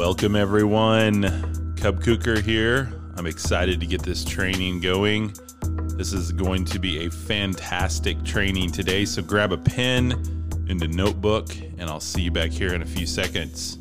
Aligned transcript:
Welcome, 0.00 0.34
everyone. 0.34 1.24
Cub 1.76 2.02
Kuker 2.02 2.40
here. 2.40 2.90
I'm 3.16 3.26
excited 3.26 3.80
to 3.80 3.86
get 3.86 4.00
this 4.00 4.24
training 4.24 4.80
going. 4.80 5.34
This 5.94 6.14
is 6.14 6.32
going 6.32 6.64
to 6.64 6.78
be 6.78 7.04
a 7.04 7.10
fantastic 7.10 8.24
training 8.24 8.72
today. 8.72 9.04
So 9.04 9.20
grab 9.20 9.52
a 9.52 9.58
pen 9.58 10.12
and 10.70 10.82
a 10.82 10.88
notebook, 10.88 11.54
and 11.76 11.82
I'll 11.82 12.00
see 12.00 12.22
you 12.22 12.30
back 12.30 12.50
here 12.50 12.72
in 12.72 12.80
a 12.80 12.86
few 12.86 13.06
seconds. 13.06 13.76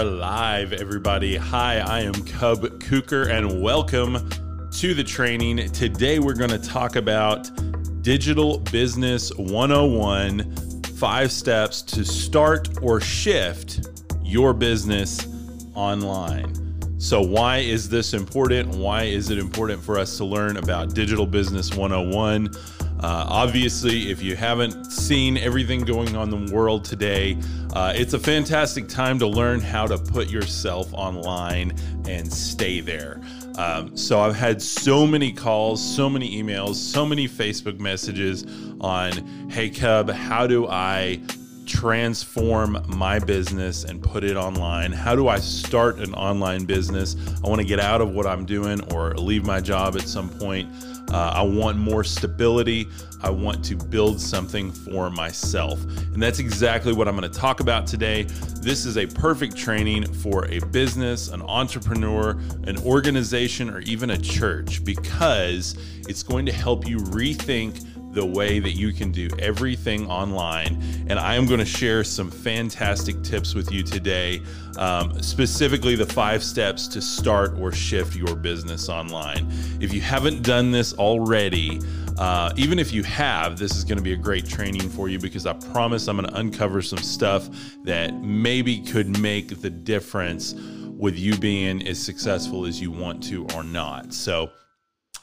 Are 0.00 0.04
live, 0.04 0.72
everybody. 0.72 1.36
Hi, 1.36 1.80
I 1.80 2.00
am 2.00 2.14
Cub 2.14 2.62
Kuker, 2.78 3.28
and 3.28 3.62
welcome 3.62 4.30
to 4.70 4.94
the 4.94 5.04
training. 5.04 5.70
Today, 5.72 6.18
we're 6.18 6.32
going 6.32 6.48
to 6.48 6.58
talk 6.58 6.96
about 6.96 7.50
Digital 8.00 8.60
Business 8.72 9.30
101 9.36 10.56
five 10.96 11.30
steps 11.30 11.82
to 11.82 12.02
start 12.02 12.70
or 12.80 13.02
shift 13.02 13.90
your 14.22 14.54
business 14.54 15.28
online. 15.74 16.98
So, 16.98 17.20
why 17.20 17.58
is 17.58 17.90
this 17.90 18.14
important? 18.14 18.74
Why 18.76 19.02
is 19.02 19.28
it 19.28 19.36
important 19.36 19.82
for 19.82 19.98
us 19.98 20.16
to 20.16 20.24
learn 20.24 20.56
about 20.56 20.94
Digital 20.94 21.26
Business 21.26 21.76
101? 21.76 22.48
Uh, 23.02 23.26
obviously, 23.28 24.10
if 24.10 24.22
you 24.22 24.36
haven't 24.36 24.84
seen 24.92 25.38
everything 25.38 25.80
going 25.80 26.14
on 26.16 26.32
in 26.32 26.46
the 26.46 26.52
world 26.54 26.84
today, 26.84 27.38
uh, 27.72 27.92
it's 27.96 28.12
a 28.12 28.18
fantastic 28.18 28.88
time 28.88 29.18
to 29.18 29.26
learn 29.26 29.58
how 29.58 29.86
to 29.86 29.96
put 29.96 30.28
yourself 30.28 30.92
online 30.92 31.72
and 32.06 32.30
stay 32.30 32.80
there. 32.80 33.18
Um, 33.56 33.96
so, 33.96 34.20
I've 34.20 34.36
had 34.36 34.60
so 34.60 35.06
many 35.06 35.32
calls, 35.32 35.82
so 35.82 36.10
many 36.10 36.42
emails, 36.42 36.74
so 36.74 37.06
many 37.06 37.26
Facebook 37.26 37.80
messages 37.80 38.44
on, 38.80 39.12
hey, 39.48 39.70
Cub, 39.70 40.10
how 40.10 40.46
do 40.46 40.68
I 40.68 41.20
transform 41.70 42.84
my 42.88 43.20
business 43.20 43.84
and 43.84 44.02
put 44.02 44.24
it 44.24 44.36
online? 44.36 44.90
How 44.90 45.14
do 45.14 45.28
I 45.28 45.38
start 45.38 46.00
an 46.00 46.12
online 46.14 46.64
business? 46.64 47.16
I 47.44 47.48
want 47.48 47.60
to 47.60 47.66
get 47.66 47.78
out 47.78 48.00
of 48.00 48.10
what 48.10 48.26
I'm 48.26 48.44
doing 48.44 48.80
or 48.92 49.14
leave 49.14 49.46
my 49.46 49.60
job 49.60 49.94
at 49.96 50.02
some 50.02 50.28
point. 50.28 50.68
Uh, 51.12 51.32
I 51.34 51.42
want 51.42 51.78
more 51.78 52.04
stability. 52.04 52.88
I 53.22 53.30
want 53.30 53.64
to 53.66 53.76
build 53.76 54.20
something 54.20 54.70
for 54.70 55.10
myself. 55.10 55.82
And 55.84 56.22
that's 56.22 56.38
exactly 56.38 56.92
what 56.92 57.08
I'm 57.08 57.16
going 57.16 57.30
to 57.30 57.38
talk 57.38 57.60
about 57.60 57.86
today. 57.86 58.24
This 58.62 58.84
is 58.84 58.96
a 58.96 59.06
perfect 59.06 59.56
training 59.56 60.12
for 60.12 60.46
a 60.46 60.60
business, 60.66 61.28
an 61.28 61.42
entrepreneur, 61.42 62.30
an 62.64 62.78
organization, 62.84 63.70
or 63.70 63.80
even 63.80 64.10
a 64.10 64.18
church 64.18 64.84
because 64.84 65.76
it's 66.08 66.22
going 66.22 66.46
to 66.46 66.52
help 66.52 66.86
you 66.86 66.98
rethink 66.98 67.84
the 68.12 68.24
way 68.24 68.58
that 68.58 68.72
you 68.72 68.92
can 68.92 69.12
do 69.12 69.28
everything 69.38 70.10
online. 70.10 70.82
And 71.08 71.18
I 71.18 71.36
am 71.36 71.46
going 71.46 71.60
to 71.60 71.66
share 71.66 72.02
some 72.04 72.30
fantastic 72.30 73.22
tips 73.22 73.54
with 73.54 73.70
you 73.70 73.82
today, 73.82 74.42
um, 74.78 75.20
specifically 75.22 75.94
the 75.94 76.06
five 76.06 76.42
steps 76.42 76.88
to 76.88 77.00
start 77.00 77.58
or 77.58 77.72
shift 77.72 78.16
your 78.16 78.34
business 78.34 78.88
online. 78.88 79.46
If 79.80 79.92
you 79.92 80.00
haven't 80.00 80.42
done 80.42 80.70
this 80.70 80.92
already, 80.94 81.80
uh, 82.18 82.52
even 82.56 82.78
if 82.78 82.92
you 82.92 83.02
have, 83.04 83.58
this 83.58 83.76
is 83.76 83.84
going 83.84 83.98
to 83.98 84.04
be 84.04 84.12
a 84.12 84.16
great 84.16 84.46
training 84.46 84.90
for 84.90 85.08
you 85.08 85.18
because 85.18 85.46
I 85.46 85.52
promise 85.54 86.06
I'm 86.08 86.16
going 86.16 86.28
to 86.28 86.36
uncover 86.36 86.82
some 86.82 86.98
stuff 86.98 87.48
that 87.84 88.14
maybe 88.22 88.80
could 88.80 89.18
make 89.20 89.60
the 89.60 89.70
difference 89.70 90.54
with 90.54 91.18
you 91.18 91.36
being 91.38 91.86
as 91.88 91.98
successful 91.98 92.66
as 92.66 92.78
you 92.80 92.90
want 92.90 93.22
to 93.24 93.46
or 93.54 93.62
not. 93.62 94.12
So, 94.12 94.50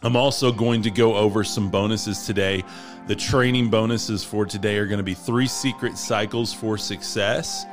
I'm 0.03 0.15
also 0.15 0.51
going 0.51 0.83
to 0.83 0.91
go 0.91 1.15
over 1.15 1.43
some 1.43 1.71
bonuses 1.71 2.25
today. 2.25 2.63
The 3.07 3.15
training 3.15 3.69
bonuses 3.69 4.23
for 4.23 4.45
today 4.45 4.77
are 4.77 4.85
going 4.85 4.99
to 4.99 5.03
be 5.03 5.15
three 5.15 5.47
secret 5.47 5.97
cycles 5.97 6.53
for 6.53 6.77
success, 6.77 7.65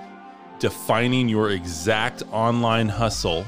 defining 0.59 1.29
your 1.29 1.51
exact 1.51 2.23
online 2.33 2.89
hustle, 2.89 3.45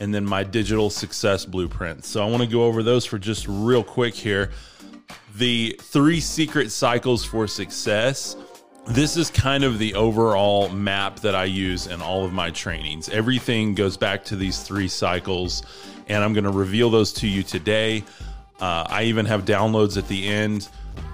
and 0.00 0.14
then 0.14 0.24
my 0.24 0.42
digital 0.42 0.88
success 0.88 1.44
blueprint. 1.44 2.06
So 2.06 2.26
I 2.26 2.30
want 2.30 2.42
to 2.42 2.48
go 2.48 2.64
over 2.64 2.82
those 2.82 3.04
for 3.04 3.18
just 3.18 3.46
real 3.46 3.84
quick 3.84 4.14
here. 4.14 4.50
The 5.36 5.78
three 5.82 6.20
secret 6.20 6.70
cycles 6.70 7.22
for 7.22 7.46
success. 7.46 8.34
This 8.88 9.18
is 9.18 9.30
kind 9.30 9.62
of 9.62 9.78
the 9.78 9.94
overall 9.94 10.70
map 10.70 11.20
that 11.20 11.34
I 11.34 11.44
use 11.44 11.86
in 11.86 12.00
all 12.00 12.24
of 12.24 12.32
my 12.32 12.50
trainings. 12.50 13.10
Everything 13.10 13.74
goes 13.74 13.98
back 13.98 14.24
to 14.24 14.36
these 14.36 14.62
three 14.62 14.88
cycles, 14.88 15.62
and 16.10 16.24
I'm 16.24 16.32
going 16.32 16.44
to 16.44 16.50
reveal 16.50 16.90
those 16.90 17.12
to 17.14 17.28
you 17.28 17.44
today. 17.44 18.02
Uh, 18.60 18.84
I 18.88 19.04
even 19.04 19.26
have 19.26 19.44
downloads 19.44 19.96
at 19.96 20.08
the 20.08 20.26
end 20.26 20.68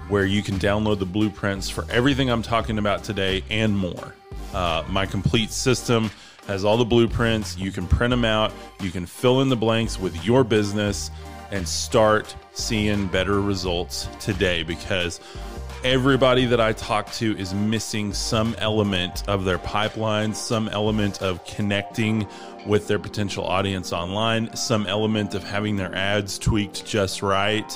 where 0.09 0.25
you 0.25 0.41
can 0.41 0.55
download 0.55 0.97
the 0.97 1.05
blueprints 1.05 1.69
for 1.69 1.85
everything 1.91 2.31
I'm 2.31 2.41
talking 2.41 2.79
about 2.79 3.03
today 3.03 3.43
and 3.51 3.77
more. 3.77 4.15
Uh, 4.53 4.83
my 4.89 5.05
complete 5.05 5.51
system 5.51 6.09
has 6.47 6.65
all 6.65 6.77
the 6.77 6.85
blueprints. 6.85 7.57
You 7.57 7.71
can 7.71 7.85
print 7.85 8.09
them 8.09 8.25
out, 8.25 8.51
you 8.81 8.89
can 8.89 9.05
fill 9.05 9.41
in 9.41 9.49
the 9.49 9.55
blanks 9.55 9.99
with 9.99 10.25
your 10.25 10.43
business 10.43 11.11
and 11.51 11.67
start 11.67 12.35
seeing 12.53 13.05
better 13.07 13.39
results 13.39 14.09
today 14.19 14.63
because 14.63 15.19
everybody 15.87 16.45
that 16.45 16.59
I 16.59 16.73
talk 16.73 17.13
to 17.13 17.37
is 17.39 17.53
missing 17.53 18.11
some 18.13 18.55
element 18.57 19.23
of 19.29 19.45
their 19.45 19.57
pipeline, 19.57 20.33
some 20.33 20.67
element 20.67 21.21
of 21.21 21.45
connecting 21.45 22.27
with 22.65 22.89
their 22.89 22.99
potential 22.99 23.45
audience 23.45 23.93
online, 23.93 24.53
some 24.53 24.85
element 24.85 25.33
of 25.33 25.45
having 25.45 25.77
their 25.77 25.95
ads 25.95 26.37
tweaked 26.37 26.85
just 26.85 27.21
right 27.21 27.71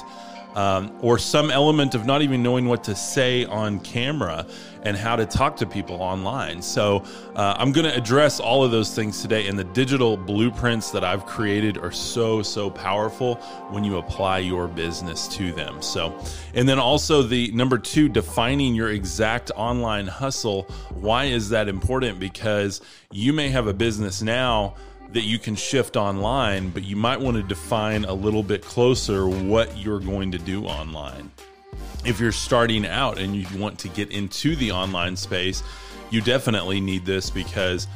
um, 0.56 0.92
or 1.02 1.18
some 1.18 1.50
element 1.52 1.96
of 1.96 2.06
not 2.06 2.22
even 2.22 2.44
knowing 2.44 2.66
what 2.66 2.84
to 2.86 2.96
say 2.96 3.46
on 3.46 3.80
camera 3.80 4.46
and 4.84 4.98
how 4.98 5.16
to 5.16 5.26
talk 5.26 5.56
to 5.58 5.66
people 5.66 6.02
online. 6.02 6.62
So, 6.62 7.04
uh, 7.36 7.56
I'm 7.58 7.72
going 7.72 7.86
to 7.86 7.96
address 7.96 8.40
all 8.40 8.64
of 8.64 8.72
those 8.72 8.96
things 8.96 9.22
today. 9.22 9.48
And 9.48 9.58
the 9.58 9.64
digital 9.64 10.18
blueprints 10.18 10.92
that 10.92 11.04
I've 11.04 11.26
created 11.26 11.78
are 11.78 11.92
so, 11.92 12.42
so 12.42 12.70
powerful 12.70 13.36
when 13.70 13.84
you 13.84 13.98
apply 13.98 14.40
your 14.40 14.68
business 14.68 15.28
to 15.30 15.52
them. 15.52 15.82
So, 15.82 16.18
and 16.54 16.68
then 16.68 16.80
also 16.80 17.22
the 17.22 17.52
number 17.52 17.78
two, 17.78 18.10
defining 18.10 18.74
your 18.74 18.90
exact 18.90 19.52
online 19.56 20.08
hustle. 20.08 20.64
Why 20.96 21.26
is 21.26 21.50
that 21.50 21.68
important? 21.68 22.20
Because 22.20 22.82
you 23.12 23.34
may 23.34 23.50
have 23.50 23.68
a 23.68 23.74
business 23.74 24.22
now 24.22 24.76
that 25.14 25.24
you 25.24 25.38
can 25.38 25.56
shift 25.56 25.98
online, 25.98 26.70
but 26.70 26.84
you 26.84 26.96
might 26.96 27.20
want 27.20 27.38
to 27.38 27.44
define 27.44 28.06
a 28.06 28.14
little 28.14 28.44
bit 28.44 28.64
closer 28.64 29.28
what 29.28 29.78
you're 29.78 30.00
going 30.00 30.32
to 30.32 30.38
do 30.38 30.66
online. 30.66 31.32
If 32.06 32.20
you're 32.20 32.32
starting 32.32 32.86
out 32.86 33.20
and 33.20 33.36
you 33.36 33.46
want 33.60 33.78
to 33.80 33.90
get 33.90 34.12
into 34.12 34.56
the 34.56 34.72
online 34.72 35.16
space, 35.16 35.64
you 36.10 36.22
definitely 36.22 36.82
need 36.82 37.06
this 37.06 37.30
because 37.30 37.88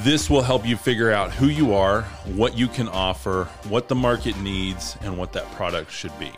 this 0.00 0.28
will 0.28 0.42
help 0.42 0.66
you 0.66 0.76
figure 0.76 1.12
out 1.12 1.30
who 1.32 1.46
you 1.46 1.74
are, 1.74 2.02
what 2.34 2.56
you 2.56 2.66
can 2.66 2.88
offer, 2.88 3.44
what 3.68 3.88
the 3.88 3.94
market 3.94 4.36
needs, 4.40 4.96
and 5.02 5.16
what 5.16 5.32
that 5.34 5.50
product 5.52 5.92
should 5.92 6.16
be. 6.18 6.32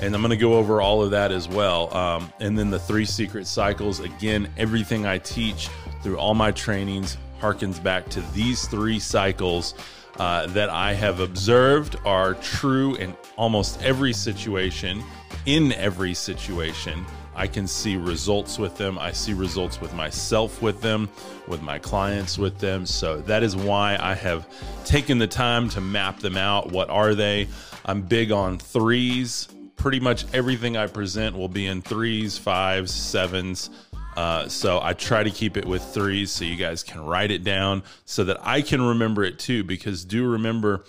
And 0.00 0.14
I'm 0.14 0.20
going 0.20 0.30
to 0.30 0.36
go 0.36 0.54
over 0.54 0.80
all 0.80 1.02
of 1.02 1.12
that 1.12 1.32
as 1.32 1.48
well. 1.48 1.94
Um, 1.96 2.32
and 2.40 2.58
then 2.58 2.70
the 2.70 2.78
three 2.78 3.04
secret 3.04 3.46
cycles 3.46 4.00
again, 4.00 4.48
everything 4.56 5.06
I 5.06 5.18
teach 5.18 5.68
through 6.02 6.18
all 6.18 6.34
my 6.34 6.50
trainings 6.52 7.16
harkens 7.40 7.82
back 7.82 8.08
to 8.10 8.20
these 8.32 8.66
three 8.68 8.98
cycles 8.98 9.74
uh, 10.18 10.46
that 10.48 10.68
I 10.68 10.94
have 10.94 11.20
observed 11.20 11.96
are 12.04 12.34
true 12.34 12.96
in 12.96 13.16
almost 13.36 13.80
every 13.82 14.12
situation, 14.12 15.02
in 15.46 15.72
every 15.72 16.14
situation. 16.14 17.06
I 17.38 17.46
can 17.46 17.68
see 17.68 17.96
results 17.96 18.58
with 18.58 18.76
them. 18.76 18.98
I 18.98 19.12
see 19.12 19.32
results 19.32 19.80
with 19.80 19.94
myself 19.94 20.60
with 20.60 20.80
them, 20.80 21.08
with 21.46 21.62
my 21.62 21.78
clients 21.78 22.36
with 22.36 22.58
them. 22.58 22.84
So 22.84 23.20
that 23.22 23.44
is 23.44 23.54
why 23.54 23.96
I 24.00 24.14
have 24.14 24.48
taken 24.84 25.18
the 25.18 25.28
time 25.28 25.68
to 25.70 25.80
map 25.80 26.18
them 26.18 26.36
out. 26.36 26.72
What 26.72 26.90
are 26.90 27.14
they? 27.14 27.46
I'm 27.84 28.02
big 28.02 28.32
on 28.32 28.58
threes. 28.58 29.46
Pretty 29.76 30.00
much 30.00 30.24
everything 30.34 30.76
I 30.76 30.88
present 30.88 31.36
will 31.36 31.48
be 31.48 31.68
in 31.68 31.80
threes, 31.80 32.36
fives, 32.36 32.92
sevens. 32.92 33.70
Uh, 34.18 34.48
so 34.48 34.80
I 34.82 34.94
try 34.94 35.22
to 35.22 35.30
keep 35.30 35.56
it 35.56 35.64
with 35.64 35.80
threes 35.80 36.32
so 36.32 36.44
you 36.44 36.56
guys 36.56 36.82
can 36.82 37.06
write 37.06 37.30
it 37.30 37.44
down 37.44 37.84
so 38.04 38.24
that 38.24 38.38
I 38.42 38.62
can 38.62 38.82
remember 38.82 39.22
it 39.22 39.38
too. 39.38 39.62
Because 39.62 40.04
do 40.04 40.26
remember, 40.26 40.82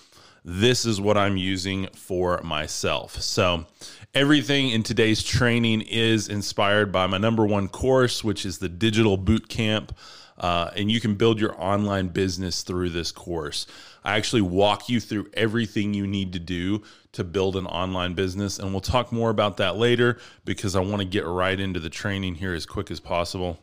this 0.43 0.83
is 0.83 0.99
what 0.99 1.15
I'm 1.15 1.37
using 1.37 1.89
for 1.93 2.41
myself. 2.41 3.21
So 3.21 3.67
everything 4.15 4.71
in 4.71 4.81
today's 4.81 5.21
training 5.21 5.81
is 5.81 6.27
inspired 6.27 6.91
by 6.91 7.05
my 7.05 7.19
number 7.19 7.45
one 7.45 7.67
course, 7.67 8.23
which 8.23 8.47
is 8.47 8.57
the 8.57 8.67
Digital 8.67 9.15
Boot 9.15 9.47
Camp. 9.47 9.95
Uh, 10.39 10.71
and 10.75 10.91
you 10.91 10.99
can 11.01 11.15
build 11.15 11.39
your 11.39 11.59
online 11.61 12.07
business 12.07 12.61
through 12.63 12.89
this 12.89 13.11
course. 13.11 13.67
I 14.03 14.15
actually 14.17 14.41
walk 14.41 14.89
you 14.89 14.99
through 14.99 15.29
everything 15.33 15.93
you 15.93 16.07
need 16.07 16.33
to 16.33 16.39
do 16.39 16.83
to 17.11 17.23
build 17.23 17.55
an 17.55 17.65
online 17.65 18.13
business. 18.13 18.59
And 18.59 18.71
we'll 18.71 18.81
talk 18.81 19.11
more 19.11 19.29
about 19.29 19.57
that 19.57 19.75
later 19.75 20.17
because 20.45 20.75
I 20.75 20.79
want 20.79 20.99
to 20.99 21.05
get 21.05 21.25
right 21.25 21.59
into 21.59 21.79
the 21.79 21.89
training 21.89 22.35
here 22.35 22.53
as 22.53 22.65
quick 22.65 22.91
as 22.91 22.99
possible. 22.99 23.59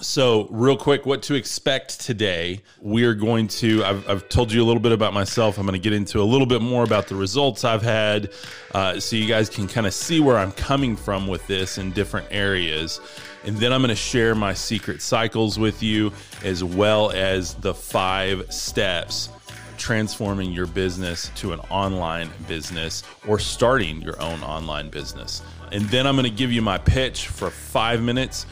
So, 0.00 0.46
real 0.50 0.76
quick, 0.76 1.06
what 1.06 1.22
to 1.22 1.34
expect 1.34 2.00
today? 2.00 2.62
We 2.80 3.02
are 3.02 3.14
going 3.14 3.48
to, 3.48 3.84
I've, 3.84 4.08
I've, 4.08 4.28
told 4.28 4.52
you 4.52 4.62
a 4.62 4.66
little 4.66 4.80
bit 4.80 4.92
about 4.92 5.12
myself. 5.12 5.58
I'm 5.58 5.66
going 5.66 5.72
to 5.72 5.82
get 5.82 5.92
into 5.92 6.20
a 6.20 6.22
little 6.22 6.46
bit 6.46 6.62
more 6.62 6.84
about 6.84 7.08
the 7.08 7.16
results 7.16 7.64
I've 7.64 7.82
had 7.82 8.30
uh, 8.72 9.00
so 9.00 9.16
you 9.16 9.26
guys 9.26 9.50
can 9.50 9.66
kind 9.66 9.88
of 9.88 9.94
see 9.94 10.20
where 10.20 10.38
I'm 10.38 10.52
coming 10.52 10.94
from 10.94 11.26
with 11.26 11.44
this 11.48 11.78
in 11.78 11.90
different 11.90 12.28
areas. 12.30 13.00
And 13.44 13.56
then 13.56 13.72
I'm 13.72 13.80
going 13.80 13.90
to 13.90 13.96
share 13.96 14.34
my 14.34 14.54
secret 14.54 15.00
cycles 15.00 15.58
with 15.58 15.82
you, 15.82 16.12
as 16.44 16.62
well 16.64 17.10
as 17.12 17.54
the 17.54 17.74
five 17.74 18.52
steps 18.52 19.30
transforming 19.78 20.52
your 20.52 20.66
business 20.66 21.30
to 21.36 21.52
an 21.52 21.60
online 21.70 22.28
business 22.46 23.04
or 23.26 23.38
starting 23.38 24.02
your 24.02 24.20
own 24.20 24.42
online 24.42 24.90
business. 24.90 25.42
And 25.72 25.84
then 25.86 26.06
I'm 26.06 26.16
going 26.16 26.24
to 26.24 26.36
give 26.36 26.52
you 26.52 26.62
my 26.62 26.78
pitch 26.78 27.28
for 27.28 27.50
five 27.50 28.02
minutes 28.02 28.44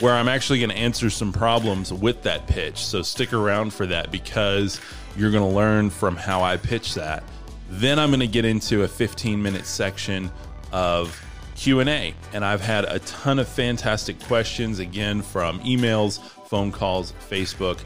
where 0.00 0.14
I'm 0.14 0.28
actually 0.28 0.58
going 0.58 0.70
to 0.70 0.76
answer 0.76 1.10
some 1.10 1.32
problems 1.32 1.92
with 1.92 2.22
that 2.22 2.46
pitch. 2.46 2.84
So 2.84 3.02
stick 3.02 3.32
around 3.32 3.72
for 3.72 3.86
that 3.86 4.10
because 4.10 4.80
you're 5.16 5.30
going 5.30 5.48
to 5.48 5.54
learn 5.54 5.90
from 5.90 6.16
how 6.16 6.42
I 6.42 6.56
pitch 6.56 6.94
that. 6.94 7.22
Then 7.68 7.98
I'm 7.98 8.10
going 8.10 8.20
to 8.20 8.26
get 8.26 8.44
into 8.44 8.82
a 8.82 8.88
15 8.88 9.42
minute 9.42 9.66
section 9.66 10.30
of 10.72 11.20
Q&A 11.54 12.14
and 12.32 12.44
I've 12.44 12.60
had 12.60 12.84
a 12.84 12.98
ton 13.00 13.38
of 13.38 13.48
fantastic 13.48 14.20
questions 14.20 14.78
again 14.78 15.22
from 15.22 15.60
emails, 15.60 16.20
phone 16.46 16.72
calls, 16.72 17.12
Facebook 17.30 17.78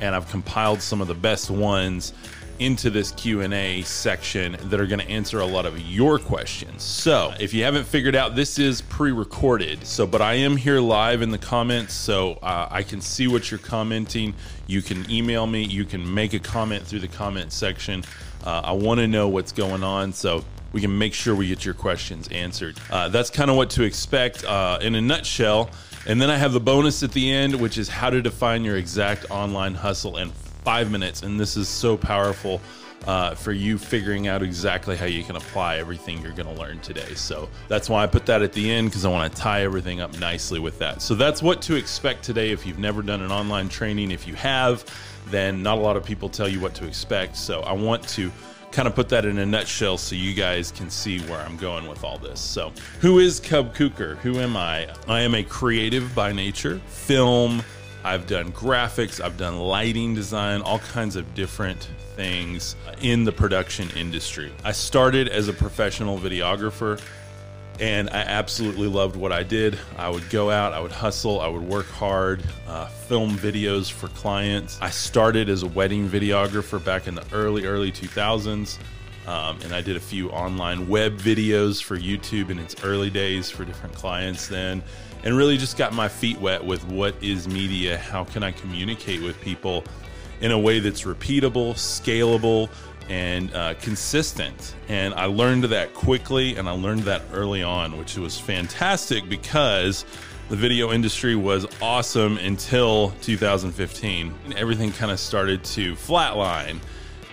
and 0.00 0.14
I've 0.14 0.28
compiled 0.28 0.82
some 0.82 1.00
of 1.00 1.08
the 1.08 1.14
best 1.14 1.50
ones 1.50 2.12
into 2.60 2.88
this 2.88 3.10
q&a 3.12 3.82
section 3.82 4.56
that 4.64 4.80
are 4.80 4.86
going 4.86 5.00
to 5.00 5.08
answer 5.08 5.40
a 5.40 5.46
lot 5.46 5.66
of 5.66 5.78
your 5.80 6.20
questions. 6.20 6.84
So 6.84 7.34
if 7.40 7.52
you 7.52 7.64
haven't 7.64 7.84
figured 7.84 8.14
out 8.14 8.36
this 8.36 8.60
is 8.60 8.80
pre-recorded 8.82 9.84
so 9.84 10.06
but 10.06 10.22
i 10.22 10.34
am 10.34 10.56
here 10.56 10.78
live 10.78 11.20
in 11.20 11.30
the 11.30 11.38
comments 11.38 11.94
so 11.94 12.34
uh, 12.42 12.68
i 12.70 12.82
can 12.82 13.00
see 13.00 13.26
what 13.26 13.50
you're 13.50 13.58
commenting. 13.58 14.34
You 14.66 14.82
can 14.82 15.08
email 15.10 15.46
me. 15.46 15.64
You 15.64 15.84
can 15.84 16.14
make 16.14 16.32
a 16.32 16.38
comment 16.38 16.84
through 16.84 17.00
the 17.00 17.08
comment 17.08 17.52
section. 17.52 18.04
Uh, 18.44 18.62
i 18.64 18.72
want 18.72 19.00
to 19.00 19.08
know 19.08 19.28
what's 19.28 19.52
going 19.52 19.82
on 19.82 20.12
so 20.12 20.44
we 20.74 20.80
can 20.82 20.96
make 20.96 21.14
sure 21.14 21.34
we 21.34 21.48
get 21.48 21.64
your 21.64 21.72
questions 21.74 22.28
answered 22.28 22.76
uh, 22.90 23.08
that's 23.08 23.30
kind 23.30 23.50
of 23.50 23.56
what 23.56 23.70
to 23.70 23.82
expect 23.82 24.44
uh, 24.44 24.78
in 24.82 24.94
a 24.94 25.00
nutshell 25.00 25.70
and 26.06 26.20
then 26.20 26.28
I 26.28 26.36
have 26.36 26.52
the 26.52 26.60
bonus 26.60 27.02
at 27.02 27.12
the 27.12 27.32
end, 27.32 27.58
which 27.58 27.78
is 27.78 27.88
how 27.88 28.10
to 28.10 28.20
define 28.20 28.62
your 28.62 28.76
exact 28.76 29.30
online 29.30 29.74
hustle 29.74 30.18
in 30.18 30.30
five 30.62 30.90
minutes, 30.90 31.22
and 31.22 31.40
this 31.40 31.56
is 31.56 31.66
so 31.66 31.96
powerful 31.96 32.60
uh, 33.06 33.34
for 33.34 33.52
you 33.52 33.78
figuring 33.78 34.28
out 34.28 34.42
exactly 34.42 34.96
how 34.96 35.06
you 35.06 35.24
can 35.24 35.36
apply 35.36 35.76
everything 35.76 36.20
you're 36.20 36.32
going 36.32 36.48
to 36.48 36.60
learn 36.60 36.78
today. 36.80 37.14
So 37.14 37.48
that's 37.68 37.88
why 37.88 38.02
I 38.02 38.06
put 38.06 38.26
that 38.26 38.42
at 38.42 38.52
the 38.52 38.70
end 38.70 38.88
because 38.88 39.06
I 39.06 39.10
want 39.10 39.34
to 39.34 39.40
tie 39.40 39.62
everything 39.62 40.00
up 40.00 40.18
nicely 40.18 40.58
with 40.58 40.78
that. 40.78 41.00
So 41.00 41.14
that's 41.14 41.42
what 41.42 41.62
to 41.62 41.74
expect 41.74 42.22
today 42.22 42.50
if 42.50 42.66
you've 42.66 42.78
never 42.78 43.02
done 43.02 43.22
an 43.22 43.32
online 43.32 43.68
training. 43.70 44.10
If 44.10 44.26
you 44.26 44.34
have, 44.34 44.84
then 45.26 45.62
not 45.62 45.78
a 45.78 45.80
lot 45.80 45.96
of 45.96 46.04
people 46.04 46.28
tell 46.28 46.48
you 46.48 46.60
what 46.60 46.74
to 46.76 46.86
expect. 46.86 47.36
So 47.36 47.60
I 47.60 47.72
want 47.72 48.06
to 48.08 48.30
kind 48.74 48.88
of 48.88 48.94
put 48.96 49.08
that 49.08 49.24
in 49.24 49.38
a 49.38 49.46
nutshell 49.46 49.96
so 49.96 50.16
you 50.16 50.34
guys 50.34 50.72
can 50.72 50.90
see 50.90 51.20
where 51.20 51.38
I'm 51.38 51.56
going 51.56 51.86
with 51.86 52.02
all 52.02 52.18
this. 52.18 52.40
So, 52.40 52.72
who 53.00 53.20
is 53.20 53.38
Cub 53.38 53.72
Kuker? 53.74 54.16
Who 54.18 54.40
am 54.40 54.56
I? 54.56 54.88
I 55.06 55.20
am 55.20 55.36
a 55.36 55.44
creative 55.44 56.12
by 56.12 56.32
nature, 56.32 56.80
film, 56.88 57.62
I've 58.02 58.26
done 58.26 58.52
graphics, 58.52 59.22
I've 59.22 59.38
done 59.38 59.58
lighting 59.60 60.14
design, 60.14 60.60
all 60.60 60.80
kinds 60.80 61.14
of 61.14 61.34
different 61.34 61.88
things 62.16 62.74
in 63.00 63.22
the 63.22 63.32
production 63.32 63.88
industry. 63.96 64.52
I 64.64 64.72
started 64.72 65.28
as 65.28 65.46
a 65.46 65.52
professional 65.52 66.18
videographer 66.18 67.00
and 67.80 68.08
I 68.10 68.20
absolutely 68.20 68.88
loved 68.88 69.16
what 69.16 69.32
I 69.32 69.42
did. 69.42 69.78
I 69.96 70.08
would 70.08 70.28
go 70.30 70.50
out, 70.50 70.72
I 70.72 70.80
would 70.80 70.92
hustle, 70.92 71.40
I 71.40 71.48
would 71.48 71.62
work 71.62 71.86
hard, 71.86 72.42
uh, 72.68 72.86
film 72.86 73.36
videos 73.36 73.90
for 73.90 74.08
clients. 74.08 74.78
I 74.80 74.90
started 74.90 75.48
as 75.48 75.62
a 75.62 75.68
wedding 75.68 76.08
videographer 76.08 76.82
back 76.84 77.06
in 77.06 77.14
the 77.14 77.24
early, 77.32 77.66
early 77.66 77.90
2000s. 77.90 78.78
Um, 79.26 79.58
and 79.62 79.74
I 79.74 79.80
did 79.80 79.96
a 79.96 80.00
few 80.00 80.28
online 80.30 80.86
web 80.86 81.16
videos 81.16 81.82
for 81.82 81.96
YouTube 81.96 82.50
in 82.50 82.58
its 82.58 82.84
early 82.84 83.08
days 83.08 83.50
for 83.50 83.64
different 83.64 83.94
clients 83.94 84.48
then 84.48 84.82
and 85.24 85.36
really 85.36 85.56
just 85.56 85.76
got 85.76 85.92
my 85.92 86.06
feet 86.06 86.38
wet 86.38 86.64
with 86.64 86.86
what 86.86 87.14
is 87.22 87.48
media, 87.48 87.96
how 87.96 88.24
can 88.24 88.42
I 88.42 88.52
communicate 88.52 89.22
with 89.22 89.40
people 89.40 89.84
in 90.40 90.52
a 90.52 90.58
way 90.58 90.80
that's 90.80 91.02
repeatable, 91.02 91.72
scalable, 91.72 92.68
and 93.08 93.54
uh, 93.54 93.74
consistent. 93.74 94.74
And 94.88 95.14
I 95.14 95.26
learned 95.26 95.64
that 95.64 95.94
quickly 95.94 96.56
and 96.56 96.68
I 96.68 96.72
learned 96.72 97.02
that 97.02 97.22
early 97.32 97.62
on, 97.62 97.98
which 97.98 98.16
was 98.16 98.38
fantastic 98.38 99.28
because 99.28 100.04
the 100.48 100.56
video 100.56 100.92
industry 100.92 101.36
was 101.36 101.66
awesome 101.80 102.38
until 102.38 103.10
2015. 103.22 104.34
And 104.44 104.54
everything 104.54 104.92
kind 104.92 105.10
of 105.10 105.18
started 105.18 105.64
to 105.64 105.94
flatline. 105.94 106.80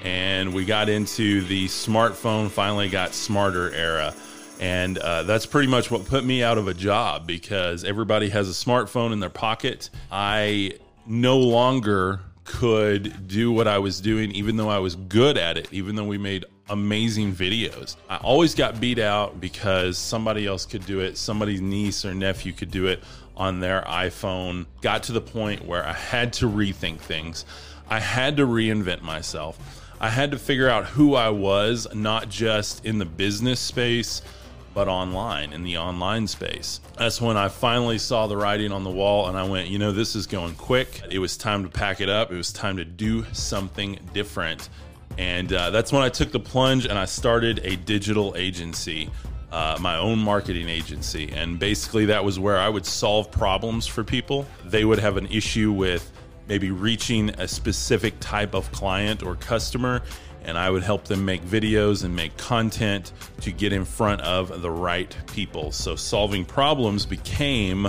And 0.04 0.54
we 0.54 0.66
got 0.66 0.90
into 0.90 1.42
the 1.44 1.68
smartphone, 1.68 2.50
finally 2.50 2.90
got 2.90 3.14
smarter 3.14 3.72
era. 3.74 4.14
And 4.60 4.98
uh, 4.98 5.24
that's 5.24 5.46
pretty 5.46 5.68
much 5.68 5.90
what 5.90 6.06
put 6.06 6.24
me 6.24 6.44
out 6.44 6.58
of 6.58 6.68
a 6.68 6.74
job 6.74 7.26
because 7.26 7.84
everybody 7.84 8.30
has 8.30 8.50
a 8.50 8.54
smartphone 8.54 9.12
in 9.12 9.20
their 9.20 9.30
pocket. 9.30 9.90
I 10.12 10.74
no 11.06 11.38
longer 11.38 12.22
could 12.44 13.28
do 13.28 13.52
what 13.52 13.68
I 13.68 13.78
was 13.78 14.02
doing, 14.02 14.32
even 14.32 14.58
though 14.58 14.70
I 14.70 14.80
was 14.80 14.96
good 14.96 15.38
at 15.38 15.58
it, 15.58 15.68
even 15.72 15.96
though 15.96 16.06
we 16.06 16.18
made 16.18 16.46
amazing 16.70 17.34
videos. 17.34 17.96
I 18.10 18.18
always 18.18 18.56
got 18.56 18.80
beat 18.80 19.00
out 19.00 19.40
because 19.40 19.98
somebody 19.98 20.48
else 20.48 20.66
could 20.66 20.86
do 20.86 21.02
it, 21.02 21.18
somebody's 21.18 21.62
niece 21.62 22.06
or 22.06 22.14
nephew 22.14 22.54
could 22.54 22.72
do 22.72 22.88
it 22.88 23.04
on 23.36 23.60
their 23.60 23.82
iPhone. 23.82 24.66
Got 24.82 25.04
to 25.04 25.12
the 25.12 25.22
point 25.22 25.66
where 25.66 25.86
I 25.86 25.94
had 25.94 26.34
to 26.34 26.50
rethink 26.50 27.00
things, 27.00 27.46
I 27.90 28.00
had 28.00 28.38
to 28.38 28.48
reinvent 28.48 29.02
myself. 29.02 29.88
I 30.00 30.10
had 30.10 30.32
to 30.32 30.40
figure 30.40 30.68
out 30.68 30.86
who 30.86 31.14
I 31.14 31.30
was, 31.30 31.88
not 31.94 32.28
just 32.28 32.84
in 32.86 32.98
the 32.98 33.06
business 33.06 33.60
space 33.60 34.24
but 34.74 34.88
online 34.88 35.54
in 35.54 35.64
the 35.64 35.78
online 35.78 36.28
space. 36.28 36.80
That's 36.98 37.22
when 37.22 37.38
I 37.38 37.50
finally 37.50 37.98
saw 37.98 38.28
the 38.28 38.38
writing 38.38 38.72
on 38.72 38.84
the 38.84 38.90
wall 38.90 39.28
and 39.28 39.38
I 39.38 39.44
went, 39.44 39.68
you 39.68 39.80
know, 39.80 39.92
this 39.92 40.16
is 40.16 40.28
going 40.28 40.56
quick. 40.56 41.02
It 41.10 41.20
was 41.20 41.38
time 41.38 41.64
to 41.64 41.70
pack 41.70 42.02
it 42.02 42.10
up. 42.10 42.32
It 42.32 42.38
was 42.38 42.54
time 42.54 42.78
to 42.78 42.86
do 42.86 43.26
something 43.34 44.00
different. 44.14 44.70
And 45.18 45.52
uh, 45.52 45.70
that's 45.72 45.92
when 45.92 46.02
I 46.02 46.10
took 46.10 46.32
the 46.32 46.40
plunge 46.40 46.86
and 46.86 46.98
I 46.98 47.06
started 47.06 47.60
a 47.64 47.76
digital 47.76 48.34
agency, 48.38 49.10
uh, 49.52 49.78
my 49.82 49.98
own 49.98 50.20
marketing 50.20 50.70
agency. 50.70 51.32
And 51.36 51.60
basically, 51.60 52.06
that 52.06 52.24
was 52.24 52.40
where 52.40 52.58
I 52.58 52.70
would 52.70 52.86
solve 52.86 53.30
problems 53.30 53.88
for 53.88 54.04
people. 54.04 54.46
They 54.66 54.86
would 54.86 55.00
have 55.00 55.18
an 55.18 55.28
issue 55.28 55.72
with 55.74 56.12
maybe 56.48 56.72
reaching 56.72 57.30
a 57.32 57.48
specific 57.48 58.14
type 58.20 58.54
of 58.54 58.72
client 58.72 59.24
or 59.24 59.36
customer 59.36 60.02
and 60.44 60.58
I 60.58 60.70
would 60.70 60.84
help 60.84 61.06
them 61.06 61.26
make 61.26 61.42
videos 61.44 62.04
and 62.04 62.16
make 62.16 62.36
content 62.38 63.12
to 63.42 63.52
get 63.52 63.74
in 63.74 63.86
front 63.86 64.22
of 64.22 64.62
the 64.62 64.72
right 64.72 65.16
people. 65.34 65.72
So 65.72 65.96
solving 65.96 66.46
problems 66.46 67.06
became 67.06 67.88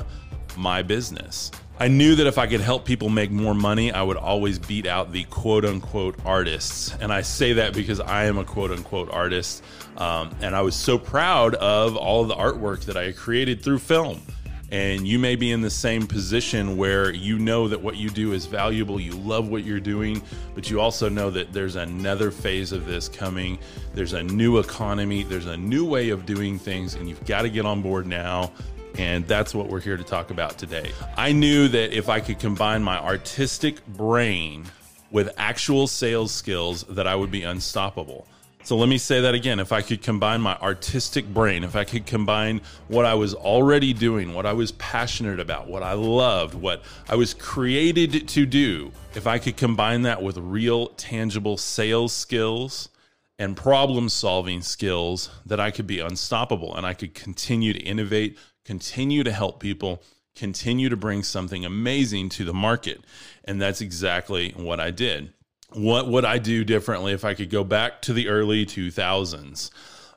my 0.57 0.83
business. 0.83 1.51
I 1.79 1.89
knew 1.89 2.15
that 2.15 2.27
if 2.27 2.39
I 2.39 2.47
could 2.47 2.61
help 2.61 2.85
people 2.85 3.09
make 3.09 3.31
more 3.31 3.55
money, 3.55 3.91
I 3.91 4.03
would 4.03 4.17
always 4.17 4.59
beat 4.59 4.87
out 4.87 5.11
the 5.11 5.25
quote 5.25 5.65
unquote 5.65 6.15
artists. 6.25 6.95
And 7.01 7.13
I 7.13 7.23
say 7.23 7.55
that 7.55 7.75
because 7.75 7.99
I 7.99 8.27
am 8.27 8.39
a 8.39 8.45
quote 8.45 8.71
unquote 8.71 9.11
artist. 9.11 9.65
Um, 9.97 10.31
and 10.41 10.55
I 10.55 10.61
was 10.63 10.77
so 10.77 10.99
proud 10.99 11.55
of 11.57 11.97
all 11.97 12.23
of 12.23 12.29
the 12.29 12.37
artwork 12.37 12.85
that 12.85 12.97
I 12.97 13.13
created 13.13 13.63
through 13.63 13.81
film. 13.81 14.21
And 14.73 15.07
you 15.07 15.19
may 15.19 15.37
be 15.37 15.53
in 15.53 15.61
the 15.61 15.69
same 15.69 16.07
position 16.07 16.79
where 16.79 17.13
you 17.13 17.39
know 17.39 17.69
that 17.69 17.83
what 17.83 17.97
you 17.97 18.09
do 18.09 18.33
is 18.33 18.47
valuable, 18.47 18.99
you 18.99 19.13
love 19.13 19.49
what 19.49 19.65
you're 19.65 19.79
doing, 19.79 20.23
but 20.55 20.71
you 20.71 20.81
also 20.81 21.11
know 21.11 21.29
that 21.29 21.53
there's 21.53 21.77
another 21.77 22.31
phase 22.31 22.73
of 22.73 22.87
this 22.87 23.07
coming. 23.07 23.59
There's 23.93 24.15
a 24.15 24.23
new 24.23 24.59
economy, 24.61 25.25
there's 25.25 25.45
a 25.45 25.59
new 25.59 25.85
way 25.85 26.09
of 26.09 26.25
doing 26.25 26.59
things, 26.59 26.95
and 26.95 27.07
you've 27.07 27.23
got 27.27 27.43
to 27.43 27.51
get 27.51 27.67
on 27.67 27.83
board 27.83 28.07
now. 28.07 28.51
And 28.97 29.29
that's 29.29 29.55
what 29.55 29.69
we're 29.69 29.81
here 29.81 29.99
to 29.99 30.05
talk 30.05 30.31
about 30.31 30.57
today. 30.57 30.91
I 31.19 31.33
knew 31.33 31.69
that 31.69 31.95
if 31.95 32.09
I 32.09 32.21
could 32.21 32.39
combine 32.39 32.83
my 32.83 32.99
artistic 32.99 33.87
brain 33.89 34.65
with 35.11 35.35
actual 35.37 35.87
sales 35.87 36.33
skills, 36.33 36.85
that 36.85 37.07
I 37.07 37.15
would 37.15 37.31
be 37.31 37.43
unstoppable. 37.43 38.27
So 38.65 38.77
let 38.77 38.89
me 38.89 38.97
say 38.99 39.21
that 39.23 39.35
again. 39.35 39.59
If 39.59 39.73
I 39.73 39.83
could 39.83 40.03
combine 40.03 40.41
my 40.41 40.57
artistic 40.59 41.27
brain, 41.27 41.65
if 41.65 41.75
I 41.75 41.83
could 41.83 42.07
combine 42.07 42.61
what 42.87 43.05
I 43.05 43.15
was 43.15 43.35
already 43.35 43.93
doing, 43.93 44.35
what 44.35 44.47
I 44.47 44.53
was 44.53 44.71
passionate 44.73 45.41
about, 45.41 45.67
what 45.67 45.83
I 45.83 45.95
loved, 45.95 46.55
what 46.55 46.83
I 47.09 47.17
was 47.17 47.35
created 47.35 48.29
to 48.29 48.47
do, 48.47 48.93
if 49.17 49.27
I 49.27 49.39
could 49.39 49.57
combine 49.57 50.03
that 50.03 50.23
with 50.23 50.37
real, 50.39 50.89
tangible 50.89 51.57
sales 51.57 52.13
skills 52.13 52.89
and 53.37 53.57
problem 53.57 54.09
solving 54.09 54.63
skills, 54.63 55.29
that 55.45 55.59
I 55.59 55.73
could 55.73 55.89
be 55.89 55.99
unstoppable 55.99 56.77
and 56.77 56.87
I 56.87 56.95
could 56.95 57.15
continue 57.15 57.73
to 57.73 57.81
innovate, 57.81 58.39
continue 58.65 59.25
to 59.25 59.33
help 59.33 59.59
people, 59.59 60.05
continue 60.37 60.89
to 60.89 60.97
bring 60.97 61.25
something 61.25 61.65
amazing 61.65 62.29
to 62.29 62.45
the 62.45 62.55
market. 62.55 63.01
And 63.45 63.61
that's 63.61 63.81
exactly 63.81 64.53
what 64.57 64.79
I 64.79 64.93
did 64.93 65.33
what 65.75 66.09
would 66.09 66.25
I 66.25 66.39
do 66.39 66.65
differently 66.65 67.13
if 67.13 67.25
I 67.25 67.35
could 67.35 67.51
go 67.51 67.65
back 67.65 68.03
to 68.03 68.13
the 68.13 68.29
early 68.29 68.67
2000s? 68.67 69.71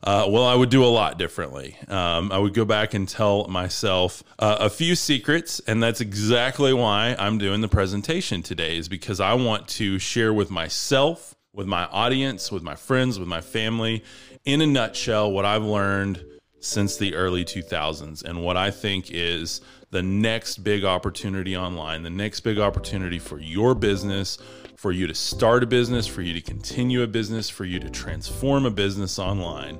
Uh, 0.03 0.27
well, 0.29 0.45
I 0.45 0.53
would 0.53 0.69
do 0.69 0.83
a 0.83 0.87
lot 0.87 1.17
differently. 1.17 1.77
Um, 1.87 2.31
I 2.31 2.37
would 2.37 2.53
go 2.53 2.63
back 2.63 2.93
and 2.93 3.09
tell 3.09 3.47
myself 3.47 4.23
uh, 4.37 4.57
a 4.59 4.69
few 4.69 4.95
secrets, 4.95 5.59
and 5.65 5.81
that's 5.81 5.99
exactly 5.99 6.73
why 6.73 7.15
I'm 7.17 7.39
doing 7.39 7.61
the 7.61 7.67
presentation 7.67 8.43
today, 8.43 8.77
is 8.77 8.87
because 8.87 9.19
I 9.19 9.33
want 9.33 9.67
to 9.69 9.97
share 9.97 10.31
with 10.31 10.51
myself, 10.51 11.35
with 11.53 11.65
my 11.65 11.85
audience, 11.85 12.51
with 12.51 12.61
my 12.61 12.75
friends, 12.75 13.17
with 13.17 13.27
my 13.27 13.41
family, 13.41 14.03
in 14.43 14.61
a 14.61 14.67
nutshell, 14.67 15.31
what 15.31 15.43
I've 15.43 15.63
learned 15.63 16.23
since 16.59 16.97
the 16.97 17.15
early 17.15 17.45
2000s 17.45 18.23
and 18.23 18.43
what 18.43 18.57
I 18.57 18.71
think 18.71 19.11
is 19.11 19.61
the 19.91 20.03
next 20.03 20.57
big 20.63 20.83
opportunity 20.83 21.55
online, 21.55 22.03
the 22.03 22.09
next 22.09 22.41
big 22.41 22.59
opportunity 22.59 23.19
for 23.19 23.39
your 23.39 23.73
business, 23.75 24.37
for 24.75 24.91
you 24.91 25.07
to 25.07 25.15
start 25.15 25.63
a 25.63 25.65
business, 25.65 26.05
for 26.05 26.21
you 26.21 26.33
to 26.33 26.41
continue 26.41 27.01
a 27.01 27.07
business, 27.07 27.49
for 27.49 27.65
you 27.65 27.79
to 27.79 27.89
transform 27.89 28.65
a 28.65 28.71
business 28.71 29.17
online. 29.17 29.79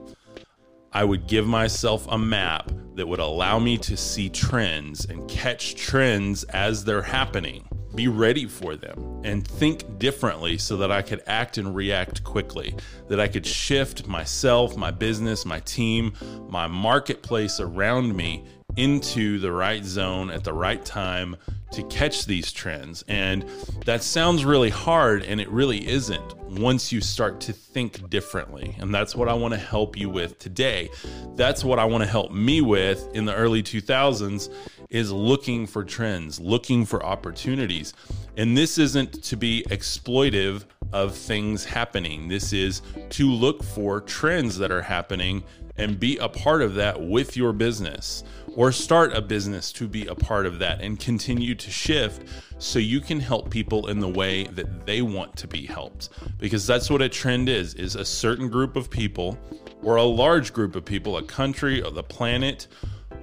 I 0.93 1.03
would 1.03 1.27
give 1.27 1.45
myself 1.45 2.07
a 2.09 2.17
map 2.17 2.71
that 2.95 3.05
would 3.05 3.19
allow 3.19 3.59
me 3.59 3.77
to 3.79 3.97
see 3.97 4.29
trends 4.29 5.05
and 5.05 5.29
catch 5.29 5.75
trends 5.75 6.45
as 6.45 6.85
they're 6.85 7.01
happening, 7.01 7.67
be 7.93 8.07
ready 8.07 8.45
for 8.45 8.77
them, 8.77 9.21
and 9.25 9.45
think 9.45 9.99
differently 9.99 10.57
so 10.57 10.77
that 10.77 10.91
I 10.91 11.01
could 11.01 11.21
act 11.27 11.57
and 11.57 11.75
react 11.75 12.23
quickly, 12.23 12.73
that 13.09 13.19
I 13.19 13.27
could 13.27 13.45
shift 13.45 14.07
myself, 14.07 14.77
my 14.77 14.91
business, 14.91 15.45
my 15.45 15.59
team, 15.59 16.13
my 16.47 16.67
marketplace 16.67 17.59
around 17.59 18.15
me 18.15 18.45
into 18.77 19.39
the 19.39 19.51
right 19.51 19.83
zone 19.83 20.29
at 20.29 20.45
the 20.45 20.53
right 20.53 20.83
time 20.85 21.35
to 21.75 21.83
catch 21.83 22.25
these 22.25 22.51
trends. 22.51 23.03
And 23.07 23.45
that 23.85 24.03
sounds 24.03 24.45
really 24.45 24.69
hard, 24.69 25.23
and 25.23 25.39
it 25.39 25.49
really 25.49 25.87
isn't 25.87 26.37
once 26.59 26.91
you 26.91 27.01
start 27.01 27.41
to 27.41 27.53
think 27.53 28.09
differently. 28.09 28.75
And 28.79 28.93
that's 28.93 29.15
what 29.15 29.27
I 29.27 29.33
want 29.33 29.53
to 29.53 29.59
help 29.59 29.97
you 29.97 30.09
with 30.09 30.39
today. 30.39 30.89
That's 31.35 31.63
what 31.63 31.79
I 31.79 31.85
want 31.85 32.03
to 32.03 32.09
help 32.09 32.31
me 32.31 32.61
with 32.61 33.13
in 33.13 33.25
the 33.25 33.35
early 33.35 33.61
2000s 33.61 34.51
is 34.89 35.11
looking 35.11 35.67
for 35.67 35.83
trends, 35.83 36.39
looking 36.39 36.85
for 36.85 37.05
opportunities. 37.05 37.93
And 38.37 38.55
this 38.55 38.77
isn't 38.77 39.23
to 39.23 39.35
be 39.35 39.65
exploitive 39.69 40.63
of 40.93 41.15
things 41.15 41.65
happening. 41.65 42.27
This 42.29 42.53
is 42.53 42.81
to 43.09 43.29
look 43.29 43.63
for 43.63 43.99
trends 44.01 44.57
that 44.59 44.71
are 44.71 44.81
happening 44.81 45.43
and 45.77 45.99
be 45.99 46.17
a 46.17 46.29
part 46.29 46.61
of 46.61 46.75
that 46.75 47.01
with 47.01 47.35
your 47.35 47.51
business 47.51 48.23
or 48.55 48.71
start 48.71 49.13
a 49.13 49.21
business 49.21 49.71
to 49.73 49.87
be 49.87 50.07
a 50.07 50.15
part 50.15 50.45
of 50.45 50.59
that 50.59 50.81
and 50.81 50.99
continue 50.99 51.53
to 51.55 51.69
shift 51.69 52.27
so 52.57 52.79
you 52.79 53.01
can 53.01 53.19
help 53.19 53.49
people 53.49 53.87
in 53.87 53.99
the 53.99 54.07
way 54.07 54.45
that 54.45 54.85
they 54.85 55.01
want 55.01 55.35
to 55.35 55.47
be 55.47 55.65
helped. 55.65 56.09
Because 56.39 56.65
that's 56.65 56.89
what 56.89 57.01
a 57.01 57.09
trend 57.09 57.49
is 57.49 57.73
is 57.75 57.95
a 57.95 58.05
certain 58.05 58.49
group 58.49 58.75
of 58.75 58.89
people 58.89 59.37
or 59.83 59.97
a 59.97 60.03
large 60.03 60.53
group 60.53 60.75
of 60.75 60.85
people 60.85 61.17
a 61.17 61.23
country 61.23 61.81
or 61.81 61.91
the 61.91 62.03
planet 62.03 62.67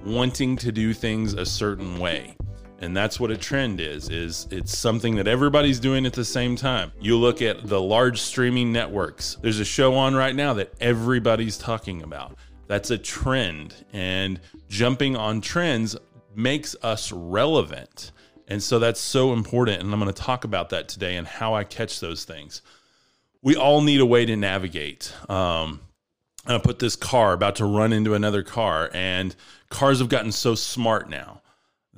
wanting 0.05 0.55
to 0.57 0.71
do 0.71 0.93
things 0.93 1.33
a 1.33 1.45
certain 1.45 1.99
way. 1.99 2.35
And 2.79 2.95
that's 2.95 3.17
what 3.17 3.31
a 3.31 3.37
trend 3.37 3.79
is 3.79 4.09
is 4.09 4.47
it's 4.51 4.77
something 4.77 5.15
that 5.15 5.27
everybody's 5.27 5.79
doing 5.79 6.05
at 6.05 6.13
the 6.13 6.25
same 6.25 6.55
time. 6.55 6.91
You 6.99 7.17
look 7.17 7.41
at 7.41 7.65
the 7.67 7.81
large 7.81 8.19
streaming 8.19 8.71
networks. 8.73 9.37
There's 9.41 9.59
a 9.59 9.65
show 9.65 9.95
on 9.95 10.13
right 10.13 10.35
now 10.35 10.53
that 10.55 10.73
everybody's 10.81 11.57
talking 11.57 12.03
about 12.03 12.37
that's 12.67 12.91
a 12.91 12.97
trend. 12.97 13.75
And 13.93 14.39
jumping 14.69 15.15
on 15.15 15.41
trends 15.41 15.95
makes 16.35 16.75
us 16.81 17.11
relevant. 17.11 18.11
And 18.47 18.61
so 18.61 18.79
that's 18.79 18.99
so 18.99 19.33
important. 19.33 19.81
And 19.81 19.93
I'm 19.93 19.99
going 19.99 20.11
to 20.11 20.21
talk 20.21 20.43
about 20.43 20.69
that 20.69 20.89
today 20.89 21.15
and 21.15 21.27
how 21.27 21.53
I 21.53 21.63
catch 21.63 21.99
those 21.99 22.25
things. 22.25 22.61
We 23.41 23.55
all 23.55 23.81
need 23.81 23.99
a 23.99 24.05
way 24.05 24.25
to 24.25 24.35
navigate. 24.35 25.13
Um, 25.29 25.81
I 26.45 26.57
put 26.57 26.79
this 26.79 26.95
car 26.95 27.33
about 27.33 27.57
to 27.57 27.65
run 27.65 27.93
into 27.93 28.15
another 28.15 28.43
car, 28.43 28.89
and 28.93 29.33
cars 29.69 29.99
have 29.99 30.09
gotten 30.09 30.31
so 30.31 30.55
smart 30.55 31.09
now 31.09 31.42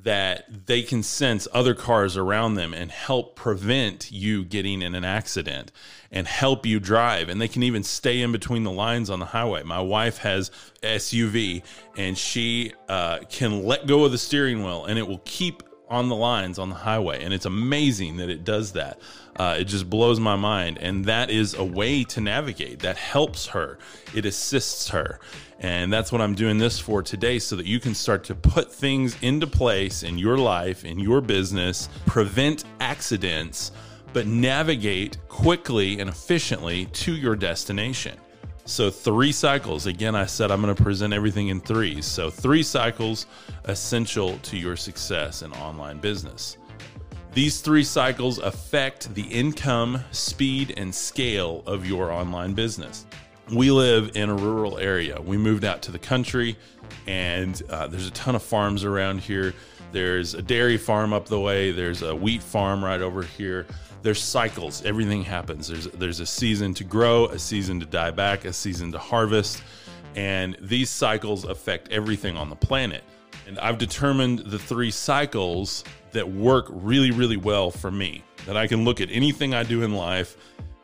that 0.06 0.68
they 0.68 0.84
can 0.84 1.02
sense 1.02 1.48
other 1.52 1.74
cars 1.74 2.16
around 2.16 2.54
them 2.54 2.76
and 2.76 2.92
help 2.92 3.36
prevent 3.36 4.12
you 4.12 4.46
getting 4.46 4.84
in 4.84 4.94
an 4.94 5.04
accident 5.04 5.72
and 6.12 6.28
help 6.28 6.64
you 6.64 6.80
drive. 6.80 7.28
And 7.28 7.42
they 7.42 7.48
can 7.48 7.64
even 7.64 7.82
stay 7.82 8.22
in 8.22 8.32
between 8.32 8.64
the 8.64 8.72
lines 8.72 9.10
on 9.10 9.20
the 9.20 9.26
highway. 9.26 9.64
My 9.64 9.82
wife 9.82 10.20
has 10.20 10.52
suv 10.84 11.64
and 11.98 12.16
she 12.16 12.74
uh, 12.88 13.20
can 13.32 13.64
let 13.64 13.88
go 13.88 14.06
of 14.06 14.12
the 14.12 14.20
steering 14.20 14.64
wheel 14.64 14.86
and 14.86 15.00
it 15.00 15.08
will 15.08 15.22
keep 15.26 15.64
on 15.90 16.10
the 16.10 16.16
lines 16.16 16.58
on 16.58 16.70
the 16.70 16.76
highway 16.76 17.24
and 17.24 17.34
it's 17.34 17.46
amazing 17.46 18.18
that 18.18 18.30
it 18.30 18.44
does 18.44 18.72
that. 18.74 19.00
Uh, 19.36 19.58
it 19.60 19.66
just 19.66 19.90
blows 19.90 20.20
my 20.20 20.36
mind 20.36 20.78
and 20.80 21.06
that 21.06 21.30
is 21.30 21.54
a 21.54 21.64
way 21.64 22.04
to 22.04 22.22
navigate 22.22 22.80
that 22.80 22.98
helps 22.98 23.48
her. 23.48 23.78
It 24.14 24.26
assists 24.26 24.90
her. 24.90 25.20
And 25.60 25.92
that's 25.92 26.12
what 26.12 26.22
i'm 26.22 26.36
doing 26.36 26.58
this 26.58 26.80
for 26.80 27.02
today 27.02 27.40
so 27.40 27.56
that 27.56 27.66
you 27.66 27.80
can 27.80 27.96
start 27.96 28.24
to 28.26 28.36
put 28.36 28.72
things 28.72 29.18
into 29.22 29.48
place 29.48 30.04
in 30.04 30.18
your 30.18 30.38
life 30.38 30.84
in 30.84 31.00
your 31.00 31.22
business 31.22 31.88
prevent 32.06 32.66
accidents 32.82 33.72
but 34.12 34.28
navigate 34.28 35.18
quickly 35.30 36.00
and 36.00 36.10
efficiently 36.10 36.86
to 36.88 37.16
your 37.16 37.36
destination 37.36 38.18
so, 38.68 38.90
three 38.90 39.32
cycles. 39.32 39.86
Again, 39.86 40.16
I 40.16 40.26
said 40.26 40.50
I'm 40.50 40.60
going 40.60 40.74
to 40.74 40.84
present 40.84 41.14
everything 41.14 41.50
in 41.50 41.62
threes. 41.62 42.04
So, 42.08 42.32
three 42.32 42.64
cycles 42.64 43.28
essential 43.66 44.40
to 44.40 44.58
your 44.58 44.76
success 44.76 45.44
in 45.44 45.54
online 45.54 46.00
business. 46.00 46.58
These 47.34 47.62
three 47.62 47.84
cycles 47.84 48.40
affect 48.40 49.14
the 49.14 49.22
income, 49.22 50.04
speed, 50.10 50.74
and 50.78 50.94
scale 50.94 51.62
of 51.68 51.86
your 51.86 52.12
online 52.12 52.54
business. 52.54 53.06
We 53.54 53.70
live 53.70 54.16
in 54.16 54.30
a 54.30 54.36
rural 54.36 54.80
area. 54.80 55.22
We 55.22 55.38
moved 55.38 55.64
out 55.64 55.84
to 55.84 55.92
the 55.92 56.00
country, 56.00 56.58
and 57.06 57.62
uh, 57.70 57.86
there's 57.86 58.08
a 58.08 58.12
ton 58.12 58.34
of 58.36 58.42
farms 58.42 58.84
around 58.84 59.20
here. 59.20 59.54
There's 59.92 60.34
a 60.34 60.42
dairy 60.42 60.78
farm 60.78 61.14
up 61.14 61.28
the 61.28 61.40
way, 61.40 61.72
there's 61.72 62.02
a 62.02 62.16
wheat 62.16 62.42
farm 62.42 62.84
right 62.84 63.02
over 63.02 63.22
here 63.22 63.68
there's 64.06 64.22
cycles. 64.22 64.86
Everything 64.86 65.24
happens. 65.24 65.68
There's 65.68 65.88
there's 65.88 66.20
a 66.20 66.28
season 66.28 66.76
to 66.76 66.84
grow, 66.84 67.26
a 67.26 67.40
season 67.40 67.80
to 67.80 67.88
die 67.88 68.12
back, 68.12 68.46
a 68.46 68.54
season 68.54 68.92
to 68.92 69.00
harvest, 69.00 69.64
and 70.16 70.56
these 70.62 70.92
cycles 70.92 71.44
affect 71.44 71.92
everything 71.92 72.38
on 72.38 72.52
the 72.52 72.56
planet. 72.56 73.04
And 73.48 73.58
I've 73.58 73.80
determined 73.80 74.40
the 74.40 74.60
three 74.60 74.92
cycles 74.92 75.84
that 76.12 76.30
work 76.30 76.68
really 76.70 77.10
really 77.10 77.38
well 77.38 77.72
for 77.72 77.90
me. 77.90 78.24
That 78.46 78.56
I 78.56 78.68
can 78.68 78.86
look 78.86 79.02
at 79.02 79.10
anything 79.10 79.56
I 79.56 79.64
do 79.64 79.82
in 79.82 79.96
life, 79.96 80.38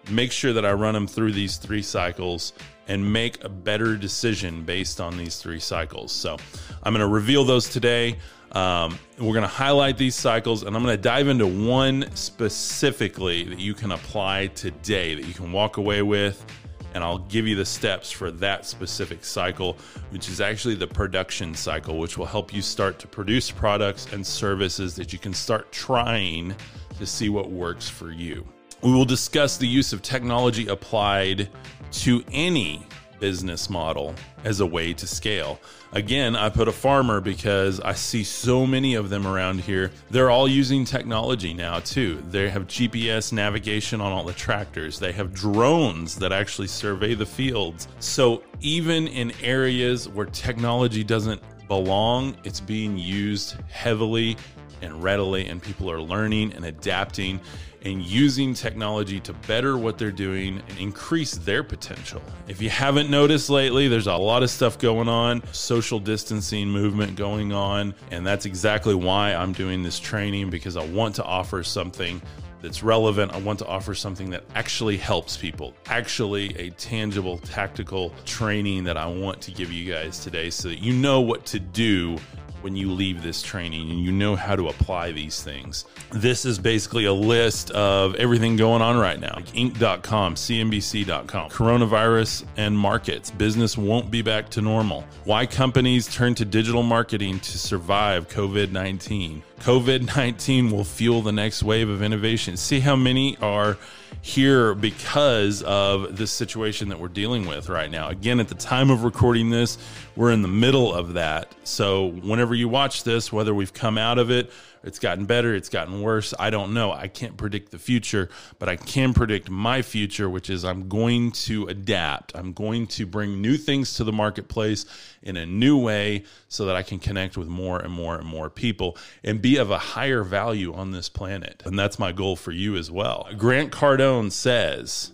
make 0.09 0.31
sure 0.31 0.51
that 0.53 0.65
I 0.65 0.73
run 0.73 0.95
them 0.95 1.05
through 1.05 1.33
these 1.33 1.57
three 1.57 1.83
cycles 1.83 2.53
and 2.87 3.13
make 3.13 3.43
a 3.43 3.49
better 3.49 3.95
decision 3.95 4.63
based 4.63 4.99
on 4.99 5.15
these 5.15 5.37
three 5.37 5.59
cycles. 5.59 6.11
So, 6.11 6.37
I'm 6.81 6.93
going 6.93 7.07
to 7.07 7.13
reveal 7.13 7.45
those 7.45 7.69
today. 7.69 8.17
Um, 8.53 8.99
we're 9.17 9.33
going 9.33 9.43
to 9.43 9.47
highlight 9.47 9.97
these 9.97 10.15
cycles 10.15 10.63
and 10.63 10.75
I'm 10.75 10.83
going 10.83 10.95
to 10.95 11.01
dive 11.01 11.29
into 11.29 11.47
one 11.47 12.13
specifically 12.15 13.45
that 13.45 13.59
you 13.59 13.73
can 13.73 13.91
apply 13.91 14.47
today 14.47 15.15
that 15.15 15.25
you 15.25 15.33
can 15.33 15.51
walk 15.51 15.77
away 15.77 16.01
with. 16.01 16.45
And 16.93 17.05
I'll 17.05 17.19
give 17.19 17.47
you 17.47 17.55
the 17.55 17.63
steps 17.63 18.11
for 18.11 18.31
that 18.31 18.65
specific 18.65 19.23
cycle, 19.23 19.77
which 20.09 20.27
is 20.27 20.41
actually 20.41 20.75
the 20.75 20.87
production 20.87 21.55
cycle, 21.55 21.97
which 21.97 22.17
will 22.17 22.25
help 22.25 22.53
you 22.53 22.61
start 22.61 22.99
to 22.99 23.07
produce 23.07 23.49
products 23.49 24.11
and 24.11 24.27
services 24.27 24.93
that 24.97 25.13
you 25.13 25.19
can 25.19 25.33
start 25.33 25.71
trying 25.71 26.53
to 26.99 27.05
see 27.05 27.29
what 27.29 27.49
works 27.49 27.87
for 27.87 28.11
you. 28.11 28.45
We 28.81 28.91
will 28.91 29.05
discuss 29.05 29.55
the 29.55 29.67
use 29.67 29.93
of 29.93 30.01
technology 30.01 30.67
applied 30.67 31.47
to 31.91 32.23
any 32.33 32.85
business 33.21 33.69
model 33.69 34.13
as 34.43 34.59
a 34.59 34.65
way 34.65 34.91
to 34.93 35.07
scale. 35.07 35.61
Again, 35.93 36.37
I 36.37 36.47
put 36.47 36.69
a 36.69 36.71
farmer 36.71 37.19
because 37.19 37.81
I 37.81 37.93
see 37.93 38.23
so 38.23 38.65
many 38.65 38.95
of 38.95 39.09
them 39.09 39.27
around 39.27 39.59
here. 39.59 39.91
They're 40.09 40.29
all 40.29 40.47
using 40.47 40.85
technology 40.85 41.53
now, 41.53 41.79
too. 41.79 42.23
They 42.29 42.49
have 42.49 42.65
GPS 42.67 43.33
navigation 43.33 43.99
on 43.99 44.13
all 44.13 44.23
the 44.23 44.31
tractors, 44.31 44.99
they 44.99 45.11
have 45.11 45.33
drones 45.33 46.15
that 46.15 46.31
actually 46.31 46.69
survey 46.69 47.13
the 47.13 47.25
fields. 47.25 47.89
So, 47.99 48.41
even 48.61 49.07
in 49.07 49.33
areas 49.43 50.07
where 50.07 50.27
technology 50.27 51.03
doesn't 51.03 51.41
belong, 51.67 52.37
it's 52.45 52.61
being 52.61 52.97
used 52.97 53.57
heavily 53.69 54.37
and 54.81 55.03
readily, 55.03 55.47
and 55.47 55.61
people 55.61 55.91
are 55.91 56.01
learning 56.01 56.53
and 56.53 56.65
adapting 56.65 57.39
and 57.83 58.01
using 58.03 58.53
technology 58.53 59.19
to 59.21 59.33
better 59.47 59.77
what 59.77 59.97
they're 59.97 60.11
doing 60.11 60.61
and 60.69 60.79
increase 60.79 61.33
their 61.33 61.63
potential. 61.63 62.21
If 62.47 62.61
you 62.61 62.69
haven't 62.69 63.09
noticed 63.09 63.49
lately, 63.49 63.87
there's 63.87 64.07
a 64.07 64.15
lot 64.15 64.43
of 64.43 64.49
stuff 64.49 64.77
going 64.77 65.07
on, 65.07 65.41
social 65.51 65.99
distancing 65.99 66.69
movement 66.69 67.15
going 67.15 67.51
on, 67.53 67.95
and 68.11 68.25
that's 68.25 68.45
exactly 68.45 68.95
why 68.95 69.33
I'm 69.33 69.53
doing 69.53 69.83
this 69.83 69.99
training 69.99 70.49
because 70.49 70.77
I 70.77 70.85
want 70.85 71.15
to 71.15 71.23
offer 71.23 71.63
something 71.63 72.21
that's 72.61 72.83
relevant. 72.83 73.33
I 73.33 73.37
want 73.37 73.59
to 73.59 73.65
offer 73.65 73.95
something 73.95 74.29
that 74.29 74.43
actually 74.55 74.97
helps 74.97 75.35
people, 75.35 75.73
actually 75.87 76.55
a 76.57 76.69
tangible 76.71 77.39
tactical 77.39 78.13
training 78.25 78.83
that 78.83 78.97
I 78.97 79.07
want 79.07 79.41
to 79.41 79.51
give 79.51 79.71
you 79.71 79.91
guys 79.91 80.19
today 80.19 80.49
so 80.49 80.69
that 80.69 80.79
you 80.79 80.93
know 80.93 81.21
what 81.21 81.45
to 81.47 81.59
do 81.59 82.17
when 82.61 82.75
you 82.75 82.91
leave 82.91 83.21
this 83.21 83.41
training 83.41 83.91
and 83.91 83.99
you 83.99 84.11
know 84.11 84.35
how 84.35 84.55
to 84.55 84.69
apply 84.69 85.11
these 85.11 85.43
things. 85.43 85.85
This 86.11 86.45
is 86.45 86.57
basically 86.57 87.05
a 87.05 87.13
list 87.13 87.71
of 87.71 88.15
everything 88.15 88.55
going 88.55 88.81
on 88.81 88.97
right 88.97 89.19
now 89.19 89.41
like 89.41 89.53
Inc.com, 89.53 90.35
CNBC.com, 90.35 91.49
coronavirus 91.49 92.45
and 92.57 92.77
markets. 92.77 93.31
Business 93.31 93.77
won't 93.77 94.11
be 94.11 94.21
back 94.21 94.49
to 94.49 94.61
normal. 94.61 95.03
Why 95.23 95.45
companies 95.45 96.13
turn 96.13 96.35
to 96.35 96.45
digital 96.45 96.83
marketing 96.83 97.39
to 97.39 97.57
survive 97.57 98.27
COVID 98.27 98.71
19. 98.71 99.43
COVID 99.61 100.15
19 100.15 100.71
will 100.71 100.83
fuel 100.83 101.21
the 101.21 101.31
next 101.31 101.61
wave 101.61 101.87
of 101.87 102.01
innovation. 102.01 102.57
See 102.57 102.79
how 102.79 102.95
many 102.95 103.37
are 103.37 103.77
here 104.23 104.73
because 104.73 105.61
of 105.61 106.17
this 106.17 106.31
situation 106.31 106.89
that 106.89 106.99
we're 106.99 107.09
dealing 107.09 107.45
with 107.45 107.69
right 107.69 107.91
now. 107.91 108.09
Again, 108.09 108.39
at 108.39 108.47
the 108.47 108.55
time 108.55 108.89
of 108.89 109.03
recording 109.03 109.51
this, 109.51 109.77
we're 110.15 110.31
in 110.31 110.41
the 110.41 110.47
middle 110.47 110.91
of 110.91 111.13
that. 111.13 111.53
So, 111.63 112.07
whenever 112.07 112.55
you 112.55 112.69
watch 112.69 113.03
this, 113.03 113.31
whether 113.31 113.53
we've 113.53 113.71
come 113.71 113.99
out 113.99 114.17
of 114.17 114.31
it 114.31 114.51
it's 114.83 114.99
gotten 114.99 115.25
better, 115.25 115.53
it's 115.53 115.69
gotten 115.69 116.01
worse. 116.01 116.33
I 116.39 116.49
don't 116.49 116.73
know. 116.73 116.91
I 116.91 117.07
can't 117.07 117.37
predict 117.37 117.71
the 117.71 117.79
future, 117.79 118.29
but 118.59 118.69
I 118.69 118.75
can 118.75 119.13
predict 119.13 119.49
my 119.49 119.81
future, 119.81 120.29
which 120.29 120.49
is 120.49 120.65
I'm 120.65 120.89
going 120.89 121.31
to 121.31 121.67
adapt. 121.67 122.35
I'm 122.35 122.53
going 122.53 122.87
to 122.87 123.05
bring 123.05 123.41
new 123.41 123.57
things 123.57 123.95
to 123.95 124.03
the 124.03 124.11
marketplace 124.11 124.85
in 125.21 125.37
a 125.37 125.45
new 125.45 125.77
way 125.77 126.23
so 126.47 126.65
that 126.65 126.75
I 126.75 126.83
can 126.83 126.99
connect 126.99 127.37
with 127.37 127.47
more 127.47 127.79
and 127.79 127.93
more 127.93 128.15
and 128.17 128.27
more 128.27 128.49
people 128.49 128.97
and 129.23 129.41
be 129.41 129.57
of 129.57 129.71
a 129.71 129.77
higher 129.77 130.23
value 130.23 130.73
on 130.73 130.91
this 130.91 131.09
planet. 131.09 131.61
And 131.65 131.77
that's 131.77 131.99
my 131.99 132.11
goal 132.11 132.35
for 132.35 132.51
you 132.51 132.75
as 132.75 132.89
well. 132.89 133.27
Grant 133.37 133.71
Cardone 133.71 134.31
says, 134.31 135.11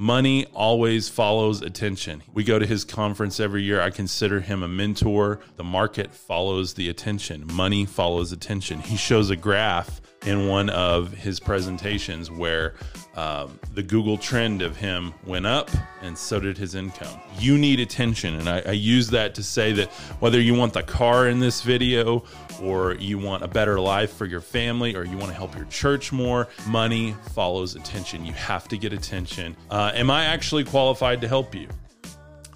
Money 0.00 0.46
always 0.54 1.08
follows 1.08 1.60
attention. 1.60 2.22
We 2.32 2.44
go 2.44 2.60
to 2.60 2.66
his 2.66 2.84
conference 2.84 3.40
every 3.40 3.64
year. 3.64 3.80
I 3.80 3.90
consider 3.90 4.38
him 4.38 4.62
a 4.62 4.68
mentor. 4.68 5.40
The 5.56 5.64
market 5.64 6.14
follows 6.14 6.74
the 6.74 6.88
attention, 6.88 7.44
money 7.52 7.84
follows 7.84 8.30
attention. 8.30 8.78
He 8.78 8.96
shows 8.96 9.28
a 9.30 9.36
graph 9.36 10.00
in 10.26 10.48
one 10.48 10.68
of 10.70 11.12
his 11.12 11.38
presentations 11.38 12.30
where 12.30 12.74
um, 13.14 13.58
the 13.74 13.82
Google 13.82 14.18
trend 14.18 14.62
of 14.62 14.76
him 14.76 15.14
went 15.24 15.46
up, 15.46 15.70
and 16.02 16.16
so 16.16 16.40
did 16.40 16.58
his 16.58 16.74
income. 16.74 17.20
You 17.38 17.56
need 17.56 17.80
attention, 17.80 18.34
and 18.34 18.48
I, 18.48 18.62
I 18.66 18.72
use 18.72 19.08
that 19.10 19.34
to 19.36 19.42
say 19.42 19.72
that 19.72 19.88
whether 20.20 20.40
you 20.40 20.54
want 20.54 20.72
the 20.72 20.82
car 20.82 21.28
in 21.28 21.38
this 21.38 21.62
video, 21.62 22.24
or 22.62 22.94
you 22.94 23.18
want 23.18 23.42
a 23.42 23.48
better 23.48 23.78
life 23.78 24.12
for 24.12 24.26
your 24.26 24.40
family, 24.40 24.96
or 24.96 25.04
you 25.04 25.16
want 25.16 25.30
to 25.30 25.36
help 25.36 25.56
your 25.56 25.66
church 25.66 26.12
more, 26.12 26.48
money 26.66 27.14
follows 27.32 27.76
attention. 27.76 28.24
You 28.24 28.32
have 28.32 28.68
to 28.68 28.76
get 28.76 28.92
attention. 28.92 29.56
Uh, 29.70 29.92
am 29.94 30.10
I 30.10 30.24
actually 30.24 30.64
qualified 30.64 31.20
to 31.20 31.28
help 31.28 31.54
you? 31.54 31.68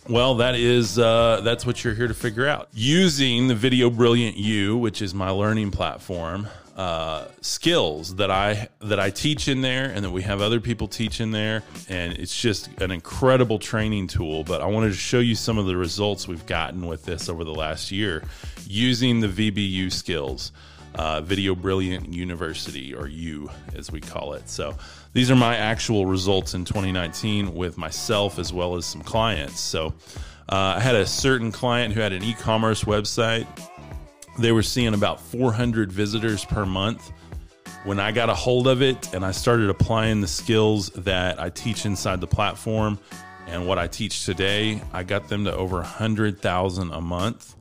Well, 0.09 0.35
that 0.37 0.57
is 0.57 0.99
uh, 0.99 1.43
that's 1.45 1.65
what 1.65 1.85
you're 1.85 1.95
here 1.95 2.09
to 2.09 2.15
figure 2.15 2.47
out. 2.47 2.69
Using 2.73 3.47
the 3.47 3.55
Video 3.55 3.89
Brilliant 3.89 4.37
U, 4.37 4.77
which 4.77 5.01
is 5.01 5.15
my 5.15 5.31
learning 5.31 5.71
platform, 5.71 6.49
uh, 6.77 7.27
skills 7.41 8.15
that 8.17 8.31
I 8.31 8.69
that 8.81 8.99
I 8.99 9.11
teach 9.11 9.49
in 9.49 9.61
there, 9.61 9.91
and 9.91 10.05
that 10.05 10.11
we 10.11 10.23
have 10.23 10.41
other 10.41 10.61
people 10.61 10.89
teach 10.89 11.21
in 11.21 11.31
there, 11.31 11.63
and 11.89 12.15
it's 12.15 12.39
just 12.39 12.69
an 12.81 12.91
incredible 12.91 13.59
training 13.59 14.07
tool. 14.07 14.45
But 14.45 14.63
I 14.63 14.67
wanted 14.67 14.89
to 14.89 14.97
show 14.97 15.19
you 15.19 15.35
some 15.35 15.59
of 15.59 15.67
the 15.67 15.77
results 15.77 16.27
we've 16.27 16.47
gotten 16.47 16.87
with 16.87 17.05
this 17.05 17.29
over 17.29 17.45
the 17.45 17.55
last 17.55 17.91
year 17.91 18.23
using 18.67 19.21
the 19.21 19.29
VBU 19.29 19.93
skills. 19.93 20.53
Uh, 20.95 21.23
Video 21.23 21.55
Brilliant 21.55 22.13
University, 22.13 22.95
or 22.95 23.09
U 23.09 23.51
as 23.75 23.91
we 23.91 23.99
call 23.99 24.35
it. 24.35 24.47
So, 24.47 24.77
these 25.15 25.31
are 25.31 25.35
my 25.35 25.57
actual 25.57 26.05
results 26.05 26.53
in 26.53 26.67
2019 26.67 27.55
with 27.55 27.79
myself 27.79 28.39
as 28.39 28.53
well 28.53 28.77
as 28.77 28.85
some 28.85 29.01
clients. 29.01 29.59
So, 29.59 29.95
uh, 30.51 30.75
I 30.77 30.81
had 30.81 30.95
a 30.95 31.07
certain 31.07 31.51
client 31.51 31.95
who 31.95 32.01
had 32.01 32.13
an 32.13 32.23
e 32.23 32.35
commerce 32.35 32.85
website 32.85 33.47
they 34.39 34.53
were 34.53 34.63
seeing 34.63 34.95
about 34.95 35.21
400 35.21 35.93
visitors 35.93 36.45
per 36.45 36.65
month. 36.65 37.13
When 37.85 37.99
I 37.99 38.13
got 38.13 38.31
a 38.31 38.35
hold 38.35 38.69
of 38.69 38.81
it 38.81 39.13
and 39.13 39.25
I 39.25 39.33
started 39.33 39.69
applying 39.69 40.21
the 40.21 40.29
skills 40.29 40.91
that 40.91 41.41
I 41.41 41.51
teach 41.51 41.85
inside 41.85 42.21
the 42.21 42.27
platform 42.27 42.99
and 43.49 43.67
what 43.67 43.79
I 43.79 43.89
teach 43.89 44.25
today, 44.25 44.81
I 44.93 45.03
got 45.03 45.29
them 45.29 45.45
to 45.45 45.55
over 45.55 45.77
100,000 45.77 46.93
a 46.93 47.01
month 47.01 47.57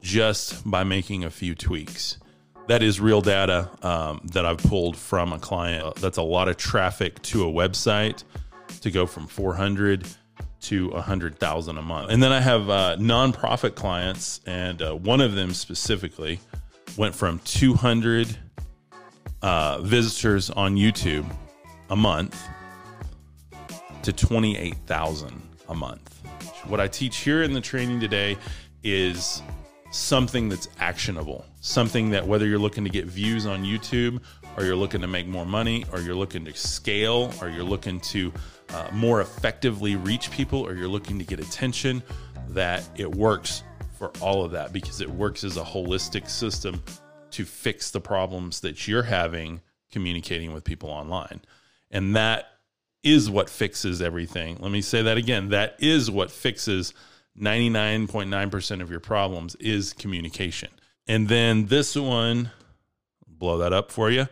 just 0.00 0.68
by 0.68 0.84
making 0.84 1.24
a 1.24 1.30
few 1.30 1.54
tweaks. 1.54 2.18
That 2.68 2.82
is 2.82 3.00
real 3.00 3.20
data 3.20 3.70
um, 3.82 4.22
that 4.32 4.44
I've 4.44 4.58
pulled 4.58 4.96
from 4.96 5.32
a 5.32 5.38
client. 5.38 5.96
That's 5.96 6.16
a 6.16 6.22
lot 6.22 6.48
of 6.48 6.56
traffic 6.56 7.20
to 7.22 7.46
a 7.46 7.52
website 7.52 8.24
to 8.80 8.90
go 8.90 9.06
from 9.06 9.26
400 9.26 10.06
to 10.62 10.88
a 10.90 11.00
hundred 11.00 11.38
thousand 11.38 11.78
a 11.78 11.82
month. 11.82 12.10
And 12.10 12.22
then 12.22 12.32
I 12.32 12.40
have 12.40 12.68
uh, 12.70 12.96
nonprofit 12.98 13.74
clients, 13.74 14.40
and 14.46 14.80
uh, 14.82 14.94
one 14.94 15.20
of 15.20 15.34
them 15.34 15.54
specifically 15.54 16.40
went 16.96 17.14
from 17.14 17.38
200 17.40 18.36
uh, 19.42 19.80
visitors 19.82 20.50
on 20.50 20.76
YouTube 20.76 21.26
a 21.90 21.96
month 21.96 22.40
to 24.02 24.12
28,000 24.12 25.42
a 25.68 25.74
month. 25.74 26.20
What 26.66 26.80
I 26.80 26.88
teach 26.88 27.18
here 27.18 27.42
in 27.42 27.52
the 27.52 27.60
training 27.60 28.00
today 28.00 28.36
is 28.82 29.42
something 29.90 30.48
that's 30.48 30.68
actionable, 30.78 31.44
something 31.60 32.10
that 32.10 32.26
whether 32.26 32.46
you're 32.46 32.58
looking 32.58 32.84
to 32.84 32.90
get 32.90 33.06
views 33.06 33.46
on 33.46 33.64
YouTube 33.64 34.20
or 34.56 34.64
you're 34.64 34.76
looking 34.76 35.00
to 35.00 35.06
make 35.06 35.26
more 35.26 35.46
money 35.46 35.84
or 35.92 36.00
you're 36.00 36.14
looking 36.14 36.44
to 36.44 36.54
scale 36.54 37.32
or 37.40 37.48
you're 37.48 37.64
looking 37.64 38.00
to 38.00 38.32
uh, 38.70 38.88
more 38.92 39.20
effectively 39.20 39.96
reach 39.96 40.30
people 40.30 40.60
or 40.60 40.74
you're 40.74 40.88
looking 40.88 41.18
to 41.18 41.24
get 41.24 41.40
attention, 41.40 42.02
that 42.48 42.88
it 42.96 43.14
works 43.14 43.62
for 43.98 44.10
all 44.20 44.44
of 44.44 44.52
that 44.52 44.72
because 44.72 45.00
it 45.00 45.08
works 45.10 45.44
as 45.44 45.56
a 45.56 45.62
holistic 45.62 46.28
system 46.28 46.82
to 47.30 47.44
fix 47.44 47.90
the 47.90 48.00
problems 48.00 48.60
that 48.60 48.86
you're 48.86 49.02
having 49.02 49.60
communicating 49.90 50.52
with 50.52 50.64
people 50.64 50.90
online. 50.90 51.40
And 51.90 52.16
that 52.16 52.46
is 53.02 53.30
what 53.30 53.48
fixes 53.48 54.02
everything. 54.02 54.58
Let 54.60 54.72
me 54.72 54.80
say 54.80 55.02
that 55.02 55.16
again. 55.16 55.50
That 55.50 55.76
is 55.78 56.10
what 56.10 56.30
fixes 56.30 56.92
99.9% 57.38 58.82
of 58.82 58.90
your 58.90 59.00
problems 59.00 59.54
is 59.56 59.92
communication. 59.92 60.70
And 61.06 61.28
then 61.28 61.66
this 61.66 61.94
one, 61.94 62.50
blow 63.26 63.58
that 63.58 63.72
up 63.72 63.92
for 63.92 64.10
you 64.10 64.26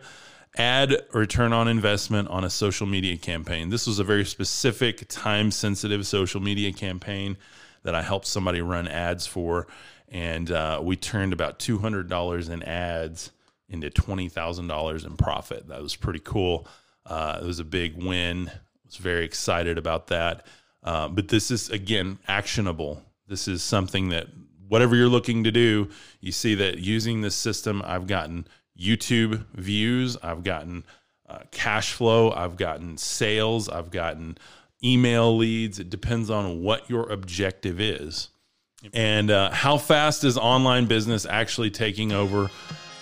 add 0.55 0.95
return 1.13 1.53
on 1.53 1.67
investment 1.67 2.27
on 2.29 2.43
a 2.43 2.49
social 2.49 2.87
media 2.87 3.17
campaign. 3.17 3.69
This 3.69 3.87
was 3.87 3.99
a 3.99 4.03
very 4.03 4.25
specific, 4.25 5.07
time 5.07 5.51
sensitive 5.51 6.05
social 6.07 6.41
media 6.41 6.71
campaign 6.71 7.37
that 7.83 7.95
I 7.95 8.01
helped 8.01 8.27
somebody 8.27 8.61
run 8.61 8.87
ads 8.87 9.27
for. 9.27 9.67
And 10.09 10.51
uh, 10.51 10.81
we 10.83 10.95
turned 10.95 11.33
about 11.33 11.59
$200 11.59 12.49
in 12.49 12.63
ads 12.63 13.31
into 13.69 13.89
$20,000 13.89 15.05
in 15.05 15.17
profit. 15.17 15.67
That 15.67 15.81
was 15.81 15.95
pretty 15.95 16.21
cool. 16.23 16.67
Uh, 17.05 17.39
it 17.41 17.45
was 17.45 17.59
a 17.59 17.65
big 17.65 17.95
win. 17.95 18.49
I 18.49 18.51
was 18.85 18.97
very 18.97 19.25
excited 19.25 19.77
about 19.77 20.07
that. 20.07 20.45
Uh, 20.83 21.07
but 21.07 21.27
this 21.27 21.49
is, 21.51 21.69
again, 21.69 22.19
actionable. 22.27 23.01
This 23.27 23.47
is 23.47 23.63
something 23.63 24.09
that 24.09 24.27
whatever 24.67 24.95
you're 24.95 25.07
looking 25.07 25.43
to 25.43 25.51
do, 25.51 25.89
you 26.21 26.31
see 26.31 26.55
that 26.55 26.77
using 26.77 27.21
this 27.21 27.35
system, 27.35 27.81
I've 27.85 28.07
gotten 28.07 28.47
YouTube 28.79 29.45
views, 29.53 30.17
I've 30.21 30.43
gotten 30.43 30.83
uh, 31.27 31.39
cash 31.51 31.93
flow, 31.93 32.31
I've 32.31 32.57
gotten 32.57 32.97
sales, 32.97 33.69
I've 33.69 33.91
gotten 33.91 34.37
email 34.83 35.35
leads. 35.35 35.79
It 35.79 35.89
depends 35.89 36.29
on 36.29 36.61
what 36.61 36.89
your 36.89 37.09
objective 37.09 37.79
is. 37.79 38.29
And 38.93 39.31
uh, 39.31 39.49
how 39.51 39.77
fast 39.77 40.23
is 40.23 40.37
online 40.37 40.85
business 40.85 41.25
actually 41.25 41.71
taking 41.71 42.11
over 42.11 42.51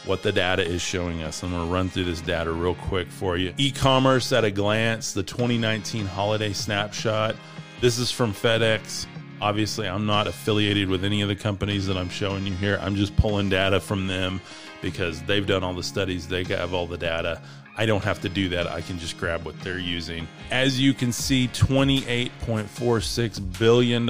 what 0.06 0.22
the 0.22 0.32
data 0.32 0.64
is 0.64 0.82
showing 0.82 1.24
us? 1.24 1.44
I'm 1.44 1.52
going 1.52 1.68
to 1.68 1.74
run 1.74 1.90
through 1.90 2.06
this 2.06 2.22
data 2.22 2.52
real 2.52 2.76
quick 2.76 3.10
for 3.10 3.36
you. 3.36 3.54
E 3.58 3.72
commerce 3.72 4.32
at 4.32 4.46
a 4.46 4.52
glance, 4.52 5.14
the 5.14 5.24
2019 5.24 6.06
holiday 6.06 6.54
snapshot. 6.54 7.36
This 7.82 8.00
is 8.00 8.12
from 8.12 8.34
FedEx 8.34 9.08
Obviously, 9.44 9.90
I'm 9.90 10.06
not 10.06 10.28
affiliated 10.28 10.88
with 10.88 11.04
any 11.04 11.22
of 11.22 11.28
the 11.28 11.36
companies 11.36 11.86
that 11.88 11.98
I'm 11.98 12.08
showing 12.08 12.48
you 12.48 12.54
here. 12.54 12.80
I'm 12.82 12.96
just 12.96 13.14
pulling 13.18 13.50
data 13.50 13.82
from 13.82 14.08
them 14.08 14.40
because 14.84 15.24
they've 15.24 15.48
done 15.48 15.64
all 15.64 15.74
the 15.74 15.82
studies, 15.82 16.28
they 16.28 16.44
have 16.44 16.76
all 16.76 16.86
the 16.86 17.00
data. 17.00 17.42
I 17.76 17.88
don't 17.88 18.04
have 18.04 18.22
to 18.22 18.30
do 18.30 18.50
that. 18.50 18.68
I 18.68 18.82
can 18.82 19.00
just 19.00 19.18
grab 19.18 19.44
what 19.44 19.60
they're 19.62 19.80
using. 19.80 20.28
As 20.52 20.80
you 20.80 20.94
can 20.94 21.12
see, 21.12 21.48
$28.46 21.48 23.58
billion 23.58 24.06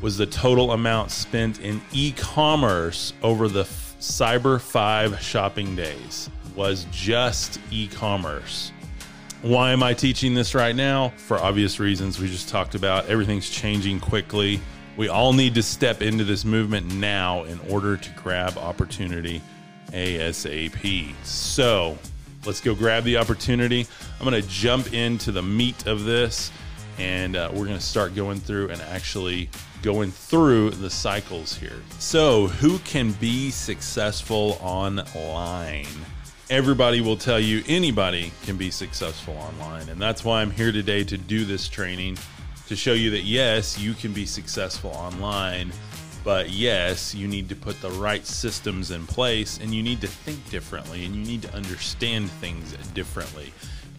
was 0.00 0.16
the 0.16 0.26
total 0.26 0.70
amount 0.70 1.10
spent 1.10 1.60
in 1.60 1.82
e 1.92 2.12
commerce 2.12 3.12
over 3.22 3.48
the 3.48 3.64
Cyber 3.64 4.60
5 4.60 5.20
shopping 5.20 5.74
days, 5.74 6.30
was 6.54 6.86
just 6.92 7.58
e 7.72 7.88
commerce. 7.88 8.70
Why 9.42 9.72
am 9.72 9.82
I 9.82 9.94
teaching 9.94 10.34
this 10.34 10.54
right 10.54 10.76
now? 10.76 11.08
For 11.16 11.38
obvious 11.38 11.80
reasons 11.80 12.20
we 12.20 12.28
just 12.28 12.48
talked 12.48 12.74
about. 12.74 13.06
Everything's 13.06 13.50
changing 13.50 14.00
quickly. 14.00 14.60
We 14.96 15.08
all 15.08 15.32
need 15.32 15.54
to 15.56 15.62
step 15.62 16.02
into 16.02 16.24
this 16.24 16.44
movement 16.44 16.94
now 16.94 17.44
in 17.44 17.58
order 17.68 17.96
to 17.96 18.10
grab 18.10 18.56
opportunity 18.56 19.42
ASAP. 19.88 21.14
So 21.24 21.98
let's 22.46 22.60
go 22.60 22.74
grab 22.74 23.04
the 23.04 23.16
opportunity. 23.16 23.86
I'm 24.18 24.28
going 24.28 24.40
to 24.40 24.48
jump 24.48 24.92
into 24.92 25.32
the 25.32 25.42
meat 25.42 25.86
of 25.86 26.04
this 26.04 26.52
and 26.98 27.34
uh, 27.34 27.50
we're 27.52 27.66
going 27.66 27.78
to 27.78 27.84
start 27.84 28.14
going 28.14 28.38
through 28.38 28.70
and 28.70 28.80
actually 28.82 29.50
going 29.82 30.12
through 30.12 30.70
the 30.70 30.88
cycles 30.88 31.56
here. 31.56 31.82
So, 31.98 32.46
who 32.46 32.78
can 32.78 33.10
be 33.12 33.50
successful 33.50 34.58
online? 34.60 35.86
everybody 36.50 37.00
will 37.00 37.16
tell 37.16 37.40
you 37.40 37.62
anybody 37.66 38.30
can 38.42 38.56
be 38.56 38.70
successful 38.70 39.34
online. 39.38 39.88
And 39.88 40.00
that's 40.00 40.24
why 40.24 40.42
I'm 40.42 40.50
here 40.50 40.72
today 40.72 41.02
to 41.04 41.16
do 41.16 41.44
this 41.44 41.68
training 41.68 42.18
to 42.68 42.76
show 42.76 42.92
you 42.92 43.10
that 43.10 43.24
yes, 43.24 43.78
you 43.78 43.94
can 43.94 44.12
be 44.12 44.26
successful 44.26 44.90
online, 44.90 45.72
but 46.22 46.50
yes, 46.50 47.14
you 47.14 47.28
need 47.28 47.48
to 47.50 47.56
put 47.56 47.80
the 47.82 47.90
right 47.90 48.26
systems 48.26 48.90
in 48.90 49.06
place 49.06 49.58
and 49.58 49.74
you 49.74 49.82
need 49.82 50.00
to 50.00 50.06
think 50.06 50.48
differently 50.50 51.04
and 51.04 51.14
you 51.14 51.24
need 51.24 51.42
to 51.42 51.54
understand 51.54 52.30
things 52.30 52.72
differently. 52.94 53.52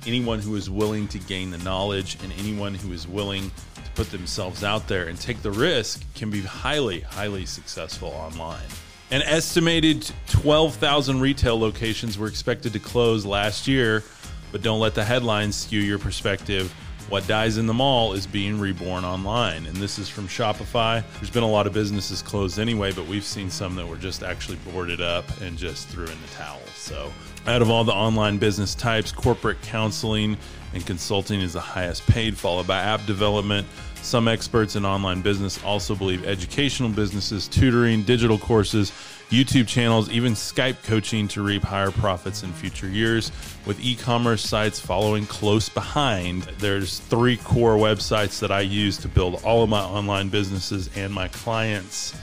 Anyone 0.08 0.40
who 0.40 0.56
is 0.56 0.70
willing 0.70 1.08
to 1.10 1.20
gain 1.20 1.52
the 1.52 1.58
knowledge 1.60 2.18
and 2.24 2.34
anyone 2.40 2.74
who 2.74 2.92
is 2.94 3.08
willing 3.08 3.52
to 3.76 3.92
put 3.94 4.10
themselves 4.12 4.64
out 4.64 4.88
there 4.88 5.08
and 5.08 5.20
take 5.20 5.42
the 5.44 5.52
risk 5.52 6.04
can 6.16 6.32
be 6.32 6.42
highly, 6.42 7.02
highly 7.02 7.46
successful 7.46 8.10
online. 8.10 8.66
An 9.12 9.22
estimated 9.22 10.12
12,000 10.28 11.20
retail 11.20 11.60
locations 11.60 12.18
were 12.18 12.28
expected 12.28 12.74
to 12.74 12.80
close 12.80 13.24
last 13.24 13.68
year, 13.68 14.04
but 14.52 14.64
don't 14.64 14.80
let 14.80 14.96
the 14.96 15.04
headlines 15.04 15.56
skew 15.56 15.80
your 15.80 16.00
perspective. 16.00 16.74
What 17.08 17.28
dies 17.28 17.58
in 17.58 17.68
the 17.68 17.74
mall 17.74 18.14
is 18.14 18.26
being 18.26 18.60
reborn 18.60 19.06
online. 19.06 19.68
And 19.68 19.78
this 19.78 20.00
is 20.00 20.10
from 20.10 20.28
Shopify. 20.28 21.04
There's 21.16 21.30
been 21.30 21.44
a 21.44 21.50
lot 21.50 21.68
of 21.68 21.74
businesses 21.74 22.24
closed 22.24 22.58
anyway, 22.58 22.92
but 22.92 23.06
we've 23.06 23.24
seen 23.24 23.52
some 23.52 23.76
that 23.76 23.88
were 23.88 23.96
just 23.96 24.24
actually 24.24 24.58
boarded 24.72 25.02
up 25.02 25.26
and 25.42 25.56
just 25.56 25.88
threw 25.88 26.06
in 26.06 26.20
the 26.20 26.28
towel. 26.36 26.62
So, 26.74 27.14
out 27.46 27.62
of 27.62 27.70
all 27.70 27.84
the 27.84 27.94
online 27.94 28.40
business 28.40 28.74
types, 28.74 29.12
corporate 29.12 29.62
counseling 29.62 30.36
and 30.74 30.84
consulting 30.84 31.42
is 31.42 31.54
the 31.54 31.60
highest 31.60 32.08
paid, 32.08 32.36
followed 32.36 32.66
by 32.66 32.80
app 32.80 33.06
development, 33.06 33.68
some 34.06 34.28
experts 34.28 34.76
in 34.76 34.86
online 34.86 35.22
business 35.22 35.62
also 35.64 35.96
believe 35.96 36.26
educational 36.26 36.90
businesses, 36.90 37.48
tutoring, 37.48 38.04
digital 38.04 38.38
courses, 38.38 38.92
YouTube 39.30 39.68
channels, 39.68 40.12
even 40.12 40.34
Skype 40.34 40.84
coaching 40.84 41.28
to 41.30 41.42
reap 41.42 41.64
higher 41.64 41.90
profits 41.90 42.44
in 42.44 42.54
future 42.54 42.88
years. 42.88 43.32
With 43.66 43.84
e 43.84 43.96
commerce 43.96 44.48
sites 44.48 44.80
following 44.80 45.26
close 45.26 45.70
behind, 45.70 46.44
there's 46.60 47.00
three 47.00 47.38
core 47.38 47.78
websites 47.78 48.40
that 48.42 48.52
I 48.52 48.62
use 48.62 48.98
to 48.98 49.08
build 49.08 49.42
all 49.44 49.64
of 49.64 49.70
my 49.70 49.82
online 49.82 50.30
businesses 50.30 50.88
and 50.96 51.12
my 51.12 51.28
clients' 51.30 52.16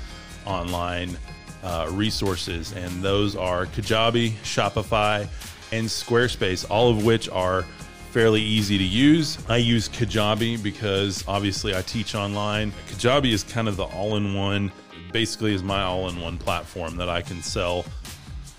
online 0.47 1.18
uh, 1.64 1.88
resources. 1.90 2.73
And 2.73 3.03
those 3.03 3.35
are 3.35 3.66
Kajabi, 3.66 4.31
Shopify, 4.45 5.27
and 5.73 5.88
Squarespace, 5.88 6.64
all 6.71 6.90
of 6.90 7.05
which 7.05 7.29
are 7.31 7.64
fairly 8.12 8.42
easy 8.42 8.77
to 8.77 8.85
use. 8.85 9.38
I 9.48 9.57
use 9.57 9.88
Kajabi 9.88 10.62
because 10.62 11.25
obviously 11.27 11.75
I 11.75 11.81
teach 11.81 12.14
online. 12.14 12.70
Kajabi 12.88 13.33
is 13.33 13.42
kind 13.42 13.68
of 13.68 13.77
the 13.77 13.85
all 13.85 14.16
in 14.16 14.35
one, 14.35 14.70
basically, 15.12 15.55
is 15.55 15.62
my 15.62 15.83
all 15.83 16.11
in 16.11 16.20
one 16.20 16.37
platform 16.37 16.96
that 16.96 17.09
I 17.09 17.22
can 17.22 17.42
sell 17.42 17.87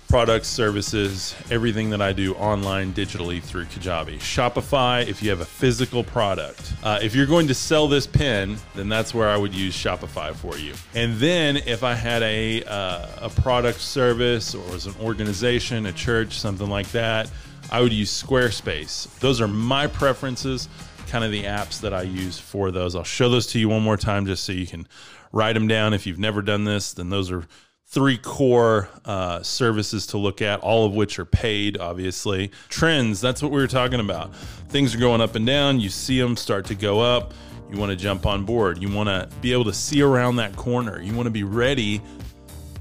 products, 0.08 0.48
services, 0.48 1.36
everything 1.50 1.90
that 1.90 2.02
I 2.02 2.12
do 2.12 2.34
online 2.34 2.92
digitally 2.92 3.42
through 3.42 3.64
Kajabi. 3.66 4.18
Shopify, 4.18 5.06
if 5.06 5.22
you 5.22 5.30
have 5.30 5.40
a 5.40 5.44
physical 5.44 6.02
product, 6.02 6.72
uh, 6.82 6.98
if 7.00 7.14
you're 7.14 7.26
going 7.26 7.48
to 7.48 7.54
sell 7.54 7.86
this 7.86 8.06
pen, 8.06 8.56
then 8.74 8.88
that's 8.88 9.14
where 9.14 9.28
I 9.28 9.36
would 9.36 9.54
use 9.54 9.76
Shopify 9.76 10.34
for 10.34 10.56
you. 10.56 10.74
And 10.94 11.14
then 11.16 11.58
if 11.58 11.84
I 11.84 11.94
had 11.94 12.22
a 12.22 12.64
uh, 12.64 13.06
a 13.22 13.30
product 13.30 13.80
service 13.80 14.54
or 14.54 14.74
as 14.74 14.86
an 14.86 14.94
organization, 15.00 15.86
a 15.86 15.92
church, 15.92 16.38
something 16.38 16.68
like 16.68 16.90
that, 16.92 17.30
I 17.70 17.80
would 17.80 17.92
use 17.92 18.10
Squarespace. 18.22 19.18
Those 19.20 19.40
are 19.40 19.48
my 19.48 19.86
preferences, 19.86 20.68
kind 21.08 21.24
of 21.24 21.30
the 21.30 21.44
apps 21.44 21.80
that 21.80 21.92
I 21.92 22.02
use 22.02 22.38
for 22.38 22.70
those. 22.70 22.94
I'll 22.94 23.04
show 23.04 23.28
those 23.28 23.46
to 23.48 23.58
you 23.58 23.68
one 23.68 23.82
more 23.82 23.96
time 23.96 24.26
just 24.26 24.44
so 24.44 24.52
you 24.52 24.66
can 24.66 24.86
write 25.32 25.54
them 25.54 25.68
down. 25.68 25.94
If 25.94 26.06
you've 26.06 26.18
never 26.18 26.42
done 26.42 26.64
this, 26.64 26.92
then 26.92 27.10
those 27.10 27.30
are 27.30 27.46
three 27.86 28.18
core 28.18 28.88
uh, 29.04 29.42
services 29.42 30.06
to 30.08 30.18
look 30.18 30.42
at, 30.42 30.60
all 30.60 30.86
of 30.86 30.94
which 30.94 31.18
are 31.18 31.24
paid, 31.24 31.78
obviously. 31.78 32.50
Trends, 32.68 33.20
that's 33.20 33.42
what 33.42 33.52
we 33.52 33.60
were 33.60 33.68
talking 33.68 34.00
about. 34.00 34.34
Things 34.68 34.94
are 34.94 34.98
going 34.98 35.20
up 35.20 35.34
and 35.34 35.46
down. 35.46 35.80
You 35.80 35.88
see 35.88 36.20
them 36.20 36.36
start 36.36 36.64
to 36.66 36.74
go 36.74 37.00
up. 37.00 37.34
You 37.70 37.78
want 37.78 37.90
to 37.90 37.96
jump 37.96 38.26
on 38.26 38.44
board. 38.44 38.82
You 38.82 38.92
want 38.92 39.08
to 39.08 39.28
be 39.40 39.52
able 39.52 39.64
to 39.64 39.72
see 39.72 40.02
around 40.02 40.36
that 40.36 40.54
corner. 40.56 41.00
You 41.00 41.14
want 41.14 41.26
to 41.26 41.30
be 41.30 41.44
ready 41.44 42.00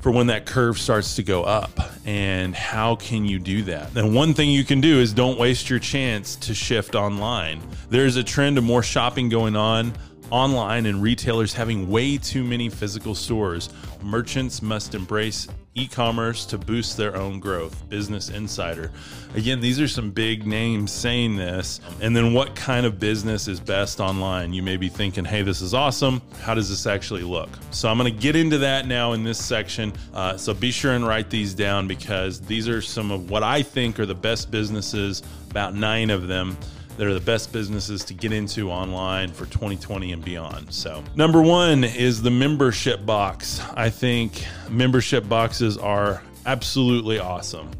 for 0.03 0.11
when 0.11 0.27
that 0.27 0.45
curve 0.45 0.77
starts 0.77 1.15
to 1.15 1.23
go 1.23 1.43
up. 1.43 1.71
And 2.05 2.53
how 2.53 2.97
can 2.97 3.23
you 3.23 3.39
do 3.39 3.63
that? 3.63 3.95
And 3.95 4.13
one 4.13 4.33
thing 4.33 4.49
you 4.49 4.65
can 4.65 4.81
do 4.81 4.99
is 4.99 5.13
don't 5.13 5.39
waste 5.39 5.69
your 5.69 5.79
chance 5.79 6.35
to 6.35 6.53
shift 6.53 6.93
online. 6.93 7.61
There's 7.89 8.17
a 8.17 8.23
trend 8.23 8.57
of 8.57 8.65
more 8.65 8.83
shopping 8.83 9.29
going 9.29 9.55
on 9.55 9.93
online 10.29 10.87
and 10.87 11.01
retailers 11.01 11.53
having 11.53 11.89
way 11.89 12.17
too 12.17 12.43
many 12.43 12.67
physical 12.67 13.15
stores. 13.15 13.69
Merchants 14.03 14.61
must 14.61 14.93
embrace 14.93 15.47
e 15.75 15.87
commerce 15.87 16.45
to 16.45 16.57
boost 16.57 16.97
their 16.97 17.15
own 17.15 17.39
growth. 17.39 17.89
Business 17.89 18.29
Insider. 18.29 18.91
Again, 19.33 19.59
these 19.59 19.79
are 19.79 19.87
some 19.87 20.11
big 20.11 20.45
names 20.45 20.91
saying 20.91 21.35
this. 21.35 21.79
And 22.01 22.15
then 22.15 22.33
what 22.33 22.55
kind 22.55 22.85
of 22.85 22.99
business 22.99 23.47
is 23.47 23.59
best 23.59 23.99
online? 23.99 24.53
You 24.53 24.61
may 24.61 24.77
be 24.77 24.89
thinking, 24.89 25.25
hey, 25.25 25.41
this 25.41 25.61
is 25.61 25.73
awesome. 25.73 26.21
How 26.41 26.53
does 26.53 26.69
this 26.69 26.85
actually 26.85 27.23
look? 27.23 27.49
So 27.71 27.89
I'm 27.89 27.97
going 27.97 28.13
to 28.13 28.19
get 28.19 28.35
into 28.35 28.59
that 28.59 28.85
now 28.87 29.13
in 29.13 29.23
this 29.23 29.43
section. 29.43 29.93
Uh, 30.13 30.37
so 30.37 30.53
be 30.53 30.69
sure 30.69 30.93
and 30.93 31.07
write 31.07 31.29
these 31.29 31.53
down 31.53 31.87
because 31.87 32.39
these 32.41 32.67
are 32.67 32.81
some 32.81 33.09
of 33.09 33.29
what 33.29 33.41
I 33.41 33.63
think 33.63 33.99
are 33.99 34.05
the 34.05 34.13
best 34.13 34.51
businesses, 34.51 35.23
about 35.49 35.73
nine 35.73 36.09
of 36.09 36.27
them 36.27 36.57
that 36.97 37.07
are 37.07 37.13
the 37.13 37.19
best 37.19 37.51
businesses 37.51 38.03
to 38.05 38.13
get 38.13 38.31
into 38.31 38.69
online 38.69 39.31
for 39.31 39.45
2020 39.45 40.11
and 40.11 40.23
beyond. 40.23 40.73
So, 40.73 41.03
number 41.15 41.41
one 41.41 41.83
is 41.83 42.21
the 42.21 42.31
membership 42.31 43.05
box. 43.05 43.61
I 43.75 43.89
think 43.89 44.45
membership 44.69 45.27
boxes 45.27 45.77
are 45.77 46.21
absolutely 46.45 47.19
awesome. 47.19 47.71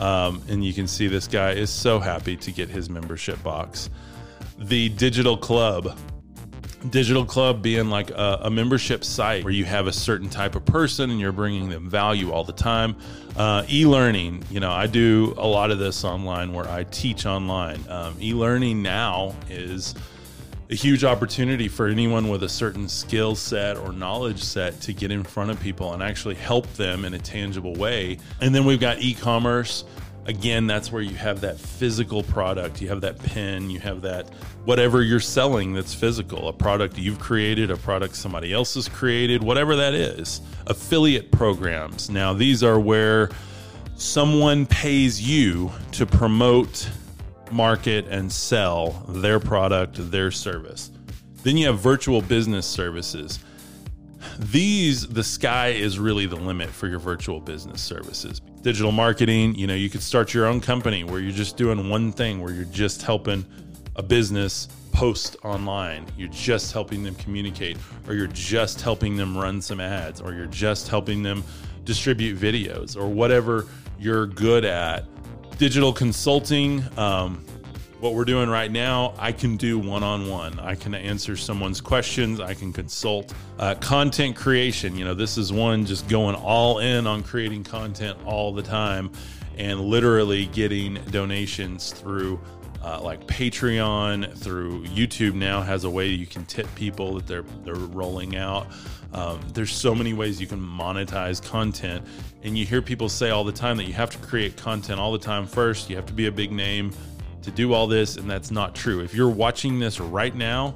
Um, 0.00 0.42
and 0.48 0.64
you 0.64 0.72
can 0.72 0.86
see 0.86 1.06
this 1.06 1.28
guy 1.28 1.52
is 1.52 1.70
so 1.70 2.00
happy 2.00 2.36
to 2.36 2.50
get 2.50 2.68
his 2.68 2.88
membership 2.88 3.42
box. 3.42 3.90
The 4.58 4.88
digital 4.90 5.36
club 5.36 5.96
Digital 6.90 7.24
Club 7.24 7.62
being 7.62 7.90
like 7.90 8.10
a, 8.10 8.40
a, 8.42 8.50
membership 8.50 9.04
site 9.04 9.44
where 9.44 9.52
you 9.52 9.64
have 9.64 9.86
a 9.86 9.92
certain 9.92 10.28
type 10.28 10.56
of 10.56 10.64
person 10.64 11.10
and 11.10 11.20
you're 11.20 11.32
bringing 11.32 11.68
them 11.68 11.88
value 11.88 12.32
all 12.32 12.44
the 12.44 12.52
time. 12.52 12.96
Uh, 13.36 13.64
e 13.70 13.86
learning, 13.86 14.42
you 14.50 14.60
know, 14.60 14.70
I 14.70 14.86
do 14.86 15.34
a 15.38 15.46
lot 15.46 15.70
of 15.70 15.78
this 15.78 16.04
online 16.04 16.52
where 16.52 16.68
I 16.68 16.84
teach 16.84 17.24
online. 17.24 17.80
Um, 17.88 18.16
e 18.20 18.34
learning 18.34 18.82
now 18.82 19.34
is 19.48 19.94
a 20.70 20.74
huge 20.74 21.04
opportunity 21.04 21.68
for 21.68 21.86
anyone 21.86 22.28
with 22.28 22.42
a 22.42 22.48
certain 22.48 22.88
skill 22.88 23.34
set 23.34 23.76
or 23.76 23.92
knowledge 23.92 24.42
set 24.42 24.80
to 24.80 24.92
get 24.92 25.10
in 25.10 25.22
front 25.22 25.50
of 25.50 25.60
people 25.60 25.92
and 25.92 26.02
actually 26.02 26.34
help 26.34 26.66
them 26.74 27.04
in 27.04 27.14
a 27.14 27.18
tangible 27.18 27.74
way. 27.74 28.18
And 28.40 28.54
then 28.54 28.64
we've 28.64 28.80
got 28.80 29.00
e 29.00 29.14
commerce 29.14 29.84
again, 30.26 30.66
that's 30.66 30.92
where 30.92 31.02
you 31.02 31.14
have 31.16 31.40
that 31.40 31.58
physical 31.58 32.22
product. 32.22 32.80
You 32.80 32.88
have 32.88 33.00
that 33.02 33.18
pen, 33.18 33.70
you 33.70 33.80
have 33.80 34.02
that 34.02 34.28
whatever 34.64 35.02
you're 35.02 35.20
selling 35.20 35.72
that's 35.72 35.94
physical, 35.94 36.48
a 36.48 36.52
product 36.52 36.96
you've 36.96 37.18
created, 37.18 37.70
a 37.70 37.76
product 37.76 38.14
somebody 38.14 38.52
else 38.52 38.74
has 38.74 38.88
created, 38.88 39.42
whatever 39.42 39.76
that 39.76 39.94
is. 39.94 40.40
Affiliate 40.66 41.32
programs. 41.32 42.08
Now, 42.08 42.32
these 42.32 42.62
are 42.62 42.78
where 42.78 43.30
someone 43.96 44.66
pays 44.66 45.20
you 45.20 45.70
to 45.92 46.06
promote, 46.06 46.88
market, 47.50 48.06
and 48.08 48.30
sell 48.30 49.04
their 49.08 49.40
product, 49.40 50.10
their 50.10 50.30
service. 50.30 50.90
Then 51.42 51.56
you 51.56 51.66
have 51.66 51.80
virtual 51.80 52.22
business 52.22 52.66
services 52.66 53.40
these 54.38 55.06
the 55.08 55.24
sky 55.24 55.68
is 55.68 55.98
really 55.98 56.26
the 56.26 56.36
limit 56.36 56.68
for 56.68 56.86
your 56.86 57.00
virtual 57.00 57.40
business 57.40 57.82
services 57.82 58.40
digital 58.62 58.92
marketing 58.92 59.54
you 59.56 59.66
know 59.66 59.74
you 59.74 59.90
could 59.90 60.02
start 60.02 60.32
your 60.32 60.46
own 60.46 60.60
company 60.60 61.02
where 61.02 61.20
you're 61.20 61.32
just 61.32 61.56
doing 61.56 61.88
one 61.88 62.12
thing 62.12 62.40
where 62.40 62.52
you're 62.52 62.64
just 62.66 63.02
helping 63.02 63.44
a 63.96 64.02
business 64.02 64.68
post 64.92 65.36
online. 65.42 66.06
You're 66.16 66.28
just 66.28 66.72
helping 66.72 67.02
them 67.02 67.14
communicate, 67.16 67.76
or 68.06 68.14
you're 68.14 68.28
just 68.28 68.80
helping 68.80 69.16
them 69.16 69.36
run 69.36 69.60
some 69.60 69.80
ads, 69.80 70.20
or 70.20 70.32
you're 70.32 70.46
just 70.46 70.88
helping 70.88 71.22
them 71.22 71.42
distribute 71.84 72.38
videos, 72.38 72.96
or 72.96 73.08
whatever 73.08 73.66
you're 73.98 74.26
good 74.26 74.64
at. 74.64 75.04
Digital 75.58 75.92
consulting, 75.92 76.84
um, 76.98 77.44
what 78.02 78.14
we're 78.14 78.24
doing 78.24 78.48
right 78.48 78.72
now, 78.72 79.14
I 79.16 79.30
can 79.30 79.56
do 79.56 79.78
one 79.78 80.02
on 80.02 80.28
one. 80.28 80.58
I 80.58 80.74
can 80.74 80.92
answer 80.92 81.36
someone's 81.36 81.80
questions. 81.80 82.40
I 82.40 82.52
can 82.52 82.72
consult. 82.72 83.32
Uh, 83.60 83.76
content 83.76 84.34
creation, 84.34 84.96
you 84.96 85.04
know, 85.04 85.14
this 85.14 85.38
is 85.38 85.52
one 85.52 85.86
just 85.86 86.08
going 86.08 86.34
all 86.34 86.80
in 86.80 87.06
on 87.06 87.22
creating 87.22 87.62
content 87.62 88.18
all 88.26 88.52
the 88.52 88.62
time 88.62 89.12
and 89.56 89.80
literally 89.80 90.46
getting 90.46 90.94
donations 91.12 91.92
through 91.92 92.40
uh, 92.82 93.00
like 93.00 93.24
Patreon, 93.28 94.36
through 94.36 94.84
YouTube 94.86 95.34
now 95.34 95.62
has 95.62 95.84
a 95.84 95.90
way 95.90 96.08
you 96.08 96.26
can 96.26 96.44
tip 96.46 96.66
people 96.74 97.14
that 97.14 97.28
they're 97.28 97.44
they're 97.64 97.74
rolling 97.76 98.34
out. 98.34 98.66
Um, 99.12 99.40
there's 99.52 99.72
so 99.72 99.94
many 99.94 100.14
ways 100.14 100.40
you 100.40 100.48
can 100.48 100.60
monetize 100.60 101.40
content, 101.40 102.04
and 102.42 102.58
you 102.58 102.66
hear 102.66 102.82
people 102.82 103.08
say 103.08 103.30
all 103.30 103.44
the 103.44 103.52
time 103.52 103.76
that 103.76 103.84
you 103.84 103.92
have 103.92 104.10
to 104.10 104.18
create 104.26 104.56
content 104.56 104.98
all 104.98 105.12
the 105.12 105.18
time 105.18 105.46
first. 105.46 105.88
You 105.88 105.94
have 105.94 106.06
to 106.06 106.12
be 106.12 106.26
a 106.26 106.32
big 106.32 106.50
name 106.50 106.90
to 107.42 107.50
do 107.50 107.72
all 107.72 107.86
this, 107.86 108.16
and 108.16 108.30
that's 108.30 108.50
not 108.50 108.74
true. 108.74 109.00
If 109.00 109.14
you're 109.14 109.28
watching 109.28 109.78
this 109.78 110.00
right 110.00 110.34
now, 110.34 110.74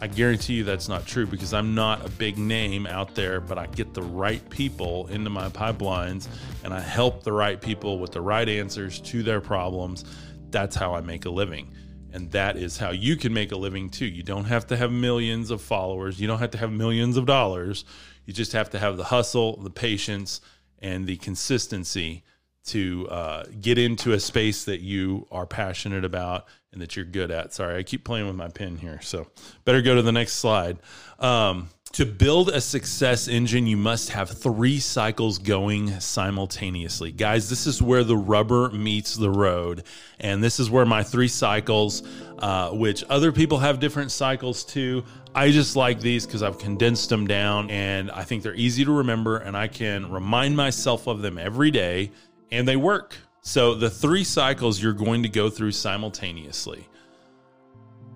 I 0.00 0.06
guarantee 0.06 0.54
you 0.54 0.64
that's 0.64 0.88
not 0.88 1.06
true 1.06 1.26
because 1.26 1.52
I'm 1.52 1.74
not 1.74 2.06
a 2.06 2.08
big 2.10 2.38
name 2.38 2.86
out 2.86 3.14
there, 3.16 3.40
but 3.40 3.58
I 3.58 3.66
get 3.66 3.94
the 3.94 4.02
right 4.02 4.48
people 4.48 5.08
into 5.08 5.28
my 5.28 5.48
pipelines 5.48 6.28
and 6.62 6.72
I 6.72 6.80
help 6.80 7.24
the 7.24 7.32
right 7.32 7.60
people 7.60 7.98
with 7.98 8.12
the 8.12 8.20
right 8.20 8.48
answers 8.48 9.00
to 9.00 9.24
their 9.24 9.40
problems. 9.40 10.04
That's 10.50 10.76
how 10.76 10.94
I 10.94 11.00
make 11.00 11.24
a 11.24 11.30
living. 11.30 11.74
And 12.12 12.30
that 12.30 12.56
is 12.56 12.78
how 12.78 12.90
you 12.90 13.16
can 13.16 13.34
make 13.34 13.50
a 13.50 13.56
living 13.56 13.90
too. 13.90 14.06
You 14.06 14.22
don't 14.22 14.44
have 14.44 14.68
to 14.68 14.76
have 14.76 14.92
millions 14.92 15.50
of 15.50 15.60
followers, 15.60 16.20
you 16.20 16.28
don't 16.28 16.38
have 16.38 16.52
to 16.52 16.58
have 16.58 16.70
millions 16.70 17.16
of 17.16 17.26
dollars. 17.26 17.84
You 18.28 18.34
just 18.34 18.52
have 18.52 18.68
to 18.70 18.78
have 18.78 18.98
the 18.98 19.04
hustle, 19.04 19.56
the 19.56 19.70
patience, 19.70 20.42
and 20.80 21.06
the 21.06 21.16
consistency 21.16 22.24
to 22.68 23.08
uh, 23.10 23.44
get 23.60 23.78
into 23.78 24.12
a 24.12 24.20
space 24.20 24.64
that 24.64 24.80
you 24.80 25.26
are 25.30 25.46
passionate 25.46 26.04
about 26.04 26.46
and 26.72 26.80
that 26.80 26.96
you're 26.96 27.04
good 27.04 27.30
at. 27.30 27.52
Sorry, 27.52 27.78
I 27.78 27.82
keep 27.82 28.04
playing 28.04 28.26
with 28.26 28.36
my 28.36 28.48
pen 28.48 28.76
here, 28.76 29.00
so 29.02 29.26
better 29.64 29.82
go 29.82 29.94
to 29.94 30.02
the 30.02 30.12
next 30.12 30.34
slide. 30.34 30.78
Um, 31.18 31.70
to 31.92 32.04
build 32.04 32.50
a 32.50 32.60
success 32.60 33.28
engine, 33.28 33.66
you 33.66 33.76
must 33.76 34.10
have 34.10 34.28
three 34.28 34.78
cycles 34.78 35.38
going 35.38 36.00
simultaneously. 36.00 37.12
Guys, 37.12 37.48
this 37.48 37.66
is 37.66 37.80
where 37.80 38.04
the 38.04 38.16
rubber 38.16 38.68
meets 38.70 39.14
the 39.14 39.30
road. 39.30 39.84
And 40.20 40.44
this 40.44 40.60
is 40.60 40.70
where 40.70 40.84
my 40.84 41.02
three 41.02 41.28
cycles, 41.28 42.02
uh, 42.38 42.70
which 42.70 43.04
other 43.08 43.32
people 43.32 43.58
have 43.58 43.80
different 43.80 44.10
cycles 44.10 44.64
too. 44.64 45.04
I 45.34 45.50
just 45.50 45.76
like 45.76 46.00
these 46.00 46.26
because 46.26 46.42
I've 46.42 46.58
condensed 46.58 47.08
them 47.08 47.26
down 47.26 47.70
and 47.70 48.10
I 48.10 48.22
think 48.22 48.42
they're 48.42 48.54
easy 48.54 48.84
to 48.84 48.92
remember 48.92 49.38
and 49.38 49.56
I 49.56 49.68
can 49.68 50.10
remind 50.10 50.56
myself 50.56 51.06
of 51.06 51.22
them 51.22 51.38
every 51.38 51.70
day 51.70 52.12
and 52.50 52.66
they 52.66 52.76
work. 52.76 53.16
So 53.42 53.74
the 53.74 53.90
three 53.90 54.24
cycles 54.24 54.82
you're 54.82 54.92
going 54.92 55.22
to 55.22 55.28
go 55.28 55.48
through 55.48 55.72
simultaneously 55.72 56.88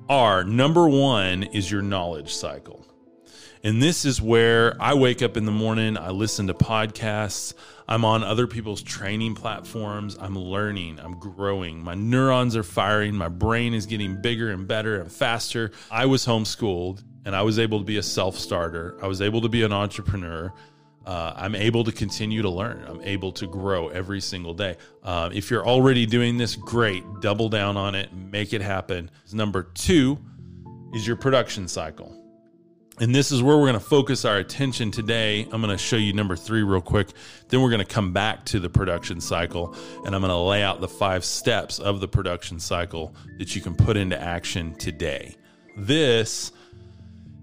are 0.09 0.45
number 0.45 0.89
one 0.89 1.43
is 1.43 1.71
your 1.71 1.83
knowledge 1.83 2.35
cycle. 2.35 2.87
And 3.65 3.81
this 3.81 4.05
is 4.05 4.21
where 4.21 4.77
I 4.81 4.95
wake 4.95 5.23
up 5.23 5.37
in 5.37 5.45
the 5.45 5.53
morning, 5.53 5.97
I 5.97 6.11
listen 6.11 6.49
to 6.49 6.55
podcasts, 6.55 7.55
I'm 7.87 8.05
on 8.05 8.25
other 8.25 8.49
people's 8.49 8.83
training 8.83 9.37
platforms, 9.37 10.17
I'm 10.19 10.37
learning, 10.37 10.99
I'm 10.99 11.19
growing. 11.21 11.83
My 11.83 11.95
neurons 11.95 12.57
are 12.57 12.65
firing, 12.65 13.15
my 13.15 13.29
brain 13.29 13.73
is 13.73 13.87
getting 13.87 14.21
bigger 14.21 14.51
and 14.51 14.67
better 14.67 15.01
and 15.01 15.11
faster. 15.11 15.71
I 15.93 16.07
was 16.07 16.27
homeschooled 16.27 17.05
and 17.25 17.37
I 17.37 17.43
was 17.43 17.61
able 17.61 17.79
to 17.79 17.85
be 17.85 17.99
a 17.99 18.03
self 18.03 18.37
starter, 18.37 18.99
I 19.01 19.07
was 19.07 19.23
able 19.23 19.41
to 19.43 19.49
be 19.49 19.63
an 19.63 19.73
entrepreneur 19.73 20.53
uh, 21.07 21.33
I'm 21.37 21.55
able 21.55 21.85
to 21.85 21.93
continue 21.93 22.43
to 22.43 22.51
learn. 22.51 22.85
I'm 22.87 23.01
able 23.03 23.33
to 23.33 23.47
grow 23.47 23.89
every 23.89 24.21
single 24.21 24.55
day. 24.55 24.77
Uh, 25.03 25.31
if 25.33 25.51
you're 25.51 25.67
already 25.67 26.07
doing 26.07 26.39
this, 26.39 26.57
great. 26.57 27.05
Double 27.21 27.49
down 27.49 27.77
on 27.77 27.95
it, 27.95 28.13
make 28.13 28.53
it 28.53 28.61
happen. 28.61 29.11
Number 29.33 29.63
two 29.63 30.19
is 30.93 31.07
your 31.07 31.17
production 31.17 31.69
cycle. 31.69 32.19
And 33.01 33.15
this 33.15 33.33
is 33.33 33.43
where 33.43 33.57
we're 33.57 33.69
going 33.69 33.75
to 33.75 33.81
focus 33.81 34.25
our 34.25 34.37
attention 34.37 34.91
today. 34.91 35.49
I'm 35.51 35.63
going 35.63 35.77
to 35.77 35.79
show 35.79 35.97
you 35.97 36.13
number 36.13 36.37
three 36.37 36.63
real 36.63 36.83
quick. 36.83 37.09
Then 37.49 37.63
we're 37.63 37.71
going 37.71 37.85
to 37.85 37.87
come 37.87 38.13
back 38.13 38.45
to 38.47 38.61
the 38.61 38.69
production 38.69 39.21
cycle 39.21 39.75
and 40.05 40.15
I'm 40.15 40.21
going 40.21 40.31
to 40.31 40.37
lay 40.37 40.63
out 40.63 40.81
the 40.81 40.89
five 40.89 41.25
steps 41.25 41.79
of 41.79 42.01
the 42.01 42.09
production 42.09 42.61
cycle 42.61 43.15
that 43.39 43.57
you 43.57 43.63
can 43.63 43.75
put 43.75 43.97
into 43.97 44.21
action 44.21 44.75
today. 44.75 45.37
This 45.77 46.53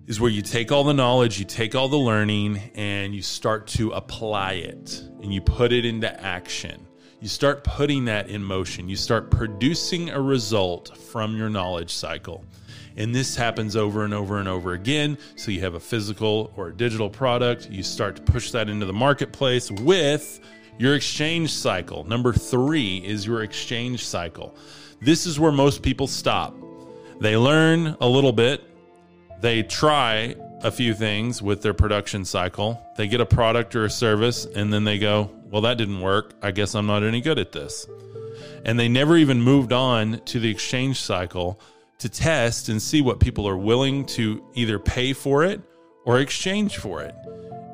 is 0.10 0.20
where 0.20 0.32
you 0.32 0.42
take 0.42 0.72
all 0.72 0.84
the 0.84 0.94
knowledge, 0.94 1.38
you 1.38 1.46
take 1.46 1.76
all 1.76 1.88
the 1.88 1.96
learning, 1.96 2.60
and 2.74 3.14
you 3.14 3.22
start 3.22 3.68
to 3.68 3.92
apply 3.92 4.54
it 4.54 5.04
and 5.22 5.32
you 5.32 5.40
put 5.40 5.72
it 5.72 5.86
into 5.86 6.12
action. 6.22 6.88
You 7.22 7.28
start 7.28 7.64
putting 7.64 8.06
that 8.06 8.28
in 8.28 8.44
motion. 8.44 8.90
You 8.90 8.96
start 8.96 9.30
producing 9.30 10.10
a 10.10 10.20
result 10.20 10.98
from 10.98 11.38
your 11.38 11.48
knowledge 11.48 11.94
cycle. 11.94 12.44
And 12.98 13.14
this 13.14 13.36
happens 13.36 13.76
over 13.76 14.04
and 14.04 14.14
over 14.14 14.40
and 14.40 14.48
over 14.48 14.74
again. 14.74 15.16
So 15.36 15.52
you 15.52 15.60
have 15.62 15.76
a 15.76 15.80
physical 15.80 16.52
or 16.58 16.70
a 16.70 16.74
digital 16.74 17.10
product, 17.10 17.70
you 17.70 17.84
start 17.84 18.16
to 18.16 18.22
push 18.24 18.50
that 18.52 18.68
into 18.68 18.88
the 18.88 18.94
marketplace 18.94 19.70
with 19.70 20.40
your 20.80 20.96
exchange 20.96 21.54
cycle. 21.54 22.04
Number 22.06 22.34
three 22.34 22.98
is 22.98 23.28
your 23.28 23.44
exchange 23.44 24.04
cycle. 24.06 24.56
This 25.02 25.28
is 25.28 25.40
where 25.40 25.52
most 25.52 25.84
people 25.84 26.08
stop. 26.08 26.56
They 27.20 27.38
learn 27.38 27.96
a 28.02 28.08
little 28.08 28.32
bit, 28.32 28.64
they 29.42 29.64
try 29.64 30.36
a 30.62 30.72
few 30.72 30.94
things 30.94 31.42
with 31.42 31.62
their 31.62 31.74
production 31.74 32.26
cycle. 32.26 32.82
They 32.98 33.08
get 33.08 33.22
a 33.22 33.26
product 33.26 33.76
or 33.76 33.86
a 33.86 33.90
service, 33.90 34.46
and 34.46 34.74
then 34.74 34.84
they 34.84 35.00
go, 35.00 35.32
Well, 35.46 35.62
that 35.62 35.78
didn't 35.78 36.02
work. 36.02 36.34
I 36.42 36.52
guess 36.52 36.76
I'm 36.76 36.86
not 36.86 37.04
any 37.04 37.22
good 37.22 37.40
at 37.40 37.52
this. 37.52 37.88
And 38.66 38.78
they 38.80 38.90
never 38.90 39.16
even 39.18 39.42
moved 39.42 39.72
on 39.72 40.20
to 40.26 40.40
the 40.40 40.50
exchange 40.50 41.00
cycle 41.00 41.60
to 42.00 42.10
test 42.10 42.70
and 42.70 42.82
see 42.82 43.02
what 43.02 43.20
people 43.20 43.48
are 43.48 43.58
willing 43.58 44.06
to 44.06 44.44
either 44.54 44.80
pay 44.80 45.14
for 45.14 45.44
it 45.44 45.62
or 46.06 46.20
exchange 46.20 46.78
for 46.78 47.02
it. 47.02 47.16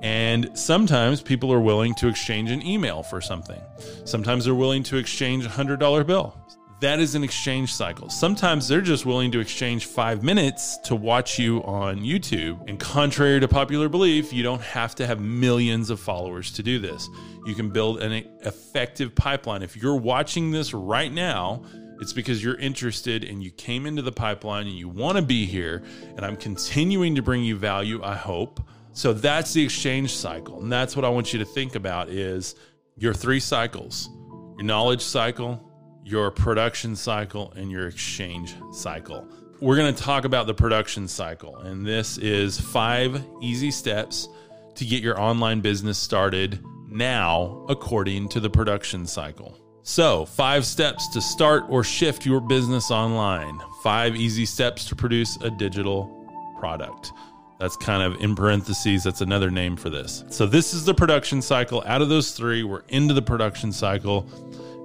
And 0.01 0.57
sometimes 0.57 1.21
people 1.21 1.51
are 1.51 1.59
willing 1.59 1.95
to 1.95 2.07
exchange 2.07 2.51
an 2.51 2.65
email 2.65 3.01
for 3.01 3.21
something. 3.21 3.61
Sometimes 4.03 4.45
they're 4.45 4.53
willing 4.53 4.83
to 4.83 4.97
exchange 4.97 5.45
a 5.45 5.49
$100 5.49 6.05
bill 6.05 6.35
that 6.81 6.99
is 6.99 7.15
an 7.15 7.23
exchange 7.23 7.73
cycle. 7.73 8.09
Sometimes 8.09 8.67
they're 8.67 8.81
just 8.81 9.05
willing 9.05 9.31
to 9.31 9.39
exchange 9.39 9.85
five 9.85 10.23
minutes 10.23 10.77
to 10.79 10.95
watch 10.95 11.39
you 11.39 11.63
on 11.63 12.01
YouTube. 12.01 12.67
And 12.67 12.79
contrary 12.79 13.39
to 13.39 13.47
popular 13.47 13.87
belief, 13.87 14.33
you 14.33 14.43
don't 14.43 14.61
have 14.61 14.93
to 14.95 15.07
have 15.07 15.21
millions 15.21 15.89
of 15.89 15.99
followers 15.99 16.51
to 16.51 16.63
do 16.63 16.77
this. 16.79 17.07
You 17.45 17.55
can 17.55 17.69
build 17.69 18.01
an 18.01 18.27
effective 18.41 19.15
pipeline. 19.15 19.63
If 19.63 19.77
you're 19.77 19.95
watching 19.95 20.51
this 20.51 20.73
right 20.73 21.11
now, 21.11 21.63
it's 22.01 22.11
because 22.11 22.43
you're 22.43 22.57
interested 22.57 23.23
and 23.23 23.41
you 23.41 23.51
came 23.51 23.85
into 23.85 24.01
the 24.01 24.11
pipeline 24.11 24.67
and 24.67 24.75
you 24.75 24.89
want 24.89 25.17
to 25.17 25.21
be 25.21 25.45
here. 25.45 25.81
And 26.17 26.25
I'm 26.25 26.35
continuing 26.35 27.15
to 27.15 27.21
bring 27.21 27.43
you 27.43 27.55
value, 27.55 28.03
I 28.03 28.15
hope. 28.15 28.59
So 28.91 29.13
that's 29.13 29.53
the 29.53 29.63
exchange 29.63 30.13
cycle. 30.13 30.61
And 30.61 30.71
that's 30.71 30.95
what 30.95 31.05
I 31.05 31.09
want 31.09 31.31
you 31.31 31.39
to 31.39 31.45
think 31.45 31.75
about 31.75 32.09
is 32.09 32.55
your 32.97 33.13
three 33.13 33.39
cycles. 33.39 34.09
Your 34.57 34.63
knowledge 34.63 35.01
cycle, 35.01 35.71
your 36.05 36.29
production 36.29 36.95
cycle 36.95 37.51
and 37.55 37.71
your 37.71 37.87
exchange 37.87 38.55
cycle. 38.71 39.27
We're 39.59 39.75
going 39.75 39.93
to 39.93 40.03
talk 40.03 40.23
about 40.23 40.45
the 40.45 40.53
production 40.53 41.07
cycle, 41.07 41.57
and 41.57 41.83
this 41.85 42.19
is 42.19 42.59
five 42.59 43.25
easy 43.41 43.71
steps 43.71 44.29
to 44.75 44.85
get 44.85 45.01
your 45.01 45.19
online 45.19 45.61
business 45.61 45.97
started 45.97 46.63
now 46.89 47.65
according 47.69 48.29
to 48.29 48.39
the 48.39 48.49
production 48.49 49.07
cycle. 49.07 49.57
So, 49.81 50.25
five 50.25 50.65
steps 50.65 51.07
to 51.09 51.21
start 51.21 51.63
or 51.69 51.83
shift 51.83 52.25
your 52.25 52.39
business 52.39 52.91
online, 52.91 53.59
five 53.81 54.15
easy 54.15 54.45
steps 54.45 54.85
to 54.85 54.95
produce 54.95 55.37
a 55.37 55.49
digital 55.49 56.53
product. 56.59 57.11
That's 57.59 57.77
kind 57.77 58.03
of 58.03 58.21
in 58.21 58.35
parentheses, 58.35 59.03
that's 59.03 59.21
another 59.21 59.49
name 59.49 59.75
for 59.75 59.89
this. 59.89 60.23
So, 60.29 60.45
this 60.45 60.73
is 60.73 60.85
the 60.85 60.93
production 60.93 61.41
cycle. 61.41 61.83
Out 61.85 62.01
of 62.01 62.09
those 62.09 62.31
three, 62.31 62.63
we're 62.63 62.83
into 62.89 63.13
the 63.13 63.21
production 63.21 63.71
cycle. 63.71 64.27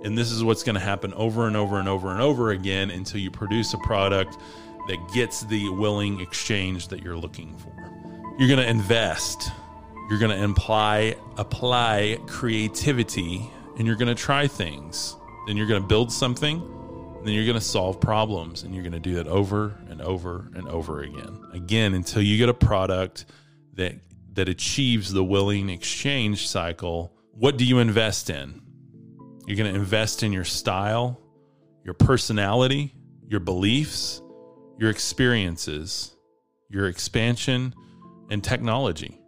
And 0.02 0.16
this 0.16 0.30
is 0.30 0.42
what's 0.42 0.62
going 0.62 0.74
to 0.74 0.80
happen 0.80 1.12
over 1.14 1.46
and 1.46 1.56
over 1.56 1.78
and 1.78 1.88
over 1.88 2.10
and 2.10 2.20
over 2.20 2.50
again 2.50 2.90
until 2.90 3.20
you 3.20 3.30
produce 3.30 3.74
a 3.74 3.78
product 3.78 4.38
that 4.88 4.98
gets 5.12 5.42
the 5.42 5.68
willing 5.70 6.20
exchange 6.20 6.88
that 6.88 7.02
you're 7.02 7.16
looking 7.16 7.56
for. 7.56 7.72
You're 8.38 8.48
going 8.48 8.60
to 8.60 8.68
invest. 8.68 9.50
You're 10.08 10.18
going 10.18 10.36
to 10.36 10.42
imply 10.42 11.16
apply 11.36 12.18
creativity 12.26 13.48
and 13.78 13.86
you're 13.86 13.96
going 13.96 14.08
to 14.08 14.20
try 14.20 14.46
things. 14.46 15.16
Then 15.46 15.56
you're 15.56 15.66
going 15.66 15.82
to 15.82 15.88
build 15.88 16.10
something, 16.10 16.58
then 17.24 17.34
you're 17.34 17.44
going 17.44 17.58
to 17.58 17.64
solve 17.64 18.00
problems 18.00 18.62
and 18.62 18.74
you're 18.74 18.82
going 18.82 18.92
to 18.92 19.00
do 19.00 19.14
that 19.14 19.26
over 19.26 19.78
and 19.88 20.00
over 20.00 20.50
and 20.54 20.66
over 20.68 21.02
again. 21.02 21.44
Again 21.52 21.94
until 21.94 22.22
you 22.22 22.38
get 22.38 22.48
a 22.48 22.54
product 22.54 23.26
that 23.74 23.96
that 24.34 24.48
achieves 24.48 25.12
the 25.12 25.24
willing 25.24 25.68
exchange 25.68 26.48
cycle. 26.48 27.12
What 27.32 27.56
do 27.56 27.64
you 27.64 27.78
invest 27.78 28.30
in? 28.30 28.62
You're 29.50 29.56
going 29.56 29.74
to 29.74 29.80
invest 29.80 30.22
in 30.22 30.32
your 30.32 30.44
style, 30.44 31.20
your 31.82 31.94
personality, 31.94 32.94
your 33.26 33.40
beliefs, 33.40 34.22
your 34.78 34.90
experiences, 34.90 36.14
your 36.68 36.86
expansion, 36.86 37.74
and 38.30 38.44
technology. 38.44 39.20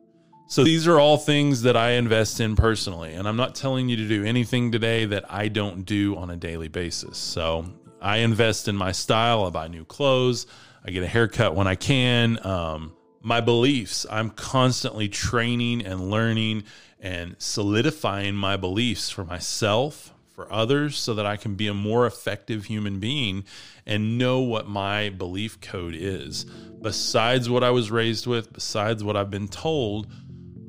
So 0.46 0.62
these 0.62 0.86
are 0.86 1.00
all 1.00 1.16
things 1.16 1.62
that 1.62 1.76
I 1.76 1.94
invest 1.94 2.38
in 2.38 2.54
personally. 2.54 3.14
And 3.14 3.26
I'm 3.26 3.36
not 3.36 3.56
telling 3.56 3.88
you 3.88 3.96
to 3.96 4.06
do 4.06 4.24
anything 4.24 4.70
today 4.70 5.06
that 5.06 5.24
I 5.28 5.48
don't 5.48 5.82
do 5.84 6.16
on 6.16 6.30
a 6.30 6.36
daily 6.36 6.68
basis. 6.68 7.18
So 7.18 7.66
I 8.00 8.18
invest 8.18 8.68
in 8.68 8.76
my 8.76 8.92
style. 8.92 9.44
I 9.46 9.50
buy 9.50 9.66
new 9.66 9.84
clothes. 9.84 10.46
I 10.84 10.92
get 10.92 11.02
a 11.02 11.08
haircut 11.08 11.56
when 11.56 11.66
I 11.66 11.74
can. 11.74 12.38
Um, 12.46 12.92
my 13.22 13.40
beliefs, 13.40 14.06
I'm 14.08 14.30
constantly 14.30 15.08
training 15.08 15.84
and 15.84 16.12
learning 16.12 16.62
and 17.02 17.34
solidifying 17.38 18.36
my 18.36 18.56
beliefs 18.56 19.10
for 19.10 19.24
myself, 19.24 20.11
for 20.32 20.52
others, 20.52 20.96
so 20.96 21.14
that 21.14 21.26
I 21.26 21.36
can 21.36 21.54
be 21.54 21.68
a 21.68 21.74
more 21.74 22.06
effective 22.06 22.64
human 22.64 22.98
being 23.00 23.44
and 23.86 24.18
know 24.18 24.40
what 24.40 24.66
my 24.66 25.10
belief 25.10 25.60
code 25.60 25.94
is. 25.96 26.44
Besides 26.80 27.48
what 27.48 27.62
I 27.62 27.70
was 27.70 27.90
raised 27.90 28.26
with, 28.26 28.52
besides 28.52 29.04
what 29.04 29.16
I've 29.16 29.30
been 29.30 29.48
told, 29.48 30.08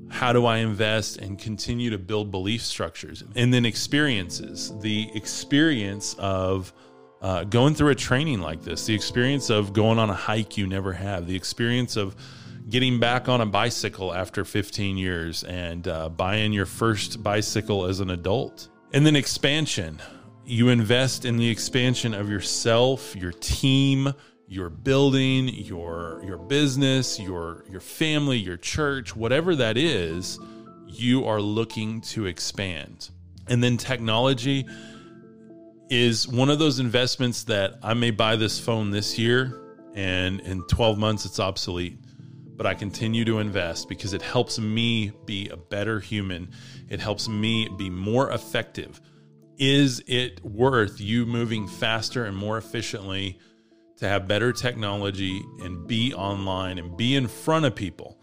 how 0.10 0.32
do 0.32 0.46
I 0.46 0.58
invest 0.58 1.18
and 1.18 1.40
continue 1.40 1.90
to 1.90 1.98
build 1.98 2.30
belief 2.30 2.62
structures? 2.62 3.24
And 3.36 3.52
then 3.52 3.66
experiences, 3.66 4.72
the 4.80 5.10
experience 5.16 6.14
of 6.20 6.72
uh, 7.20 7.46
going 7.46 7.74
through 7.74 7.90
a 7.90 7.96
training 7.96 8.40
like 8.40 8.62
this, 8.62 8.86
the 8.86 8.94
experience 8.94 9.50
of 9.50 9.74
going 9.74 9.98
on 9.98 10.10
a 10.10 10.14
hike 10.14 10.56
you 10.56 10.68
never 10.68 10.94
have, 10.94 11.26
the 11.26 11.36
experience 11.36 11.96
of 11.96 12.16
getting 12.70 13.00
back 13.00 13.28
on 13.28 13.42
a 13.42 13.46
bicycle 13.46 14.14
after 14.14 14.46
15 14.46 14.98
years 14.98 15.44
and 15.46 15.88
uh, 15.88 16.10
buying 16.10 16.54
your 16.54 16.66
first 16.66 17.24
bicycle 17.24 17.86
as 17.86 18.00
an 18.00 18.10
adult. 18.10 18.70
And 18.94 19.06
then 19.06 19.16
expansion. 19.16 20.00
You 20.46 20.70
invest 20.70 21.26
in 21.26 21.38
the 21.38 21.50
expansion 21.50 22.14
of 22.14 22.30
yourself, 22.30 23.16
your 23.16 23.32
team, 23.32 24.14
your 24.48 24.70
building, 24.70 25.48
your 25.48 26.22
your 26.24 26.38
business, 26.38 27.20
your 27.20 27.66
your 27.70 27.80
family, 27.80 28.38
your 28.38 28.58
church, 28.58 29.16
whatever 29.16 29.56
that 29.56 29.78
is, 29.78 30.40
you 30.86 31.26
are 31.26 31.42
looking 31.42 32.02
to 32.02 32.28
expand. 32.28 33.10
And 33.48 33.64
then 33.64 33.78
technology 33.78 34.68
is 35.90 36.28
one 36.28 36.50
of 36.50 36.60
those 36.60 36.80
investments 36.80 37.46
that 37.46 37.80
I 37.82 37.96
may 37.96 38.12
buy 38.12 38.36
this 38.36 38.60
phone 38.60 38.92
this 38.92 39.18
year 39.18 39.60
and 39.96 40.40
in 40.42 40.64
12 40.68 40.98
months 40.98 41.26
it's 41.26 41.40
obsolete. 41.40 41.98
But 42.56 42.66
I 42.68 42.74
continue 42.74 43.26
to 43.26 43.40
invest 43.40 43.90
because 43.90 44.14
it 44.14 44.22
helps 44.22 44.60
me 44.60 45.12
be 45.26 45.50
a 45.50 45.58
better 45.58 46.00
human. 46.00 46.52
It 46.90 47.00
helps 47.00 47.28
me 47.28 47.68
be 47.78 47.90
more 47.90 48.32
effective. 48.32 49.02
Is 49.58 50.04
it 50.08 50.44
worth 50.44 51.02
you 51.02 51.26
moving 51.26 51.68
faster 51.68 52.26
and 52.26 52.36
more 52.38 52.58
efficiently? 52.58 53.40
to 54.04 54.10
have 54.10 54.28
better 54.28 54.52
technology 54.52 55.42
and 55.62 55.88
be 55.88 56.14
online 56.14 56.78
and 56.78 56.98
be 56.98 57.16
in 57.16 57.28
front 57.28 57.66
of 57.66 57.74
people. 57.74 58.20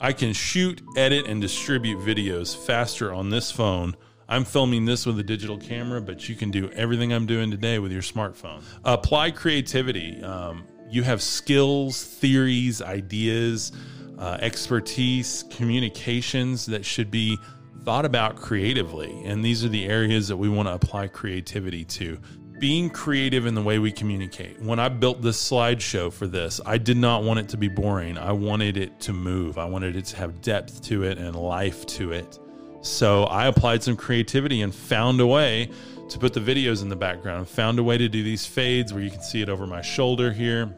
I 0.00 0.12
can 0.12 0.32
shoot, 0.32 0.82
edit, 0.96 1.26
and 1.26 1.40
distribute 1.40 1.98
videos 2.00 2.56
faster 2.56 3.12
on 3.12 3.30
this 3.30 3.50
phone. 3.50 3.96
I'm 4.28 4.44
filming 4.44 4.86
this 4.86 5.06
with 5.06 5.18
a 5.18 5.22
digital 5.22 5.58
camera, 5.58 6.00
but 6.00 6.28
you 6.28 6.34
can 6.34 6.50
do 6.50 6.70
everything 6.70 7.12
I'm 7.12 7.26
doing 7.26 7.50
today 7.50 7.78
with 7.78 7.92
your 7.92 8.02
smartphone. 8.02 8.62
Apply 8.84 9.30
creativity. 9.30 10.22
Um, 10.22 10.64
you 10.90 11.02
have 11.02 11.22
skills, 11.22 12.02
theories, 12.04 12.82
ideas, 12.82 13.72
uh, 14.18 14.38
expertise, 14.40 15.44
communications 15.50 16.66
that 16.66 16.84
should 16.84 17.10
be 17.10 17.38
thought 17.84 18.04
about 18.04 18.36
creatively. 18.36 19.22
And 19.24 19.44
these 19.44 19.64
are 19.64 19.68
the 19.68 19.86
areas 19.86 20.28
that 20.28 20.36
we 20.36 20.48
want 20.48 20.68
to 20.68 20.74
apply 20.74 21.08
creativity 21.08 21.84
to 21.84 22.18
being 22.58 22.90
creative 22.90 23.46
in 23.46 23.54
the 23.54 23.62
way 23.62 23.78
we 23.78 23.90
communicate. 23.90 24.60
When 24.60 24.78
I 24.78 24.90
built 24.90 25.22
this 25.22 25.42
slideshow 25.50 26.12
for 26.12 26.26
this, 26.26 26.60
I 26.66 26.76
did 26.76 26.98
not 26.98 27.22
want 27.22 27.40
it 27.40 27.48
to 27.50 27.56
be 27.56 27.68
boring. 27.68 28.18
I 28.18 28.32
wanted 28.32 28.76
it 28.76 29.00
to 29.00 29.14
move. 29.14 29.56
I 29.56 29.64
wanted 29.64 29.96
it 29.96 30.04
to 30.06 30.16
have 30.18 30.42
depth 30.42 30.82
to 30.84 31.04
it 31.04 31.16
and 31.16 31.34
life 31.34 31.86
to 31.86 32.12
it. 32.12 32.38
So 32.82 33.24
I 33.24 33.46
applied 33.46 33.82
some 33.82 33.96
creativity 33.96 34.60
and 34.60 34.74
found 34.74 35.20
a 35.20 35.26
way 35.26 35.70
to 36.10 36.18
put 36.18 36.34
the 36.34 36.40
videos 36.40 36.82
in 36.82 36.88
the 36.88 36.96
background. 36.96 37.48
Found 37.48 37.78
a 37.78 37.82
way 37.82 37.96
to 37.96 38.08
do 38.08 38.22
these 38.22 38.46
fades 38.46 38.92
where 38.92 39.02
you 39.02 39.10
can 39.10 39.22
see 39.22 39.42
it 39.42 39.48
over 39.48 39.66
my 39.66 39.82
shoulder 39.82 40.32
here. 40.32 40.76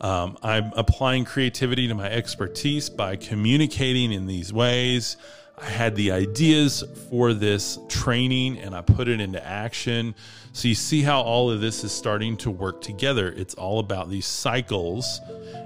Um, 0.00 0.38
I'm 0.42 0.72
applying 0.76 1.24
creativity 1.24 1.88
to 1.88 1.94
my 1.94 2.08
expertise 2.08 2.88
by 2.88 3.16
communicating 3.16 4.12
in 4.12 4.26
these 4.26 4.52
ways. 4.52 5.16
I 5.60 5.70
had 5.70 5.96
the 5.96 6.12
ideas 6.12 6.84
for 7.10 7.34
this 7.34 7.78
training 7.88 8.58
and 8.58 8.74
I 8.74 8.80
put 8.80 9.08
it 9.08 9.20
into 9.20 9.44
action. 9.44 10.14
So 10.52 10.68
you 10.68 10.74
see 10.74 11.02
how 11.02 11.20
all 11.20 11.50
of 11.50 11.60
this 11.60 11.84
is 11.84 11.92
starting 11.92 12.36
to 12.38 12.50
work 12.50 12.80
together. 12.80 13.32
It's 13.36 13.54
all 13.54 13.78
about 13.80 14.08
these 14.08 14.26
cycles 14.26 15.20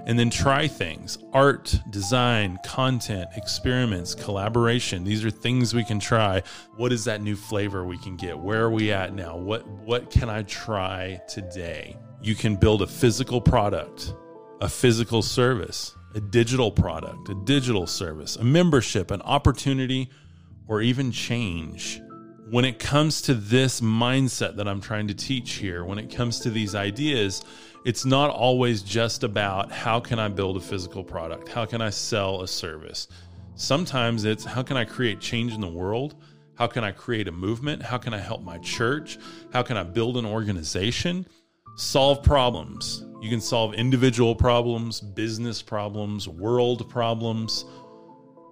and 0.05 0.17
then 0.17 0.29
try 0.29 0.67
things 0.67 1.17
art, 1.31 1.79
design, 1.89 2.57
content, 2.65 3.29
experiments, 3.35 4.15
collaboration. 4.15 5.03
These 5.03 5.23
are 5.25 5.31
things 5.31 5.73
we 5.73 5.83
can 5.83 5.99
try. 5.99 6.41
What 6.75 6.91
is 6.91 7.05
that 7.05 7.21
new 7.21 7.35
flavor 7.35 7.85
we 7.85 7.97
can 7.99 8.15
get? 8.15 8.37
Where 8.37 8.63
are 8.63 8.71
we 8.71 8.91
at 8.91 9.13
now? 9.13 9.37
What, 9.37 9.67
what 9.67 10.09
can 10.09 10.29
I 10.29 10.43
try 10.43 11.21
today? 11.27 11.97
You 12.21 12.35
can 12.35 12.55
build 12.55 12.81
a 12.81 12.87
physical 12.87 13.41
product, 13.41 14.13
a 14.61 14.69
physical 14.69 15.21
service 15.21 15.95
a 16.15 16.21
digital 16.21 16.71
product, 16.71 17.29
a 17.29 17.35
digital 17.45 17.87
service, 17.87 18.35
a 18.35 18.43
membership, 18.43 19.11
an 19.11 19.21
opportunity, 19.23 20.09
or 20.67 20.81
even 20.81 21.11
change. 21.11 22.01
When 22.49 22.65
it 22.65 22.77
comes 22.77 23.21
to 23.23 23.33
this 23.33 23.81
mindset 23.81 24.55
that 24.57 24.67
I'm 24.67 24.81
trying 24.81 25.07
to 25.07 25.13
teach 25.13 25.53
here, 25.53 25.85
when 25.85 25.97
it 25.97 26.13
comes 26.13 26.39
to 26.41 26.49
these 26.49 26.75
ideas, 26.75 27.43
it's 27.85 28.05
not 28.05 28.29
always 28.29 28.83
just 28.83 29.23
about 29.23 29.71
how 29.71 29.99
can 29.99 30.19
I 30.19 30.27
build 30.27 30.57
a 30.57 30.59
physical 30.59 31.03
product? 31.03 31.49
How 31.49 31.65
can 31.65 31.81
I 31.81 31.89
sell 31.89 32.41
a 32.41 32.47
service? 32.47 33.07
Sometimes 33.55 34.23
it's 34.23 34.43
how 34.45 34.63
can 34.63 34.77
I 34.77 34.85
create 34.85 35.19
change 35.19 35.53
in 35.53 35.61
the 35.61 35.67
world? 35.67 36.15
How 36.55 36.67
can 36.67 36.83
I 36.83 36.91
create 36.91 37.27
a 37.27 37.31
movement? 37.31 37.81
How 37.81 37.97
can 37.97 38.13
I 38.13 38.19
help 38.19 38.43
my 38.43 38.57
church? 38.59 39.17
How 39.51 39.63
can 39.63 39.75
I 39.75 39.83
build 39.83 40.17
an 40.17 40.25
organization? 40.25 41.25
Solve 41.75 42.23
problems. 42.23 43.03
You 43.23 43.29
can 43.29 43.39
solve 43.39 43.73
individual 43.73 44.35
problems, 44.35 44.99
business 44.99 45.61
problems, 45.61 46.27
world 46.27 46.89
problems, 46.89 47.63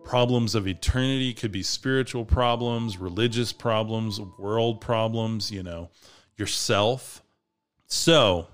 problems 0.06 0.56
of 0.56 0.66
eternity, 0.66 1.34
could 1.34 1.52
be 1.52 1.62
spiritual 1.62 2.24
problems, 2.24 2.98
religious 2.98 3.52
problems, 3.52 4.22
world 4.40 4.80
problems, 4.80 5.52
you 5.52 5.62
know, 5.62 5.90
yourself. 6.38 7.22
So, 7.88 8.48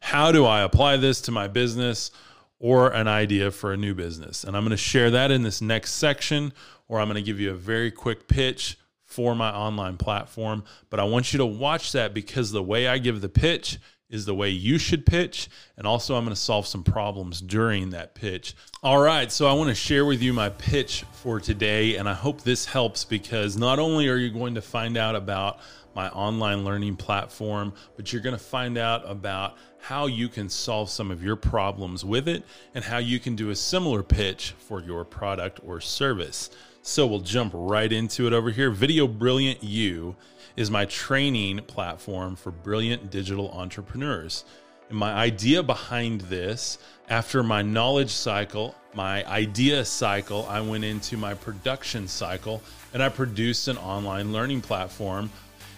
how 0.00 0.32
do 0.32 0.44
I 0.46 0.62
apply 0.62 0.96
this 0.96 1.20
to 1.20 1.30
my 1.30 1.46
business 1.46 2.10
or 2.58 2.92
an 2.92 3.06
idea 3.06 3.52
for 3.52 3.72
a 3.72 3.76
new 3.76 3.94
business? 3.94 4.42
And 4.42 4.56
I'm 4.56 4.64
going 4.64 4.72
to 4.72 4.76
share 4.76 5.12
that 5.12 5.30
in 5.30 5.44
this 5.44 5.62
next 5.62 5.92
section, 5.92 6.52
or 6.88 6.98
I'm 6.98 7.06
going 7.06 7.14
to 7.14 7.22
give 7.22 7.38
you 7.38 7.52
a 7.52 7.54
very 7.54 7.92
quick 7.92 8.26
pitch 8.26 8.78
for 9.04 9.36
my 9.36 9.54
online 9.54 9.96
platform. 9.96 10.64
But 10.90 10.98
I 10.98 11.04
want 11.04 11.32
you 11.32 11.38
to 11.38 11.46
watch 11.46 11.92
that 11.92 12.14
because 12.14 12.50
the 12.50 12.64
way 12.64 12.88
I 12.88 12.98
give 12.98 13.20
the 13.20 13.28
pitch 13.28 13.78
is 14.12 14.24
the 14.24 14.34
way 14.34 14.50
you 14.50 14.78
should 14.78 15.04
pitch. 15.04 15.48
And 15.76 15.86
also, 15.86 16.14
I'm 16.14 16.24
going 16.24 16.34
to 16.34 16.40
solve 16.40 16.68
some 16.68 16.84
problems 16.84 17.40
during 17.40 17.90
that 17.90 18.14
pitch. 18.14 18.54
All 18.82 19.00
right. 19.00 19.32
So, 19.32 19.48
I 19.48 19.54
want 19.54 19.70
to 19.70 19.74
share 19.74 20.04
with 20.04 20.22
you 20.22 20.32
my 20.32 20.50
pitch 20.50 21.04
for 21.12 21.40
today. 21.40 21.96
And 21.96 22.08
I 22.08 22.14
hope 22.14 22.42
this 22.42 22.66
helps 22.66 23.04
because 23.04 23.56
not 23.56 23.80
only 23.80 24.08
are 24.08 24.16
you 24.16 24.30
going 24.30 24.54
to 24.54 24.62
find 24.62 24.96
out 24.96 25.16
about 25.16 25.58
my 25.94 26.08
online 26.10 26.64
learning 26.64 26.96
platform, 26.96 27.72
but 27.96 28.12
you're 28.12 28.22
going 28.22 28.36
to 28.36 28.42
find 28.42 28.78
out 28.78 29.02
about 29.10 29.56
how 29.78 30.06
you 30.06 30.28
can 30.28 30.48
solve 30.48 30.88
some 30.88 31.10
of 31.10 31.22
your 31.22 31.36
problems 31.36 32.04
with 32.04 32.28
it 32.28 32.44
and 32.74 32.84
how 32.84 32.98
you 32.98 33.18
can 33.18 33.34
do 33.34 33.50
a 33.50 33.56
similar 33.56 34.02
pitch 34.02 34.54
for 34.58 34.80
your 34.80 35.04
product 35.04 35.60
or 35.66 35.80
service. 35.80 36.50
So 36.82 37.06
we'll 37.06 37.20
jump 37.20 37.52
right 37.54 37.92
into 37.92 38.26
it 38.26 38.32
over 38.32 38.50
here. 38.50 38.70
Video 38.70 39.06
Brilliant 39.06 39.62
U 39.62 40.16
is 40.56 40.70
my 40.70 40.84
training 40.84 41.58
platform 41.66 42.36
for 42.36 42.50
brilliant 42.50 43.10
digital 43.10 43.50
entrepreneurs. 43.52 44.44
And 44.88 44.98
my 44.98 45.12
idea 45.12 45.62
behind 45.62 46.22
this, 46.22 46.78
after 47.08 47.42
my 47.42 47.62
knowledge 47.62 48.10
cycle, 48.10 48.74
my 48.94 49.26
idea 49.26 49.84
cycle, 49.84 50.46
I 50.48 50.60
went 50.60 50.84
into 50.84 51.16
my 51.16 51.34
production 51.34 52.06
cycle 52.06 52.62
and 52.92 53.02
I 53.02 53.08
produced 53.08 53.68
an 53.68 53.78
online 53.78 54.32
learning 54.32 54.60
platform. 54.60 55.30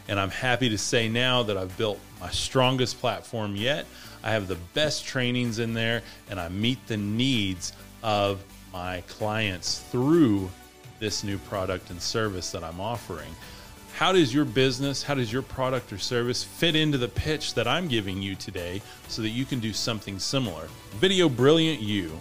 And 0.08 0.18
I'm 0.18 0.30
happy 0.30 0.68
to 0.68 0.76
say 0.76 1.08
now 1.08 1.42
that 1.44 1.56
I've 1.56 1.76
built 1.78 1.98
my 2.20 2.30
strongest 2.30 3.00
platform 3.00 3.56
yet. 3.56 3.86
I 4.22 4.32
have 4.32 4.48
the 4.48 4.58
best 4.74 5.04
trainings 5.04 5.58
in 5.58 5.74
there 5.74 6.02
and 6.28 6.40
I 6.40 6.48
meet 6.48 6.84
the 6.86 6.96
needs 6.96 7.72
of 8.02 8.42
my 8.72 9.02
clients 9.02 9.78
through 9.78 10.50
this 10.98 11.22
new 11.22 11.38
product 11.38 11.90
and 11.90 12.00
service 12.00 12.50
that 12.50 12.64
I'm 12.64 12.80
offering. 12.80 13.30
How 13.94 14.10
does 14.10 14.34
your 14.34 14.44
business, 14.44 15.04
how 15.04 15.14
does 15.14 15.32
your 15.32 15.42
product 15.42 15.92
or 15.92 15.98
service 15.98 16.42
fit 16.42 16.74
into 16.74 16.98
the 16.98 17.06
pitch 17.06 17.54
that 17.54 17.68
I'm 17.68 17.86
giving 17.86 18.20
you 18.20 18.34
today 18.34 18.82
so 19.06 19.22
that 19.22 19.28
you 19.28 19.44
can 19.44 19.60
do 19.60 19.72
something 19.72 20.18
similar? 20.18 20.66
Video 20.94 21.28
Brilliant 21.28 21.80
U 21.80 22.20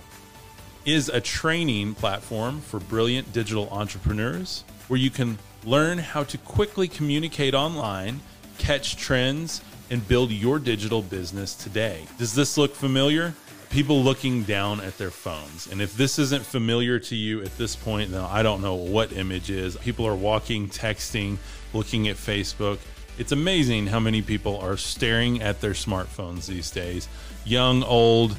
is 0.85 1.09
a 1.09 1.19
training 1.19 1.95
platform 1.95 2.61
for 2.61 2.79
brilliant 2.79 3.33
digital 3.33 3.69
entrepreneurs 3.71 4.63
where 4.87 4.99
you 4.99 5.09
can 5.09 5.39
learn 5.63 5.97
how 5.97 6.23
to 6.25 6.37
quickly 6.37 6.87
communicate 6.87 7.55
online, 7.55 8.19
catch 8.59 8.95
trends, 8.95 9.63
and 9.89 10.07
build 10.07 10.29
your 10.29 10.59
digital 10.59 11.01
business 11.01 11.55
today. 11.55 12.05
Does 12.19 12.35
this 12.35 12.55
look 12.55 12.75
familiar? 12.75 13.33
people 13.73 14.03
looking 14.03 14.43
down 14.43 14.79
at 14.81 14.95
their 14.99 15.09
phones. 15.09 15.65
And 15.65 15.81
if 15.81 15.97
this 15.97 16.19
isn't 16.19 16.45
familiar 16.45 16.99
to 16.99 17.15
you 17.15 17.41
at 17.41 17.57
this 17.57 17.75
point, 17.75 18.11
then 18.11 18.21
I 18.21 18.43
don't 18.43 18.61
know 18.61 18.75
what 18.75 19.11
image 19.13 19.49
is. 19.49 19.75
People 19.77 20.05
are 20.05 20.13
walking, 20.13 20.69
texting, 20.69 21.39
looking 21.73 22.07
at 22.07 22.15
Facebook. 22.15 22.79
It's 23.17 23.31
amazing 23.31 23.87
how 23.87 23.99
many 23.99 24.21
people 24.21 24.57
are 24.59 24.77
staring 24.77 25.41
at 25.41 25.61
their 25.61 25.73
smartphones 25.73 26.47
these 26.47 26.71
days. 26.71 27.07
Young, 27.45 27.83
old, 27.83 28.35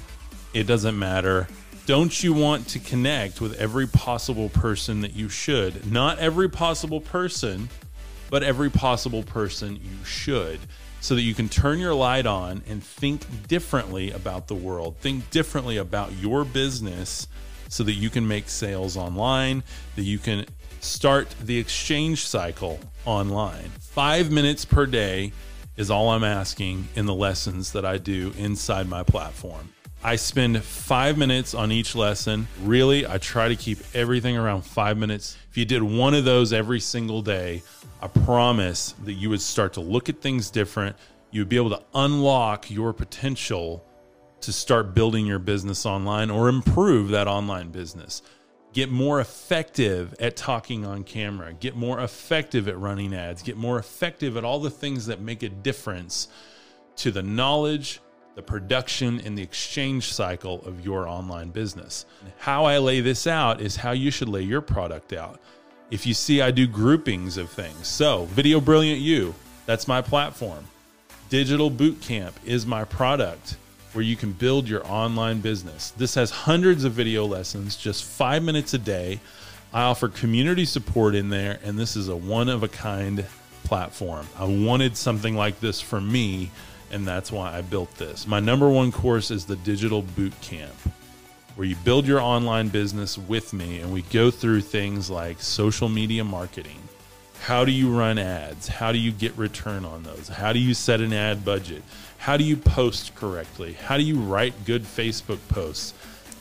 it 0.52 0.64
doesn't 0.64 0.98
matter. 0.98 1.46
Don't 1.86 2.22
you 2.22 2.32
want 2.32 2.68
to 2.68 2.78
connect 2.78 3.40
with 3.40 3.58
every 3.60 3.86
possible 3.86 4.48
person 4.48 5.02
that 5.02 5.14
you 5.14 5.28
should? 5.28 5.90
Not 5.90 6.18
every 6.18 6.48
possible 6.48 7.00
person, 7.00 7.68
but 8.30 8.42
every 8.42 8.70
possible 8.70 9.22
person 9.22 9.76
you 9.76 10.04
should 10.04 10.60
so 11.00 11.14
that 11.14 11.20
you 11.20 11.34
can 11.34 11.50
turn 11.50 11.78
your 11.78 11.94
light 11.94 12.24
on 12.24 12.62
and 12.66 12.82
think 12.82 13.26
differently 13.46 14.10
about 14.10 14.48
the 14.48 14.54
world, 14.54 14.96
think 15.00 15.28
differently 15.30 15.76
about 15.76 16.10
your 16.14 16.44
business 16.46 17.28
so 17.74 17.82
that 17.82 17.94
you 17.94 18.08
can 18.08 18.26
make 18.26 18.48
sales 18.48 18.96
online, 18.96 19.64
that 19.96 20.04
you 20.04 20.16
can 20.16 20.46
start 20.80 21.28
the 21.42 21.58
exchange 21.58 22.24
cycle 22.24 22.78
online. 23.04 23.68
Five 23.80 24.30
minutes 24.30 24.64
per 24.64 24.86
day 24.86 25.32
is 25.76 25.90
all 25.90 26.10
I'm 26.10 26.22
asking 26.22 26.86
in 26.94 27.06
the 27.06 27.14
lessons 27.14 27.72
that 27.72 27.84
I 27.84 27.98
do 27.98 28.32
inside 28.38 28.88
my 28.88 29.02
platform. 29.02 29.70
I 30.04 30.14
spend 30.14 30.62
five 30.62 31.18
minutes 31.18 31.52
on 31.52 31.72
each 31.72 31.96
lesson. 31.96 32.46
Really, 32.62 33.08
I 33.08 33.18
try 33.18 33.48
to 33.48 33.56
keep 33.56 33.78
everything 33.92 34.36
around 34.36 34.62
five 34.62 34.96
minutes. 34.96 35.36
If 35.50 35.56
you 35.56 35.64
did 35.64 35.82
one 35.82 36.14
of 36.14 36.24
those 36.24 36.52
every 36.52 36.78
single 36.78 37.22
day, 37.22 37.64
I 38.00 38.06
promise 38.06 38.94
that 39.02 39.14
you 39.14 39.30
would 39.30 39.40
start 39.40 39.72
to 39.72 39.80
look 39.80 40.08
at 40.08 40.20
things 40.20 40.48
different. 40.48 40.94
You 41.32 41.40
would 41.40 41.48
be 41.48 41.56
able 41.56 41.70
to 41.70 41.82
unlock 41.92 42.70
your 42.70 42.92
potential 42.92 43.84
to 44.44 44.52
start 44.52 44.94
building 44.94 45.26
your 45.26 45.38
business 45.38 45.86
online 45.86 46.30
or 46.30 46.48
improve 46.48 47.08
that 47.10 47.26
online 47.26 47.70
business. 47.70 48.22
Get 48.72 48.90
more 48.90 49.20
effective 49.20 50.14
at 50.18 50.36
talking 50.36 50.84
on 50.84 51.04
camera, 51.04 51.52
get 51.52 51.76
more 51.76 52.00
effective 52.00 52.66
at 52.68 52.78
running 52.78 53.14
ads, 53.14 53.42
get 53.42 53.56
more 53.56 53.78
effective 53.78 54.36
at 54.36 54.44
all 54.44 54.58
the 54.58 54.70
things 54.70 55.06
that 55.06 55.20
make 55.20 55.42
a 55.42 55.48
difference 55.48 56.28
to 56.96 57.10
the 57.10 57.22
knowledge, 57.22 58.00
the 58.34 58.42
production, 58.42 59.20
and 59.20 59.38
the 59.38 59.42
exchange 59.42 60.12
cycle 60.12 60.64
of 60.66 60.84
your 60.84 61.08
online 61.08 61.50
business. 61.50 62.04
How 62.38 62.64
I 62.64 62.78
lay 62.78 63.00
this 63.00 63.26
out 63.26 63.60
is 63.60 63.76
how 63.76 63.92
you 63.92 64.10
should 64.10 64.28
lay 64.28 64.42
your 64.42 64.60
product 64.60 65.12
out. 65.12 65.40
If 65.90 66.06
you 66.06 66.14
see, 66.14 66.40
I 66.40 66.50
do 66.50 66.66
groupings 66.66 67.36
of 67.36 67.50
things. 67.50 67.86
So, 67.86 68.24
Video 68.26 68.60
Brilliant 68.60 69.00
U, 69.00 69.34
that's 69.66 69.86
my 69.86 70.02
platform. 70.02 70.66
Digital 71.28 71.70
Bootcamp 71.70 72.32
is 72.44 72.66
my 72.66 72.84
product 72.84 73.56
where 73.94 74.04
you 74.04 74.16
can 74.16 74.32
build 74.32 74.68
your 74.68 74.86
online 74.86 75.40
business. 75.40 75.90
This 75.92 76.14
has 76.16 76.30
hundreds 76.30 76.84
of 76.84 76.92
video 76.92 77.24
lessons, 77.24 77.76
just 77.76 78.04
five 78.04 78.42
minutes 78.42 78.74
a 78.74 78.78
day. 78.78 79.20
I 79.72 79.82
offer 79.82 80.08
community 80.08 80.64
support 80.64 81.14
in 81.14 81.30
there, 81.30 81.58
and 81.64 81.78
this 81.78 81.96
is 81.96 82.08
a 82.08 82.16
one 82.16 82.48
of 82.48 82.62
a 82.62 82.68
kind 82.68 83.24
platform. 83.64 84.26
I 84.38 84.44
wanted 84.44 84.96
something 84.96 85.34
like 85.34 85.60
this 85.60 85.80
for 85.80 86.00
me, 86.00 86.50
and 86.90 87.06
that's 87.06 87.32
why 87.32 87.56
I 87.56 87.62
built 87.62 87.94
this. 87.96 88.26
My 88.26 88.40
number 88.40 88.68
one 88.68 88.92
course 88.92 89.30
is 89.30 89.46
the 89.46 89.56
Digital 89.56 90.02
Bootcamp 90.02 90.74
where 91.56 91.66
you 91.66 91.76
build 91.76 92.06
your 92.06 92.20
online 92.20 92.68
business 92.68 93.16
with 93.16 93.52
me 93.52 93.78
and 93.78 93.92
we 93.92 94.02
go 94.02 94.30
through 94.30 94.60
things 94.60 95.08
like 95.08 95.40
social 95.40 95.88
media 95.88 96.24
marketing. 96.24 96.80
How 97.42 97.64
do 97.64 97.72
you 97.72 97.96
run 97.96 98.18
ads? 98.18 98.66
How 98.66 98.90
do 98.90 98.98
you 98.98 99.12
get 99.12 99.36
return 99.36 99.84
on 99.84 100.02
those? 100.02 100.28
How 100.28 100.52
do 100.52 100.58
you 100.58 100.74
set 100.74 101.00
an 101.00 101.12
ad 101.12 101.44
budget? 101.44 101.82
How 102.24 102.38
do 102.38 102.44
you 102.44 102.56
post 102.56 103.14
correctly? 103.16 103.74
How 103.74 103.98
do 103.98 104.02
you 104.02 104.18
write 104.18 104.64
good 104.64 104.84
Facebook 104.84 105.38
posts? 105.48 105.92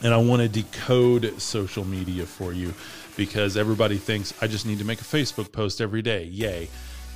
And 0.02 0.14
I 0.14 0.18
want 0.18 0.42
to 0.42 0.48
decode 0.48 1.42
social 1.42 1.84
media 1.84 2.26
for 2.26 2.54
you 2.54 2.74
because 3.18 3.58
everybody 3.58 3.98
thinks 3.98 4.34
I 4.42 4.48
just 4.48 4.66
need 4.66 4.80
to 4.80 4.86
make 4.86 5.02
a 5.02 5.04
Facebook 5.04 5.52
post 5.52 5.82
every 5.82 6.02
day. 6.02 6.24
Yay. 6.24 6.70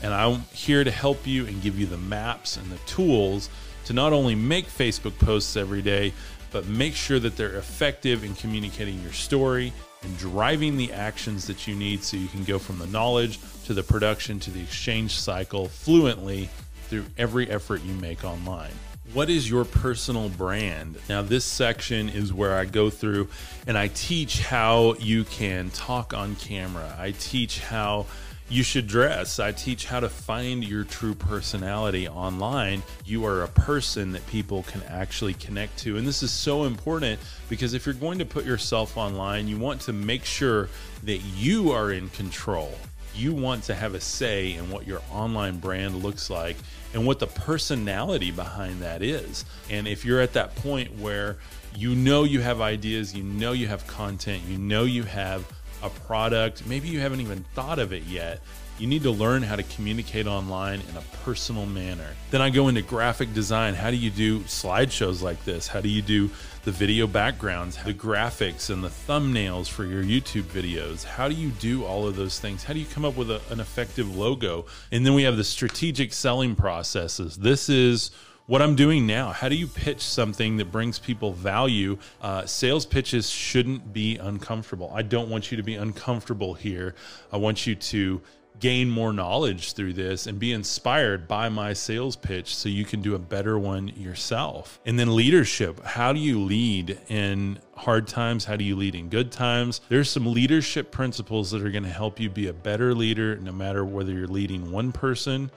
And 0.03 0.13
I'm 0.13 0.41
here 0.51 0.83
to 0.83 0.91
help 0.91 1.25
you 1.25 1.45
and 1.45 1.61
give 1.61 1.79
you 1.79 1.85
the 1.85 1.97
maps 1.97 2.57
and 2.57 2.69
the 2.69 2.77
tools 2.79 3.49
to 3.85 3.93
not 3.93 4.11
only 4.11 4.35
make 4.35 4.67
Facebook 4.67 5.17
posts 5.17 5.55
every 5.55 5.81
day, 5.81 6.11
but 6.51 6.67
make 6.67 6.93
sure 6.93 7.19
that 7.19 7.37
they're 7.37 7.55
effective 7.55 8.25
in 8.25 8.35
communicating 8.35 9.01
your 9.01 9.13
story 9.13 9.71
and 10.03 10.17
driving 10.17 10.75
the 10.75 10.91
actions 10.91 11.47
that 11.47 11.67
you 11.67 11.75
need 11.75 12.03
so 12.03 12.17
you 12.17 12.27
can 12.27 12.43
go 12.43 12.59
from 12.59 12.79
the 12.79 12.87
knowledge 12.87 13.39
to 13.63 13.73
the 13.73 13.83
production 13.83 14.41
to 14.41 14.51
the 14.51 14.61
exchange 14.61 15.17
cycle 15.17 15.69
fluently 15.69 16.49
through 16.87 17.05
every 17.17 17.49
effort 17.49 17.83
you 17.83 17.93
make 17.95 18.23
online. 18.23 18.71
What 19.13 19.29
is 19.29 19.49
your 19.49 19.63
personal 19.63 20.27
brand? 20.29 20.97
Now, 21.07 21.21
this 21.21 21.45
section 21.45 22.09
is 22.09 22.33
where 22.33 22.55
I 22.55 22.65
go 22.65 22.89
through 22.89 23.29
and 23.65 23.77
I 23.77 23.87
teach 23.87 24.41
how 24.41 24.95
you 24.99 25.23
can 25.23 25.69
talk 25.69 26.13
on 26.13 26.35
camera. 26.35 26.93
I 26.99 27.11
teach 27.11 27.59
how 27.59 28.05
you 28.49 28.63
should 28.63 28.87
dress. 28.87 29.39
I 29.39 29.51
teach 29.51 29.85
how 29.85 29.99
to 29.99 30.09
find 30.09 30.63
your 30.63 30.83
true 30.83 31.13
personality 31.13 32.07
online. 32.07 32.81
You 33.05 33.25
are 33.25 33.43
a 33.43 33.47
person 33.47 34.11
that 34.13 34.25
people 34.27 34.63
can 34.63 34.83
actually 34.83 35.33
connect 35.33 35.77
to. 35.79 35.97
And 35.97 36.07
this 36.07 36.23
is 36.23 36.31
so 36.31 36.63
important 36.63 37.19
because 37.49 37.73
if 37.73 37.85
you're 37.85 37.95
going 37.95 38.19
to 38.19 38.25
put 38.25 38.45
yourself 38.45 38.97
online, 38.97 39.47
you 39.47 39.57
want 39.57 39.81
to 39.81 39.93
make 39.93 40.23
sure 40.23 40.69
that 41.03 41.17
you 41.17 41.71
are 41.71 41.91
in 41.91 42.09
control. 42.09 42.73
You 43.13 43.33
want 43.33 43.63
to 43.63 43.75
have 43.75 43.95
a 43.95 44.01
say 44.01 44.53
in 44.53 44.69
what 44.69 44.87
your 44.87 45.01
online 45.11 45.57
brand 45.57 46.03
looks 46.03 46.29
like 46.29 46.55
and 46.93 47.05
what 47.05 47.19
the 47.19 47.27
personality 47.27 48.31
behind 48.31 48.81
that 48.81 49.01
is. 49.01 49.45
And 49.69 49.87
if 49.87 50.05
you're 50.05 50.21
at 50.21 50.33
that 50.33 50.55
point 50.55 50.97
where 50.99 51.37
you 51.75 51.95
know 51.95 52.23
you 52.23 52.41
have 52.41 52.61
ideas, 52.61 53.13
you 53.13 53.23
know 53.23 53.51
you 53.51 53.67
have 53.67 53.85
content, 53.87 54.43
you 54.47 54.57
know 54.57 54.83
you 54.83 55.03
have 55.03 55.45
a 55.83 55.89
product, 55.89 56.65
maybe 56.65 56.87
you 56.87 56.99
haven't 56.99 57.21
even 57.21 57.43
thought 57.53 57.79
of 57.79 57.93
it 57.93 58.03
yet. 58.03 58.41
You 58.79 58.87
need 58.87 59.03
to 59.03 59.11
learn 59.11 59.41
how 59.41 59.55
to 59.55 59.63
communicate 59.63 60.27
online 60.27 60.81
in 60.89 60.97
a 60.97 61.01
personal 61.23 61.65
manner. 61.65 62.07
Then 62.29 62.41
I 62.41 62.51
go 62.51 62.67
into 62.67 62.83
graphic 62.83 63.33
design. 63.33 63.73
How 63.73 63.89
do 63.89 63.97
you 63.97 64.11
do 64.11 64.41
slideshows 64.41 65.23
like 65.23 65.43
this? 65.45 65.67
How 65.67 65.81
do 65.81 65.89
you 65.89 66.03
do 66.03 66.29
the 66.67 66.73
video 66.73 67.07
backgrounds, 67.07 67.81
the 67.85 67.93
graphics, 67.93 68.69
and 68.69 68.83
the 68.83 68.89
thumbnails 68.89 69.69
for 69.69 69.85
your 69.85 70.03
YouTube 70.03 70.43
videos? 70.43 71.05
How 71.05 71.29
do 71.29 71.33
you 71.33 71.51
do 71.51 71.85
all 71.85 72.05
of 72.05 72.17
those 72.17 72.41
things? 72.41 72.65
How 72.65 72.73
do 72.73 72.79
you 72.81 72.85
come 72.85 73.05
up 73.05 73.15
with 73.15 73.31
a, 73.31 73.39
an 73.51 73.61
effective 73.61 74.13
logo? 74.17 74.65
And 74.91 75.05
then 75.05 75.13
we 75.13 75.23
have 75.23 75.37
the 75.37 75.45
strategic 75.45 76.11
selling 76.11 76.57
processes. 76.57 77.37
This 77.37 77.69
is 77.69 78.11
what 78.47 78.61
I'm 78.61 78.75
doing 78.75 79.07
now. 79.07 79.31
How 79.31 79.47
do 79.47 79.55
you 79.55 79.65
pitch 79.65 80.01
something 80.01 80.57
that 80.57 80.69
brings 80.69 80.99
people 80.99 81.31
value? 81.31 81.99
Uh, 82.21 82.45
sales 82.45 82.85
pitches 82.85 83.29
shouldn't 83.29 83.93
be 83.93 84.17
uncomfortable. 84.17 84.91
I 84.93 85.03
don't 85.03 85.29
want 85.29 85.51
you 85.51 85.55
to 85.55 85.63
be 85.63 85.75
uncomfortable 85.75 86.53
here. 86.53 86.95
I 87.31 87.37
want 87.37 87.65
you 87.65 87.75
to 87.75 88.21
gain 88.59 88.89
more 88.89 89.13
knowledge 89.13 89.73
through 89.73 89.93
this 89.93 90.27
and 90.27 90.39
be 90.39 90.51
inspired 90.51 91.27
by 91.27 91.49
my 91.49 91.73
sales 91.73 92.15
pitch 92.15 92.55
so 92.55 92.69
you 92.69 92.85
can 92.85 93.01
do 93.01 93.15
a 93.15 93.19
better 93.19 93.57
one 93.57 93.89
yourself. 93.89 94.79
And 94.85 94.99
then 94.99 95.15
leadership. 95.15 95.83
How 95.83 96.13
do 96.13 96.19
you 96.19 96.39
lead 96.43 96.99
in 97.09 97.59
hard 97.75 98.07
times? 98.07 98.45
How 98.45 98.55
do 98.55 98.63
you 98.63 98.75
lead 98.75 98.95
in 98.95 99.09
good 99.09 99.31
times? 99.31 99.81
There's 99.89 100.09
some 100.09 100.25
leadership 100.25 100.91
principles 100.91 101.51
that 101.51 101.63
are 101.63 101.71
going 101.71 101.83
to 101.83 101.89
help 101.89 102.19
you 102.19 102.29
be 102.29 102.47
a 102.47 102.53
better 102.53 102.93
leader 102.93 103.35
no 103.37 103.51
matter 103.51 103.85
whether 103.85 104.11
you're 104.11 104.27
leading 104.27 104.71
one 104.71 104.91
person 104.91 105.51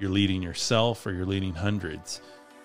you're 0.00 0.10
leading 0.10 0.42
yourself 0.42 1.06
or 1.06 1.12
you're 1.12 1.26
leading 1.26 1.54
hundreds. 1.54 2.20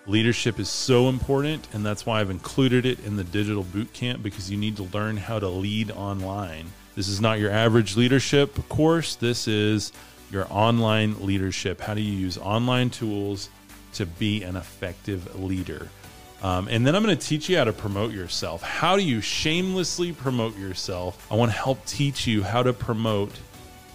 Leadership 0.06 0.58
is 0.58 0.68
so 0.68 1.08
important, 1.08 1.66
and 1.72 1.84
that's 1.84 2.06
why 2.06 2.20
I've 2.20 2.30
included 2.30 2.86
it 2.86 3.04
in 3.04 3.16
the 3.16 3.24
digital 3.24 3.64
boot 3.64 3.92
camp 3.92 4.22
because 4.22 4.50
you 4.50 4.56
need 4.56 4.76
to 4.76 4.84
learn 4.84 5.16
how 5.16 5.38
to 5.38 5.48
lead 5.48 5.90
online. 5.90 6.72
This 6.96 7.08
is 7.08 7.20
not 7.20 7.38
your 7.38 7.50
average 7.50 7.94
leadership 7.94 8.58
course, 8.70 9.16
this 9.16 9.46
is 9.46 9.92
your 10.32 10.46
online 10.50 11.24
leadership. 11.24 11.78
How 11.78 11.92
do 11.92 12.00
you 12.00 12.12
use 12.12 12.38
online 12.38 12.88
tools 12.88 13.50
to 13.94 14.06
be 14.06 14.42
an 14.42 14.56
effective 14.56 15.38
leader? 15.38 15.88
Um, 16.42 16.68
and 16.68 16.86
then 16.86 16.96
I'm 16.96 17.02
going 17.02 17.16
to 17.16 17.26
teach 17.26 17.50
you 17.50 17.58
how 17.58 17.64
to 17.64 17.72
promote 17.72 18.12
yourself. 18.12 18.62
How 18.62 18.96
do 18.96 19.02
you 19.02 19.20
shamelessly 19.20 20.12
promote 20.12 20.56
yourself? 20.58 21.30
I 21.30 21.34
want 21.34 21.52
to 21.52 21.56
help 21.56 21.84
teach 21.84 22.26
you 22.26 22.42
how 22.42 22.62
to 22.62 22.72
promote 22.72 23.32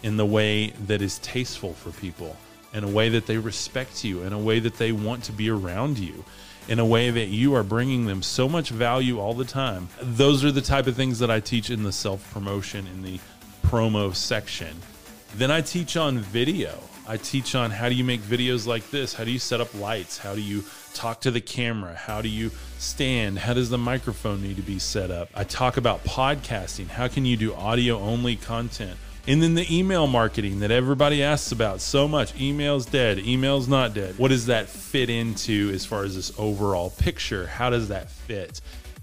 in 0.03 0.15
the 0.15 0.25
way 0.25 0.69
that 0.85 1.01
is 1.01 1.17
tasteful 1.19 1.73
for 1.73 1.91
people 1.99 2.37
in 2.73 2.83
a 2.83 2.87
way 2.87 3.09
that 3.09 3.25
they 3.25 3.37
respect 3.37 4.03
you, 4.03 4.21
in 4.23 4.31
a 4.31 4.39
way 4.39 4.59
that 4.59 4.75
they 4.75 4.91
want 4.91 5.23
to 5.25 5.31
be 5.31 5.49
around 5.49 5.97
you, 5.97 6.23
in 6.67 6.79
a 6.79 6.85
way 6.85 7.09
that 7.09 7.27
you 7.27 7.53
are 7.55 7.63
bringing 7.63 8.05
them 8.05 8.21
so 8.21 8.47
much 8.47 8.69
value 8.69 9.19
all 9.19 9.33
the 9.33 9.45
time. 9.45 9.89
Those 10.01 10.43
are 10.43 10.51
the 10.51 10.61
type 10.61 10.87
of 10.87 10.95
things 10.95 11.19
that 11.19 11.31
I 11.31 11.39
teach 11.39 11.69
in 11.69 11.83
the 11.83 11.91
self 11.91 12.31
promotion, 12.33 12.87
in 12.87 13.01
the 13.01 13.19
promo 13.65 14.15
section. 14.15 14.75
Then 15.35 15.51
I 15.51 15.61
teach 15.61 15.95
on 15.97 16.19
video. 16.19 16.77
I 17.07 17.17
teach 17.17 17.55
on 17.55 17.71
how 17.71 17.89
do 17.89 17.95
you 17.95 18.03
make 18.03 18.21
videos 18.21 18.67
like 18.67 18.89
this? 18.91 19.13
How 19.13 19.23
do 19.23 19.31
you 19.31 19.39
set 19.39 19.59
up 19.59 19.73
lights? 19.73 20.17
How 20.17 20.35
do 20.35 20.41
you 20.41 20.63
talk 20.93 21.21
to 21.21 21.31
the 21.31 21.41
camera? 21.41 21.95
How 21.95 22.21
do 22.21 22.29
you 22.29 22.51
stand? 22.77 23.39
How 23.39 23.53
does 23.53 23.69
the 23.69 23.77
microphone 23.77 24.41
need 24.41 24.57
to 24.57 24.61
be 24.61 24.77
set 24.77 25.09
up? 25.09 25.29
I 25.33 25.43
talk 25.43 25.77
about 25.77 26.03
podcasting. 26.03 26.87
How 26.87 27.07
can 27.07 27.25
you 27.25 27.37
do 27.37 27.53
audio 27.53 27.99
only 27.99 28.35
content? 28.35 28.97
And 29.27 29.41
then 29.41 29.53
the 29.53 29.67
email 29.75 30.07
marketing 30.07 30.59
that 30.61 30.71
everybody 30.71 31.21
asks 31.21 31.51
about 31.51 31.79
so 31.79 32.07
much. 32.07 32.39
Email's 32.39 32.87
dead, 32.87 33.19
email's 33.19 33.67
not 33.67 33.93
dead. 33.93 34.17
What 34.17 34.29
does 34.29 34.47
that 34.47 34.67
fit 34.67 35.11
into 35.11 35.69
as 35.73 35.85
far 35.85 36.03
as 36.03 36.15
this 36.15 36.31
overall 36.39 36.89
picture? 36.89 37.45
How 37.45 37.69
does 37.69 37.89
that 37.89 38.09
fit? 38.09 38.61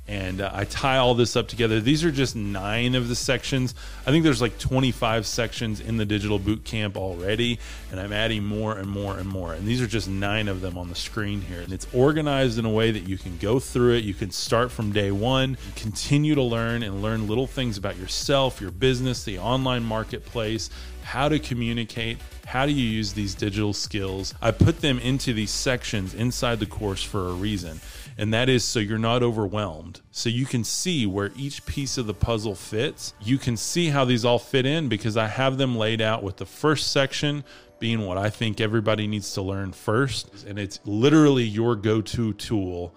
And 0.09 0.41
uh, 0.41 0.51
I 0.53 0.65
tie 0.65 0.97
all 0.97 1.15
this 1.15 1.37
up 1.37 1.49
together. 1.49 1.81
These 1.81 2.03
are 2.03 2.11
just 2.11 2.35
nine 2.35 2.95
of 2.95 3.09
the 3.09 3.15
sections. 3.15 3.75
I 4.07 4.11
think 4.11 4.25
there's 4.25 4.41
like 4.41 4.59
25 4.59 5.27
sections 5.27 5.81
in 5.81 5.99
the 5.99 6.07
digital 6.07 6.39
boot 6.39 6.65
camp 6.65 6.97
already, 6.97 7.59
and 7.91 8.01
I'm 8.01 8.13
adding 8.13 8.43
more 8.43 8.79
and 8.79 8.89
more 8.89 9.19
and 9.19 9.29
more. 9.29 9.53
And 9.53 9.67
these 9.67 9.83
are 9.83 9.87
just 9.87 10.09
nine 10.09 10.49
of 10.49 10.63
them 10.63 10.79
on 10.79 10.89
the 10.89 10.95
screen 10.95 11.43
here. 11.43 11.61
And 11.61 11.73
it's 11.73 11.87
organized 11.93 12.59
in 12.59 12.65
a 12.65 12.71
way 12.71 12.91
that 12.91 13.07
you 13.07 13.19
can 13.19 13.37
go 13.37 13.61
through 13.61 13.97
it. 13.97 14.05
You 14.05 14.15
can 14.15 14.31
start 14.31 14.73
from 14.73 14.93
day 14.93 15.11
one, 15.11 15.59
continue 15.77 16.35
to 16.35 16.43
learn 16.43 16.83
and 16.83 17.03
learn 17.03 17.29
little 17.29 17.47
things 17.47 17.77
about 17.77 17.99
yourself, 17.99 18.63
your 18.63 18.71
business, 18.71 19.25
the 19.25 19.39
online 19.39 19.85
marketplace, 19.85 20.71
how 21.03 21.29
to 21.29 21.39
communicate, 21.39 22.19
how 22.47 22.67
do 22.67 22.73
you 22.73 22.85
use 22.85 23.13
these 23.13 23.35
digital 23.35 23.73
skills. 23.73 24.35
I 24.41 24.51
put 24.53 24.81
them 24.81 24.99
into 24.99 25.33
these 25.33 25.51
sections 25.51 26.15
inside 26.15 26.61
the 26.61 26.67
course 26.67 27.03
for 27.03 27.29
a 27.29 27.33
reason 27.33 27.81
and 28.19 28.35
that 28.35 28.49
is 28.49 28.65
so 28.65 28.81
you're 28.81 28.99
not 28.99 29.23
overwhelmed. 29.23 30.01
So 30.11 30.29
you 30.29 30.45
can 30.45 30.65
see 30.65 31.07
where 31.07 31.31
each 31.37 31.65
piece 31.65 31.97
of 31.97 32.07
the 32.07 32.15
puzzle 32.15 32.57
fits. 32.57 33.15
You 33.21 33.39
can 33.39 33.57
see 33.57 33.87
how 33.89 34.05
these 34.05 34.25
all 34.25 34.41
fit 34.41 34.67
in 34.67 34.89
because 34.89 35.17
I 35.17 35.29
have 35.29 35.57
them 35.57 35.77
laid 35.77 36.03
out 36.03 36.25
with 36.25 36.37
the 36.37 36.45
first 36.45 36.91
section 36.91 37.45
being 37.79 38.01
what 38.01 38.19
I 38.19 38.29
think 38.29 38.61
everybody 38.61 39.07
needs 39.07 39.33
to 39.35 39.43
learn 39.43 39.71
first. 39.71 40.45
And 40.45 40.59
it's 40.59 40.81
literally 40.85 41.45
your 41.45 41.77
go 41.77 42.01
to 42.01 42.33
tool 42.35 42.93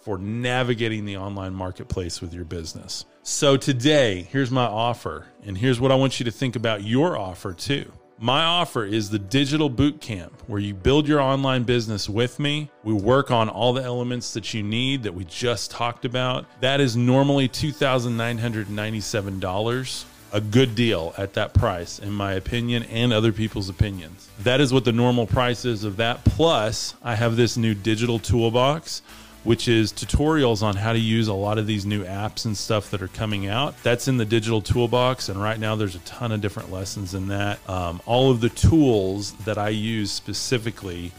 for 0.00 0.18
navigating 0.18 1.06
the 1.06 1.16
online 1.16 1.54
marketplace 1.54 2.20
with 2.20 2.34
your 2.34 2.44
business. 2.44 3.06
So 3.22 3.56
today, 3.56 4.28
here's 4.30 4.50
my 4.50 4.64
offer. 4.64 5.26
And 5.44 5.56
here's 5.56 5.80
what 5.80 5.92
I 5.92 5.94
want 5.94 6.20
you 6.20 6.24
to 6.24 6.30
think 6.30 6.56
about 6.56 6.84
your 6.84 7.16
offer 7.16 7.54
too. 7.54 7.90
My 8.20 8.42
offer 8.42 8.84
is 8.84 9.10
the 9.10 9.18
digital 9.20 9.68
boot 9.68 10.00
camp 10.00 10.42
where 10.48 10.58
you 10.58 10.74
build 10.74 11.06
your 11.06 11.20
online 11.20 11.62
business 11.62 12.08
with 12.08 12.40
me. 12.40 12.68
We 12.82 12.92
work 12.92 13.30
on 13.30 13.48
all 13.48 13.72
the 13.72 13.84
elements 13.84 14.32
that 14.32 14.52
you 14.52 14.64
need 14.64 15.04
that 15.04 15.14
we 15.14 15.24
just 15.24 15.70
talked 15.70 16.04
about. 16.04 16.44
That 16.60 16.80
is 16.80 16.96
normally 16.96 17.48
$2,997. 17.48 20.04
A 20.32 20.40
good 20.40 20.74
deal 20.74 21.14
at 21.16 21.34
that 21.34 21.54
price, 21.54 22.00
in 22.00 22.10
my 22.10 22.32
opinion, 22.32 22.82
and 22.82 23.12
other 23.12 23.32
people's 23.32 23.68
opinions. 23.68 24.28
That 24.40 24.60
is 24.60 24.72
what 24.72 24.84
the 24.84 24.90
normal 24.90 25.28
price 25.28 25.64
is 25.64 25.84
of 25.84 25.98
that. 25.98 26.24
Plus, 26.24 26.96
I 27.04 27.14
have 27.14 27.36
this 27.36 27.56
new 27.56 27.72
digital 27.72 28.18
toolbox 28.18 29.02
which 29.48 29.66
is 29.66 29.94
tutorials 29.94 30.62
on 30.62 30.76
how 30.76 30.92
to 30.92 30.98
use 30.98 31.26
a 31.26 31.32
lot 31.32 31.56
of 31.56 31.66
these 31.66 31.86
new 31.86 32.04
apps 32.04 32.44
and 32.44 32.54
stuff 32.54 32.90
that 32.90 33.00
are 33.00 33.08
coming 33.08 33.46
out. 33.46 33.74
That's 33.82 34.06
in 34.06 34.18
the 34.18 34.26
digital 34.26 34.60
toolbox, 34.60 35.30
and 35.30 35.42
right 35.42 35.58
now 35.58 35.74
there's 35.74 35.94
a 35.94 36.00
ton 36.00 36.32
of 36.32 36.42
different 36.42 36.70
lessons 36.70 37.14
in 37.14 37.28
that. 37.28 37.58
Um, 37.66 38.02
all 38.04 38.30
of 38.30 38.42
the 38.42 38.50
tools 38.50 39.32
that 39.46 39.56
I 39.56 39.70
use 39.70 40.12
specifically 40.12 41.12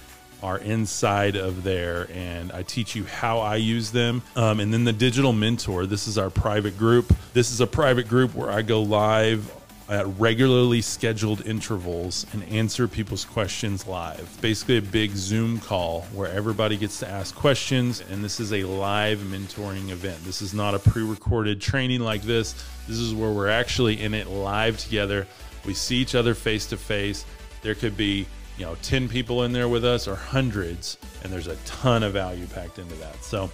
are 0.43 0.59
inside 0.59 1.37
of 1.37 1.63
there, 1.63 2.07
and 2.13 2.51
I 2.51 2.61
teach 2.61 2.95
you 2.95 3.03
how 3.03 3.39
I 3.39 3.55
use 3.55 3.89
them. 3.89 4.21
Um, 4.35 4.59
and 4.59 4.71
then 4.71 4.83
the 4.83 4.93
digital 4.93 5.33
mentor, 5.33 5.87
this 5.87 6.07
is 6.07 6.19
our 6.19 6.29
private 6.29 6.77
group. 6.77 7.11
This 7.33 7.51
is 7.51 7.61
a 7.61 7.67
private 7.67 8.07
group 8.07 8.35
where 8.35 8.51
I 8.51 8.61
go 8.61 8.83
live 8.83 9.51
at 9.89 10.05
regularly 10.19 10.81
scheduled 10.81 11.45
intervals 11.47 12.25
and 12.33 12.43
answer 12.43 12.87
people's 12.87 13.25
questions 13.25 13.87
live. 13.87 14.37
Basically, 14.39 14.77
a 14.77 14.81
big 14.81 15.11
Zoom 15.15 15.59
call 15.59 16.01
where 16.13 16.31
everybody 16.31 16.77
gets 16.77 16.99
to 16.99 17.07
ask 17.09 17.35
questions, 17.35 18.03
and 18.11 18.23
this 18.23 18.39
is 18.39 18.53
a 18.53 18.63
live 18.63 19.17
mentoring 19.19 19.89
event. 19.89 20.23
This 20.23 20.41
is 20.41 20.53
not 20.53 20.75
a 20.75 20.79
pre 20.79 21.03
recorded 21.03 21.59
training 21.59 22.01
like 22.01 22.21
this. 22.21 22.53
This 22.87 22.99
is 22.99 23.13
where 23.13 23.31
we're 23.31 23.49
actually 23.49 23.99
in 24.01 24.13
it 24.13 24.27
live 24.27 24.77
together. 24.77 25.27
We 25.65 25.73
see 25.73 25.97
each 25.97 26.13
other 26.13 26.35
face 26.35 26.67
to 26.67 26.77
face. 26.77 27.25
There 27.63 27.75
could 27.75 27.97
be 27.97 28.27
you 28.59 28.65
know 28.65 28.75
10 28.83 29.07
people 29.07 29.43
in 29.43 29.53
there 29.53 29.69
with 29.69 29.85
us 29.85 30.07
or 30.07 30.15
hundreds 30.15 30.97
and 31.23 31.31
there's 31.31 31.47
a 31.47 31.55
ton 31.65 32.03
of 32.03 32.11
value 32.11 32.45
packed 32.47 32.77
into 32.77 32.93
that 32.95 33.23
so 33.23 33.49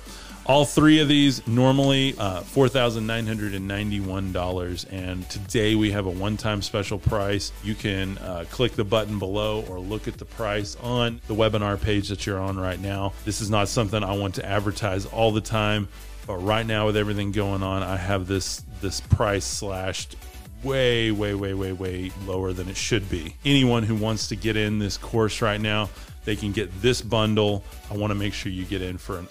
all 0.46 0.64
three 0.64 1.00
of 1.00 1.08
these 1.08 1.46
normally 1.48 2.14
uh, 2.18 2.42
$4,991. 2.42 4.86
And 4.92 5.28
today 5.30 5.76
we 5.76 5.92
have 5.92 6.06
a 6.06 6.10
one 6.10 6.36
time 6.38 6.62
special 6.62 7.00
price. 7.00 7.52
You 7.64 7.76
can 7.76 8.18
uh, 8.20 8.46
click 8.52 8.74
the 8.74 8.84
button 8.84 9.18
below 9.20 9.66
or 9.70 9.80
look 9.80 10.08
at 10.08 10.18
the 10.18 10.26
price 10.26 10.76
on 10.78 11.22
the 11.28 11.36
webinar 11.36 11.82
page 11.82 12.10
that 12.10 12.26
you're 12.26 12.40
on 12.40 12.60
right 12.60 12.80
now. 12.80 13.14
This 13.26 13.42
is 13.42 13.50
not 13.50 13.68
something 13.68 14.04
I 14.04 14.16
want 14.16 14.36
to 14.36 14.46
advertise 14.46 15.06
all 15.08 15.32
the 15.32 15.42
time. 15.42 15.88
But 16.28 16.38
right 16.38 16.66
now, 16.66 16.88
with 16.88 16.98
everything 16.98 17.32
going 17.32 17.62
on, 17.62 17.84
I 17.84 17.98
have 17.98 18.26
this 18.28 18.64
this 18.82 19.00
price 19.00 19.46
slashed 19.46 20.16
way, 20.64 21.12
way, 21.12 21.36
way, 21.36 21.54
way, 21.54 21.72
way 21.72 22.12
lower 22.26 22.52
than 22.52 22.68
it 22.68 22.78
should 22.78 23.08
be. 23.12 23.36
Anyone 23.46 23.84
who 23.84 23.94
wants 23.94 24.30
to 24.30 24.36
get 24.36 24.58
in 24.58 24.80
this 24.80 24.98
course 24.98 25.44
right 25.44 25.62
now, 25.62 25.88
they 26.24 26.36
can 26.36 26.52
get 26.52 26.82
this 26.82 27.04
bundle. 27.04 27.64
I 27.92 27.98
want 27.98 28.10
to 28.10 28.16
make 28.16 28.34
sure 28.34 28.52
you 28.52 28.66
get 28.66 28.82
in 28.82 28.98
for 28.98 29.20
an 29.20 29.28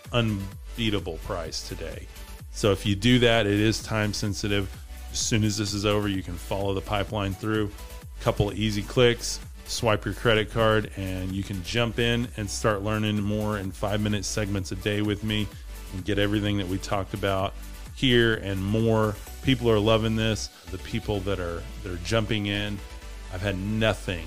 unbeatable 0.75 1.18
price 1.18 1.66
today. 1.68 2.07
So 2.51 2.72
if 2.72 2.87
you 2.87 2.95
do 2.95 3.18
that, 3.20 3.47
it 3.47 3.61
is 3.61 3.83
time 3.83 4.12
sensitive. 4.12 4.68
As 5.12 5.18
soon 5.18 5.45
as 5.45 5.57
this 5.57 5.72
is 5.72 5.87
over, 5.87 6.09
you 6.09 6.22
can 6.22 6.35
follow 6.35 6.75
the 6.75 6.81
pipeline 6.81 7.33
through. 7.33 7.70
A 8.20 8.25
couple 8.25 8.49
of 8.49 8.59
easy 8.59 8.83
clicks, 8.83 9.41
swipe 9.66 10.05
your 10.05 10.14
credit 10.14 10.51
card, 10.51 10.91
and 10.97 11.33
you 11.33 11.43
can 11.43 11.62
jump 11.62 11.99
in 11.99 12.29
and 12.37 12.49
start 12.49 12.83
learning 12.83 13.20
more 13.22 13.59
in 13.59 13.70
five 13.70 14.01
minute 14.01 14.25
segments 14.25 14.72
a 14.72 14.77
day 14.77 15.03
with 15.03 15.22
me 15.25 15.47
and 15.93 16.05
get 16.05 16.18
everything 16.18 16.59
that 16.59 16.68
we 16.68 16.79
talked 16.79 17.14
about 17.14 17.55
here 17.95 18.35
and 18.35 18.62
more. 18.64 19.14
People 19.43 19.70
are 19.70 19.79
loving 19.79 20.16
this. 20.16 20.49
The 20.70 20.79
people 20.79 21.20
that 21.20 21.39
are 21.39 21.62
that 21.83 21.93
are 21.93 22.05
jumping 22.05 22.47
in, 22.47 22.79
I've 23.33 23.43
had 23.43 23.59
nothing 23.59 24.27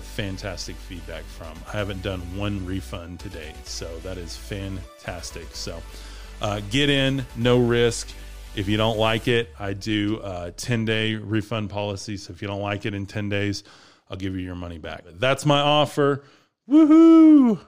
fantastic 0.00 0.76
feedback 0.76 1.24
from. 1.24 1.54
I 1.68 1.72
haven't 1.72 2.02
done 2.02 2.20
one 2.36 2.64
refund 2.64 3.20
to 3.20 3.28
date, 3.28 3.54
so 3.64 3.98
that 3.98 4.18
is 4.18 4.36
fantastic. 4.36 5.46
So 5.52 5.82
uh, 6.40 6.60
get 6.70 6.90
in, 6.90 7.24
no 7.36 7.58
risk. 7.58 8.08
If 8.54 8.68
you 8.68 8.76
don't 8.76 8.98
like 8.98 9.28
it, 9.28 9.50
I 9.58 9.74
do 9.74 10.20
a 10.22 10.50
10 10.50 10.84
day 10.84 11.14
refund 11.14 11.70
policy. 11.70 12.16
So 12.16 12.32
if 12.32 12.40
you 12.40 12.48
don't 12.48 12.62
like 12.62 12.86
it 12.86 12.94
in 12.94 13.06
10 13.06 13.28
days, 13.28 13.64
I'll 14.08 14.16
give 14.16 14.34
you 14.34 14.42
your 14.42 14.54
money 14.54 14.78
back. 14.78 15.04
That's 15.06 15.44
my 15.44 15.60
offer. 15.60 16.24
Woohoo! 16.68 17.60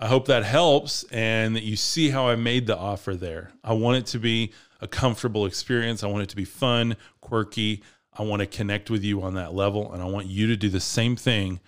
I 0.00 0.06
hope 0.06 0.26
that 0.26 0.44
helps 0.44 1.02
and 1.04 1.56
that 1.56 1.64
you 1.64 1.74
see 1.74 2.10
how 2.10 2.28
I 2.28 2.36
made 2.36 2.66
the 2.66 2.76
offer 2.76 3.16
there. 3.16 3.50
I 3.64 3.72
want 3.72 3.96
it 3.96 4.06
to 4.06 4.18
be 4.18 4.52
a 4.80 4.86
comfortable 4.86 5.44
experience. 5.44 6.04
I 6.04 6.06
want 6.06 6.22
it 6.22 6.28
to 6.28 6.36
be 6.36 6.44
fun, 6.44 6.96
quirky. 7.20 7.82
I 8.18 8.22
want 8.22 8.40
to 8.40 8.46
connect 8.46 8.90
with 8.90 9.04
you 9.04 9.22
on 9.22 9.34
that 9.34 9.54
level 9.54 9.92
and 9.92 10.02
I 10.02 10.06
want 10.06 10.26
you 10.26 10.48
to 10.48 10.56
do 10.56 10.68
the 10.68 10.80
same 10.80 11.16
thing 11.16 11.60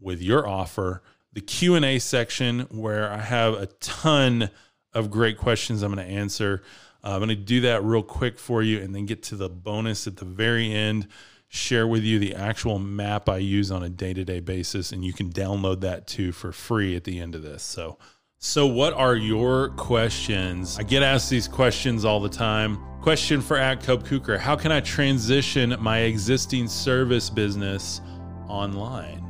with 0.00 0.20
your 0.20 0.48
offer. 0.48 1.02
The 1.32 1.40
Q&A 1.40 1.98
section 2.00 2.60
where 2.70 3.10
I 3.10 3.18
have 3.18 3.54
a 3.54 3.66
ton 3.80 4.50
of 4.92 5.10
great 5.10 5.38
questions 5.38 5.82
I'm 5.82 5.94
going 5.94 6.06
to 6.06 6.12
answer. 6.12 6.62
Uh, 7.04 7.12
I'm 7.12 7.18
going 7.18 7.28
to 7.28 7.36
do 7.36 7.62
that 7.62 7.82
real 7.84 8.02
quick 8.02 8.38
for 8.38 8.62
you 8.62 8.80
and 8.80 8.94
then 8.94 9.06
get 9.06 9.22
to 9.24 9.36
the 9.36 9.48
bonus 9.48 10.06
at 10.06 10.16
the 10.16 10.24
very 10.24 10.72
end. 10.72 11.08
Share 11.48 11.86
with 11.86 12.02
you 12.02 12.18
the 12.18 12.34
actual 12.34 12.78
map 12.78 13.28
I 13.28 13.36
use 13.36 13.70
on 13.70 13.82
a 13.82 13.90
day 13.90 14.14
to 14.14 14.24
day 14.24 14.40
basis, 14.40 14.90
and 14.90 15.04
you 15.04 15.12
can 15.12 15.30
download 15.30 15.82
that 15.82 16.06
too 16.06 16.32
for 16.32 16.50
free 16.50 16.96
at 16.96 17.04
the 17.04 17.20
end 17.20 17.34
of 17.34 17.42
this. 17.42 17.62
So, 17.62 17.98
so, 18.44 18.66
what 18.66 18.92
are 18.94 19.14
your 19.14 19.68
questions? 19.68 20.76
I 20.76 20.82
get 20.82 21.04
asked 21.04 21.30
these 21.30 21.46
questions 21.46 22.04
all 22.04 22.18
the 22.18 22.28
time. 22.28 22.76
Question 23.00 23.40
for 23.40 23.56
at 23.56 23.84
Cub 23.84 24.04
Kuker 24.04 24.36
How 24.36 24.56
can 24.56 24.72
I 24.72 24.80
transition 24.80 25.76
my 25.78 26.00
existing 26.00 26.66
service 26.66 27.30
business 27.30 28.00
online? 28.48 29.24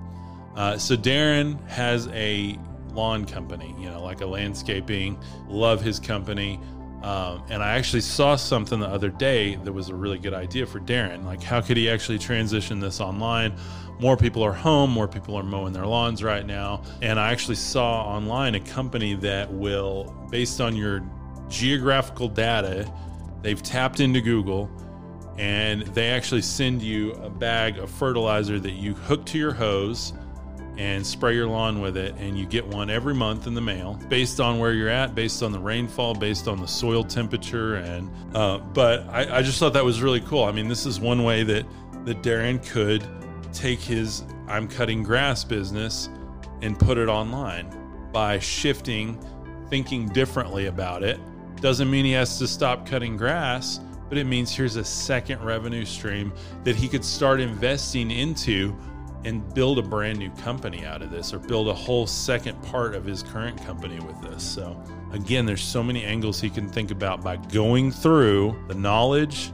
Uh, 0.56 0.78
so, 0.78 0.96
Darren 0.96 1.62
has 1.68 2.08
a 2.08 2.58
lawn 2.94 3.26
company, 3.26 3.74
you 3.78 3.90
know, 3.90 4.02
like 4.02 4.22
a 4.22 4.26
landscaping, 4.26 5.22
love 5.46 5.82
his 5.82 6.00
company. 6.00 6.58
Um, 7.02 7.42
and 7.50 7.62
I 7.62 7.76
actually 7.76 8.00
saw 8.00 8.36
something 8.36 8.80
the 8.80 8.86
other 8.86 9.10
day 9.10 9.56
that 9.56 9.72
was 9.72 9.90
a 9.90 9.94
really 9.94 10.18
good 10.18 10.32
idea 10.32 10.64
for 10.64 10.80
Darren. 10.80 11.26
Like, 11.26 11.42
how 11.42 11.60
could 11.60 11.76
he 11.76 11.90
actually 11.90 12.18
transition 12.18 12.80
this 12.80 12.98
online? 12.98 13.52
More 14.02 14.16
people 14.16 14.42
are 14.42 14.52
home, 14.52 14.90
more 14.90 15.06
people 15.06 15.36
are 15.36 15.44
mowing 15.44 15.72
their 15.72 15.86
lawns 15.86 16.24
right 16.24 16.44
now. 16.44 16.82
And 17.02 17.20
I 17.20 17.30
actually 17.30 17.54
saw 17.54 18.04
online 18.04 18.56
a 18.56 18.60
company 18.60 19.14
that 19.14 19.50
will, 19.50 20.12
based 20.28 20.60
on 20.60 20.74
your 20.74 21.02
geographical 21.48 22.26
data, 22.26 22.92
they've 23.42 23.62
tapped 23.62 24.00
into 24.00 24.20
Google 24.20 24.68
and 25.38 25.82
they 25.94 26.10
actually 26.10 26.42
send 26.42 26.82
you 26.82 27.12
a 27.12 27.30
bag 27.30 27.78
of 27.78 27.88
fertilizer 27.90 28.58
that 28.58 28.72
you 28.72 28.92
hook 28.92 29.24
to 29.26 29.38
your 29.38 29.52
hose 29.52 30.12
and 30.78 31.06
spray 31.06 31.36
your 31.36 31.46
lawn 31.46 31.80
with 31.80 31.96
it 31.96 32.14
and 32.18 32.36
you 32.36 32.44
get 32.44 32.66
one 32.66 32.90
every 32.90 33.14
month 33.14 33.46
in 33.46 33.54
the 33.54 33.60
mail 33.60 34.00
based 34.08 34.40
on 34.40 34.58
where 34.58 34.72
you're 34.72 34.88
at 34.88 35.14
based 35.14 35.42
on 35.42 35.52
the 35.52 35.58
rainfall 35.58 36.14
based 36.14 36.48
on 36.48 36.58
the 36.60 36.66
soil 36.66 37.04
temperature 37.04 37.76
and 37.76 38.10
uh, 38.34 38.56
but 38.58 39.06
I, 39.10 39.38
I 39.38 39.42
just 39.42 39.58
thought 39.58 39.74
that 39.74 39.84
was 39.84 40.00
really 40.00 40.20
cool 40.20 40.44
i 40.44 40.52
mean 40.52 40.68
this 40.68 40.86
is 40.86 40.98
one 40.98 41.24
way 41.24 41.42
that 41.42 41.66
that 42.06 42.22
darren 42.22 42.66
could 42.66 43.04
take 43.52 43.80
his 43.80 44.24
I'm 44.48 44.68
cutting 44.68 45.02
grass 45.02 45.44
business 45.44 46.08
and 46.60 46.78
put 46.78 46.98
it 46.98 47.08
online 47.08 47.70
by 48.12 48.38
shifting, 48.38 49.18
thinking 49.68 50.08
differently 50.08 50.66
about 50.66 51.02
it. 51.02 51.18
Doesn't 51.60 51.90
mean 51.90 52.04
he 52.04 52.12
has 52.12 52.38
to 52.38 52.46
stop 52.46 52.86
cutting 52.86 53.16
grass, 53.16 53.80
but 54.08 54.18
it 54.18 54.24
means 54.24 54.54
here's 54.54 54.76
a 54.76 54.84
second 54.84 55.42
revenue 55.42 55.84
stream 55.84 56.32
that 56.64 56.76
he 56.76 56.88
could 56.88 57.04
start 57.04 57.40
investing 57.40 58.10
into 58.10 58.76
and 59.24 59.54
build 59.54 59.78
a 59.78 59.82
brand 59.82 60.18
new 60.18 60.30
company 60.32 60.84
out 60.84 61.02
of 61.02 61.10
this 61.10 61.32
or 61.32 61.38
build 61.38 61.68
a 61.68 61.74
whole 61.74 62.06
second 62.06 62.60
part 62.64 62.94
of 62.94 63.04
his 63.04 63.22
current 63.22 63.56
company 63.64 64.00
with 64.00 64.20
this. 64.20 64.42
So, 64.42 64.80
again, 65.12 65.46
there's 65.46 65.62
so 65.62 65.82
many 65.82 66.04
angles 66.04 66.40
he 66.40 66.50
can 66.50 66.68
think 66.68 66.90
about 66.90 67.22
by 67.22 67.36
going 67.36 67.92
through 67.92 68.56
the 68.68 68.74
knowledge, 68.74 69.52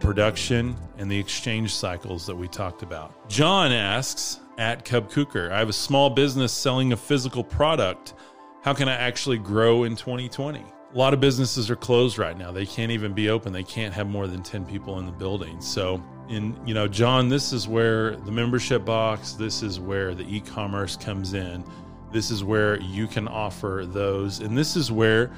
production, 0.00 0.76
and 0.98 1.10
the 1.10 1.18
exchange 1.18 1.74
cycles 1.74 2.26
that 2.26 2.34
we 2.34 2.48
talked 2.48 2.82
about. 2.82 3.28
John 3.28 3.72
asks 3.72 4.40
at 4.58 4.84
Cub 4.84 5.10
Kuker, 5.10 5.50
I 5.50 5.58
have 5.58 5.68
a 5.68 5.74
small 5.74 6.10
business 6.10 6.52
selling 6.52 6.92
a 6.92 6.96
physical 6.96 7.44
product. 7.44 8.14
How 8.62 8.74
can 8.74 8.88
I 8.88 8.94
actually 8.94 9.38
grow 9.38 9.84
in 9.84 9.96
2020? 9.96 10.60
A 10.92 10.98
lot 10.98 11.14
of 11.14 11.20
businesses 11.20 11.70
are 11.70 11.76
closed 11.76 12.18
right 12.18 12.36
now. 12.36 12.50
They 12.50 12.66
can't 12.66 12.90
even 12.90 13.12
be 13.12 13.30
open. 13.30 13.52
They 13.52 13.62
can't 13.62 13.94
have 13.94 14.08
more 14.08 14.26
than 14.26 14.42
10 14.42 14.66
people 14.66 14.98
in 14.98 15.06
the 15.06 15.12
building. 15.12 15.60
So, 15.60 16.02
in 16.28 16.58
you 16.66 16.74
know, 16.74 16.88
John, 16.88 17.28
this 17.28 17.52
is 17.52 17.68
where 17.68 18.16
the 18.16 18.32
membership 18.32 18.84
box, 18.84 19.32
this 19.32 19.62
is 19.62 19.78
where 19.78 20.14
the 20.14 20.24
e-commerce 20.24 20.96
comes 20.96 21.32
in. 21.32 21.64
This 22.12 22.30
is 22.30 22.42
where 22.42 22.80
you 22.80 23.06
can 23.06 23.28
offer 23.28 23.84
those. 23.86 24.40
And 24.40 24.58
this 24.58 24.76
is 24.76 24.90
where 24.90 25.30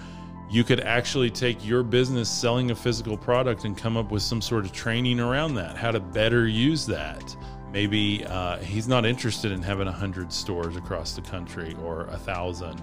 you 0.53 0.63
could 0.63 0.81
actually 0.81 1.31
take 1.31 1.65
your 1.65 1.83
business 1.83 2.29
selling 2.29 2.71
a 2.71 2.75
physical 2.75 3.17
product 3.17 3.65
and 3.65 3.75
come 3.75 3.97
up 3.97 4.11
with 4.11 4.23
some 4.23 4.43
sort 4.43 4.67
of 4.67 4.73
training 4.73 5.19
around 5.19 5.55
that, 5.55 5.79
how 5.79 5.91
to 5.91 5.99
better 5.99 6.47
use 6.47 6.85
that. 6.85 7.35
Maybe 7.73 8.23
uh, 8.27 8.59
he's 8.59 8.87
not 8.87 9.07
interested 9.07 9.51
in 9.51 9.63
having 9.63 9.89
a 9.89 9.93
hundred 9.93 10.31
stores 10.31 10.77
across 10.77 11.15
the 11.15 11.23
country 11.23 11.75
or 11.83 12.03
a 12.09 12.19
thousand 12.19 12.83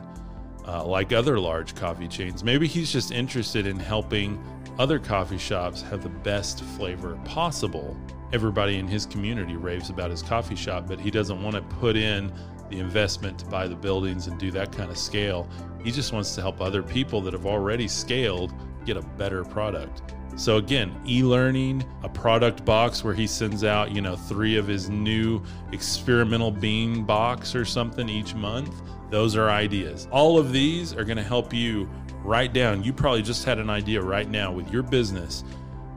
uh, 0.68 0.84
like 0.84 1.14
other 1.14 1.40
large 1.40 1.76
coffee 1.76 2.08
chains. 2.08 2.44
Maybe 2.44 2.68
he's 2.68 2.92
just 2.92 3.12
interested 3.12 3.68
in 3.68 3.80
helping 3.80 4.44
other 4.80 4.98
coffee 4.98 5.38
shops 5.38 5.84
have 5.84 6.02
the 6.02 6.10
best 6.10 6.64
flavor 6.64 7.20
possible. 7.24 7.96
Everybody 8.34 8.78
in 8.78 8.88
his 8.88 9.06
community 9.06 9.58
raves 9.58 9.92
about 9.92 10.10
his 10.10 10.24
coffee 10.24 10.56
shop, 10.56 10.88
but 10.88 11.00
he 11.00 11.12
doesn't 11.12 11.42
want 11.44 11.56
to 11.56 11.62
put 11.62 11.96
in 11.96 12.32
the 12.70 12.80
investment 12.80 13.40
to 13.40 13.46
buy 13.46 13.68
the 13.68 13.76
buildings 13.76 14.28
and 14.28 14.40
do 14.40 14.52
that 14.52 14.72
kind 14.72 14.90
of 14.90 14.98
scale. 14.98 15.50
He 15.84 15.92
just 15.92 16.14
wants 16.14 16.36
to 16.36 16.42
help 16.42 16.62
other 16.62 16.84
people 16.84 17.22
that 17.22 17.34
have 17.34 17.46
already 17.46 17.88
scaled 17.88 18.54
get 18.86 18.98
a 18.98 19.02
better 19.02 19.44
product. 19.44 20.14
So 20.36 20.58
again, 20.58 20.96
e-learning, 21.06 21.84
a 22.04 22.10
product 22.10 22.64
box 22.64 23.04
where 23.04 23.14
he 23.14 23.28
sends 23.28 23.64
out, 23.64 23.92
you 23.92 24.00
know, 24.02 24.16
3 24.16 24.58
of 24.58 24.68
his 24.68 24.90
new 24.90 25.42
experimental 25.74 26.52
bean 26.52 27.04
box 27.04 27.56
or 27.56 27.66
something 27.66 28.08
each 28.08 28.36
month. 28.36 28.74
Those 29.10 29.36
are 29.36 29.50
ideas. 29.50 30.08
All 30.12 30.38
of 30.38 30.54
these 30.54 30.94
are 30.94 31.04
going 31.04 31.18
to 31.18 31.24
help 31.24 31.54
you 31.54 31.90
write 32.24 32.54
down. 32.54 32.84
You 32.84 32.94
probably 32.94 33.22
just 33.22 33.44
had 33.44 33.58
an 33.58 33.70
idea 33.70 34.02
right 34.02 34.30
now 34.30 34.52
with 34.52 34.72
your 34.72 34.84
business. 34.84 35.44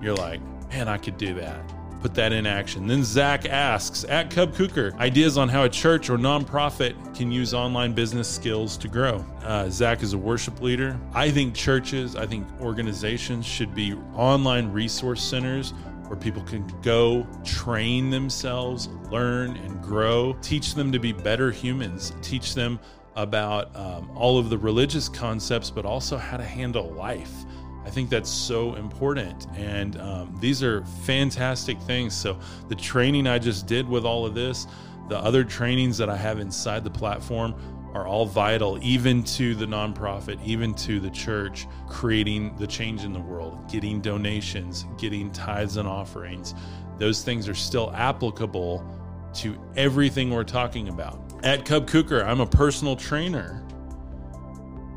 You're 0.00 0.16
like, 0.16 0.40
man, 0.70 0.88
I 0.88 0.96
could 0.96 1.18
do 1.18 1.34
that. 1.34 1.60
Put 2.02 2.14
that 2.14 2.32
in 2.32 2.46
action. 2.46 2.88
Then 2.88 3.04
Zach 3.04 3.46
asks 3.46 4.04
at 4.08 4.28
Cub 4.28 4.52
Kuker 4.52 4.92
ideas 4.98 5.38
on 5.38 5.48
how 5.48 5.62
a 5.62 5.68
church 5.68 6.10
or 6.10 6.18
nonprofit 6.18 7.14
can 7.16 7.30
use 7.30 7.54
online 7.54 7.92
business 7.92 8.28
skills 8.28 8.76
to 8.78 8.88
grow. 8.88 9.24
Uh, 9.44 9.70
Zach 9.70 10.02
is 10.02 10.12
a 10.12 10.18
worship 10.18 10.60
leader. 10.60 10.98
I 11.14 11.30
think 11.30 11.54
churches, 11.54 12.16
I 12.16 12.26
think 12.26 12.44
organizations 12.60 13.46
should 13.46 13.72
be 13.72 13.94
online 14.14 14.72
resource 14.72 15.22
centers 15.22 15.74
where 16.08 16.18
people 16.18 16.42
can 16.42 16.66
go 16.82 17.24
train 17.44 18.10
themselves, 18.10 18.88
learn 19.08 19.56
and 19.58 19.80
grow, 19.80 20.36
teach 20.42 20.74
them 20.74 20.90
to 20.90 20.98
be 20.98 21.12
better 21.12 21.52
humans, 21.52 22.12
teach 22.20 22.54
them 22.54 22.80
about 23.14 23.74
um, 23.76 24.10
all 24.16 24.38
of 24.38 24.50
the 24.50 24.58
religious 24.58 25.08
concepts, 25.08 25.70
but 25.70 25.84
also 25.84 26.16
how 26.16 26.36
to 26.36 26.44
handle 26.44 26.90
life. 26.94 27.44
I 27.84 27.90
think 27.90 28.10
that's 28.10 28.30
so 28.30 28.74
important. 28.74 29.46
And 29.56 30.00
um, 30.00 30.36
these 30.40 30.62
are 30.62 30.84
fantastic 31.04 31.80
things. 31.82 32.14
So, 32.14 32.38
the 32.68 32.74
training 32.74 33.26
I 33.26 33.38
just 33.38 33.66
did 33.66 33.88
with 33.88 34.04
all 34.04 34.24
of 34.24 34.34
this, 34.34 34.66
the 35.08 35.18
other 35.18 35.44
trainings 35.44 35.98
that 35.98 36.08
I 36.08 36.16
have 36.16 36.38
inside 36.38 36.84
the 36.84 36.90
platform 36.90 37.54
are 37.94 38.06
all 38.06 38.24
vital, 38.24 38.78
even 38.82 39.22
to 39.22 39.54
the 39.54 39.66
nonprofit, 39.66 40.42
even 40.44 40.74
to 40.74 40.98
the 40.98 41.10
church, 41.10 41.66
creating 41.88 42.56
the 42.56 42.66
change 42.66 43.04
in 43.04 43.12
the 43.12 43.20
world, 43.20 43.70
getting 43.70 44.00
donations, 44.00 44.86
getting 44.96 45.30
tithes 45.30 45.76
and 45.76 45.86
offerings. 45.86 46.54
Those 46.98 47.22
things 47.22 47.48
are 47.48 47.54
still 47.54 47.92
applicable 47.94 48.84
to 49.34 49.58
everything 49.76 50.30
we're 50.30 50.44
talking 50.44 50.88
about. 50.88 51.20
At 51.42 51.64
Cub 51.64 51.88
Kuker, 51.88 52.24
I'm 52.24 52.40
a 52.40 52.46
personal 52.46 52.96
trainer. 52.96 53.61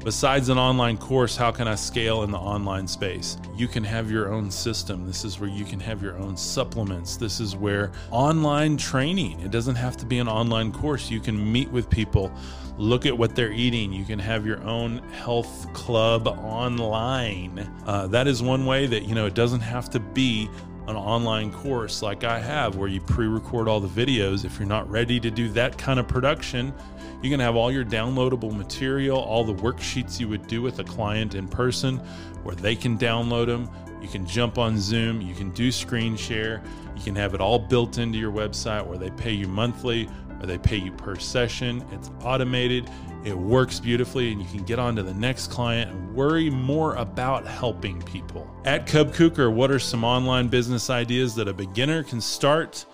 Besides 0.05 0.49
an 0.49 0.59
online 0.59 0.99
course, 0.99 1.35
how 1.35 1.49
can 1.49 1.67
I 1.67 1.73
scale 1.73 2.21
in 2.21 2.29
the 2.29 2.37
online 2.37 2.87
space? 2.87 3.39
You 3.55 3.67
can 3.67 3.83
have 3.83 4.11
your 4.11 4.31
own 4.31 4.51
system. 4.51 5.03
This 5.07 5.25
is 5.25 5.39
where 5.39 5.49
you 5.49 5.65
can 5.65 5.79
have 5.79 6.03
your 6.03 6.15
own 6.19 6.37
supplements. 6.37 7.17
This 7.17 7.39
is 7.39 7.55
where 7.55 7.91
online 8.11 8.77
training, 8.77 9.39
it 9.39 9.49
doesn't 9.49 9.73
have 9.73 9.97
to 9.97 10.05
be 10.05 10.19
an 10.19 10.27
online 10.27 10.71
course. 10.71 11.09
You 11.09 11.19
can 11.19 11.51
meet 11.51 11.71
with 11.71 11.89
people, 11.89 12.31
look 12.77 13.07
at 13.07 13.17
what 13.17 13.35
they're 13.35 13.51
eating. 13.51 13.91
You 13.91 14.05
can 14.05 14.19
have 14.19 14.45
your 14.45 14.61
own 14.61 14.99
health 15.09 15.73
club 15.73 16.27
online. 16.27 17.67
Uh, 17.87 18.05
that 18.05 18.27
is 18.27 18.43
one 18.43 18.67
way 18.67 18.85
that, 18.85 19.05
you 19.05 19.15
know, 19.15 19.25
it 19.25 19.33
doesn't 19.33 19.61
have 19.61 19.89
to 19.89 19.99
be 19.99 20.47
an 20.87 20.95
online 20.95 21.51
course 21.51 22.01
like 22.01 22.23
I 22.23 22.39
have 22.39 22.75
where 22.75 22.87
you 22.87 23.01
pre 23.01 23.27
record 23.27 23.67
all 23.67 23.79
the 23.79 23.87
videos. 23.87 24.45
If 24.45 24.59
you're 24.59 24.67
not 24.67 24.89
ready 24.89 25.19
to 25.19 25.31
do 25.31 25.49
that 25.49 25.77
kind 25.77 25.99
of 25.99 26.07
production, 26.07 26.73
you 27.21 27.29
can 27.29 27.39
have 27.39 27.55
all 27.55 27.71
your 27.71 27.85
downloadable 27.85 28.55
material, 28.55 29.17
all 29.17 29.43
the 29.43 29.55
worksheets 29.55 30.19
you 30.19 30.27
would 30.29 30.47
do 30.47 30.61
with 30.61 30.79
a 30.79 30.83
client 30.83 31.33
in 31.33 31.47
person 31.47 31.97
where 32.43 32.55
they 32.55 32.75
can 32.75 32.97
download 32.97 33.47
them. 33.47 33.69
You 34.01 34.07
can 34.07 34.25
jump 34.27 34.59
on 34.59 34.77
Zoom, 34.77 35.21
you 35.21 35.33
can 35.33 35.49
do 35.51 35.71
screen 35.71 36.15
share, 36.15 36.61
you 36.95 37.01
can 37.01 37.15
have 37.15 37.33
it 37.33 37.41
all 37.41 37.57
built 37.57 37.97
into 37.97 38.19
your 38.19 38.31
website 38.31 38.85
where 38.85 38.99
they 38.99 39.09
pay 39.09 39.31
you 39.31 39.47
monthly 39.47 40.07
or 40.39 40.45
they 40.45 40.57
pay 40.57 40.77
you 40.77 40.91
per 40.91 41.15
session. 41.15 41.85
It's 41.91 42.11
automated. 42.21 42.89
It 43.23 43.37
works 43.37 43.79
beautifully, 43.79 44.31
and 44.31 44.41
you 44.41 44.47
can 44.47 44.63
get 44.63 44.77
on 44.77 44.95
to 44.97 45.03
the 45.03 45.13
next 45.13 45.47
client 45.47 45.91
and 45.91 46.13
worry 46.13 46.49
more 46.49 46.95
about 46.95 47.47
helping 47.47 48.01
people. 48.03 48.49
At 48.65 48.85
Cub 48.85 49.13
Kuker, 49.13 49.51
what 49.51 49.71
are 49.71 49.79
some 49.79 50.03
online 50.03 50.47
business 50.47 50.89
ideas 50.89 51.35
that 51.35 51.47
a 51.47 51.53
beginner 51.53 52.03
can 52.03 52.21
start 52.21 52.85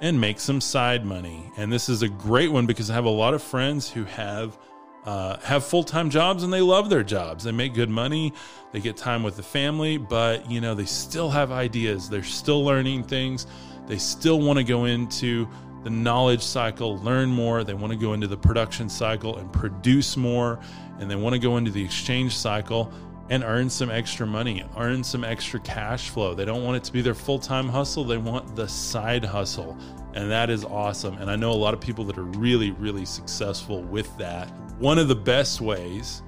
and 0.00 0.20
make 0.20 0.40
some 0.40 0.60
side 0.60 1.04
money? 1.04 1.52
And 1.56 1.72
this 1.72 1.88
is 1.88 2.02
a 2.02 2.08
great 2.08 2.50
one 2.50 2.66
because 2.66 2.90
I 2.90 2.94
have 2.94 3.04
a 3.04 3.10
lot 3.10 3.32
of 3.32 3.42
friends 3.42 3.88
who 3.88 4.04
have 4.04 4.58
uh, 5.06 5.38
have 5.38 5.64
full 5.64 5.84
time 5.84 6.10
jobs 6.10 6.42
and 6.42 6.52
they 6.52 6.60
love 6.60 6.90
their 6.90 7.04
jobs. 7.04 7.44
They 7.44 7.52
make 7.52 7.74
good 7.74 7.88
money, 7.88 8.32
they 8.72 8.80
get 8.80 8.96
time 8.96 9.22
with 9.22 9.36
the 9.36 9.42
family, 9.42 9.98
but 9.98 10.50
you 10.50 10.60
know 10.60 10.74
they 10.74 10.84
still 10.84 11.30
have 11.30 11.52
ideas. 11.52 12.10
They're 12.10 12.24
still 12.24 12.64
learning 12.64 13.04
things. 13.04 13.46
They 13.86 13.98
still 13.98 14.40
want 14.40 14.58
to 14.58 14.64
go 14.64 14.86
into 14.86 15.48
the 15.86 15.90
knowledge 15.90 16.42
cycle, 16.42 16.98
learn 16.98 17.28
more. 17.28 17.62
They 17.62 17.72
want 17.72 17.92
to 17.92 17.96
go 17.96 18.12
into 18.12 18.26
the 18.26 18.36
production 18.36 18.88
cycle 18.88 19.36
and 19.36 19.52
produce 19.52 20.16
more. 20.16 20.58
And 20.98 21.08
they 21.08 21.14
want 21.14 21.34
to 21.34 21.38
go 21.38 21.58
into 21.58 21.70
the 21.70 21.84
exchange 21.84 22.36
cycle 22.36 22.92
and 23.30 23.44
earn 23.44 23.70
some 23.70 23.88
extra 23.88 24.26
money, 24.26 24.64
earn 24.76 25.04
some 25.04 25.22
extra 25.22 25.60
cash 25.60 26.08
flow. 26.10 26.34
They 26.34 26.44
don't 26.44 26.64
want 26.64 26.78
it 26.78 26.82
to 26.84 26.92
be 26.92 27.02
their 27.02 27.14
full 27.14 27.38
time 27.38 27.68
hustle, 27.68 28.02
they 28.02 28.16
want 28.16 28.56
the 28.56 28.66
side 28.66 29.24
hustle. 29.24 29.78
And 30.14 30.28
that 30.28 30.50
is 30.50 30.64
awesome. 30.64 31.18
And 31.18 31.30
I 31.30 31.36
know 31.36 31.52
a 31.52 31.54
lot 31.54 31.72
of 31.72 31.78
people 31.78 32.04
that 32.06 32.18
are 32.18 32.24
really, 32.24 32.72
really 32.72 33.04
successful 33.04 33.82
with 33.82 34.18
that. 34.18 34.48
One 34.80 34.98
of 34.98 35.06
the 35.06 35.14
best 35.14 35.60
ways 35.60 36.20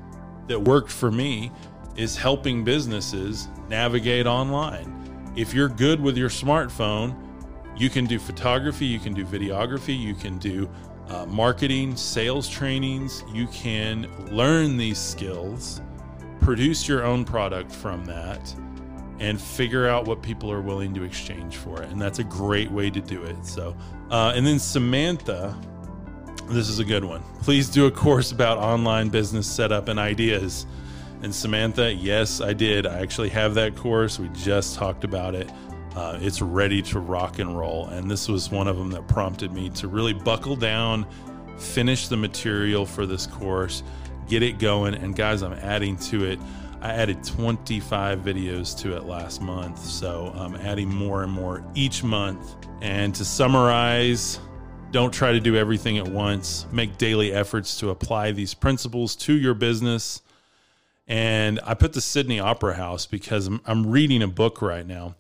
that 0.47 0.61
worked 0.61 0.93
for 0.93 1.11
me 1.11 1.51
is 1.97 2.17
helping 2.17 2.63
businesses 2.63 3.49
navigate 3.69 4.29
online. 4.29 5.33
If 5.35 5.53
you're 5.53 5.69
good 5.69 6.01
with 6.01 6.17
your 6.17 6.31
smartphone, 6.31 7.17
you 7.79 7.89
can 7.89 8.05
do 8.05 8.19
photography, 8.19 8.87
you 8.87 8.99
can 8.99 9.15
do 9.15 9.25
videography, 9.25 9.99
you 9.99 10.15
can 10.15 10.39
do 10.39 10.69
uh, 11.09 11.25
marketing, 11.27 11.97
sales 11.97 12.49
trainings. 12.49 13.25
You 13.33 13.47
can 13.49 14.09
learn 14.31 14.77
these 14.77 14.99
skills, 14.99 15.81
produce 16.41 16.87
your 16.87 17.05
own 17.05 17.25
product 17.25 17.73
from 17.73 18.05
that, 18.05 18.55
and 19.19 19.41
figure 19.41 19.89
out 19.89 20.07
what 20.07 20.23
people 20.23 20.53
are 20.53 20.61
willing 20.61 20.95
to 20.95 21.03
exchange 21.03 21.57
for 21.57 21.83
it. 21.83 21.91
And 21.91 22.01
that's 22.01 22.19
a 22.19 22.25
great 22.25 22.71
way 22.71 22.91
to 22.91 23.01
do 23.01 23.25
it. 23.25 23.45
So, 23.45 23.77
uh, 24.11 24.33
and 24.35 24.47
then 24.47 24.59
Samantha, 24.59 25.59
this 26.49 26.69
is 26.69 26.79
a 26.79 26.85
good 26.85 27.05
one. 27.05 27.23
Please 27.43 27.69
do 27.69 27.87
a 27.87 27.91
course 27.91 28.33
about 28.33 28.59
online 28.59 29.09
business 29.09 29.47
setup 29.47 29.89
and 29.89 29.99
ideas. 29.99 30.67
And 31.23 31.35
Samantha, 31.35 31.93
yes, 31.93 32.41
I 32.41 32.53
did. 32.53 32.87
I 32.87 33.01
actually 33.01 33.31
have 33.31 33.55
that 33.55 33.75
course. 33.75 34.19
We 34.19 34.29
just 34.29 34.77
talked 34.77 35.05
about 35.05 35.35
it. 35.35 35.51
Uh, 35.99 36.17
it's 36.21 36.41
ready 36.41 36.81
to 36.81 37.01
rock 37.01 37.41
and 37.41 37.59
roll. 37.59 37.89
And 37.89 38.09
this 38.09 38.29
was 38.29 38.53
one 38.53 38.69
of 38.69 38.79
them 38.79 38.89
that 38.91 39.09
prompted 39.09 39.53
me 39.53 39.69
to 39.71 39.89
really 39.89 40.13
buckle 40.13 40.55
down, 40.55 41.05
finish 41.57 42.07
the 42.07 42.17
material 42.17 42.87
for 42.87 43.05
this 43.05 43.27
course, 43.27 43.83
get 44.29 44.45
it 44.45 44.61
going. 44.61 44.95
And 44.95 45.17
guys, 45.17 45.43
I'm 45.43 45.55
adding 45.55 45.97
to 45.97 46.25
it. 46.25 46.39
I 46.81 46.93
added 46.93 47.25
25 47.25 48.21
videos 48.21 48.79
to 48.79 48.97
it 48.97 49.07
last 49.07 49.43
month. 49.43 49.81
So 49.81 50.33
I'm 50.37 50.55
adding 50.55 50.89
more 50.89 51.25
and 51.25 51.33
more 51.33 51.65
each 51.75 52.05
month. 52.05 52.55
And 52.81 53.13
to 53.17 53.25
summarize, 53.25 54.39
don't 54.93 55.13
try 55.13 55.33
to 55.33 55.41
do 55.41 55.57
everything 55.57 55.99
at 55.99 56.07
once. 56.07 56.65
Make 56.71 56.97
daily 56.97 57.33
efforts 57.33 57.77
to 57.81 57.91
apply 57.91 58.31
these 58.31 58.55
principles 58.55 59.17
to 59.17 59.37
your 59.37 59.55
business. 59.55 60.23
And 61.09 61.59
I 61.65 61.75
put 61.75 61.93
the 61.93 62.01
Sydney 62.01 62.39
Opera 62.39 62.75
House 62.75 63.05
because 63.05 63.49
I'm, 63.49 63.61
I'm 63.67 63.91
reading 63.91 64.23
a 64.23 64.29
book 64.29 64.63
right 64.63 64.87
now 64.87 65.17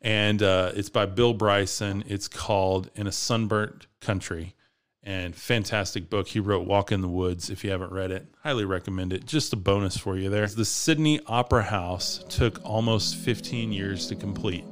and 0.00 0.42
uh, 0.42 0.72
it's 0.74 0.88
by 0.88 1.06
Bill 1.06 1.34
Bryson. 1.34 2.04
It's 2.06 2.28
called 2.28 2.90
"In 2.94 3.06
a 3.06 3.12
Sunburnt 3.12 3.86
country 4.00 4.54
and 5.02 5.34
fantastic 5.34 6.10
book. 6.10 6.28
He 6.28 6.40
wrote 6.40 6.66
Walk 6.66 6.92
in 6.92 7.00
the 7.00 7.08
Woods. 7.08 7.50
If 7.50 7.64
you 7.64 7.70
haven't 7.70 7.92
read 7.92 8.10
it, 8.10 8.26
highly 8.42 8.64
recommend 8.64 9.12
it. 9.12 9.24
Just 9.24 9.52
a 9.52 9.56
bonus 9.56 9.96
for 9.96 10.16
you 10.16 10.28
there. 10.28 10.46
The 10.46 10.64
Sydney 10.64 11.20
Opera 11.26 11.62
House 11.62 12.24
took 12.28 12.60
almost 12.64 13.16
15 13.16 13.72
years 13.72 14.06
to 14.08 14.16
complete. 14.16 14.64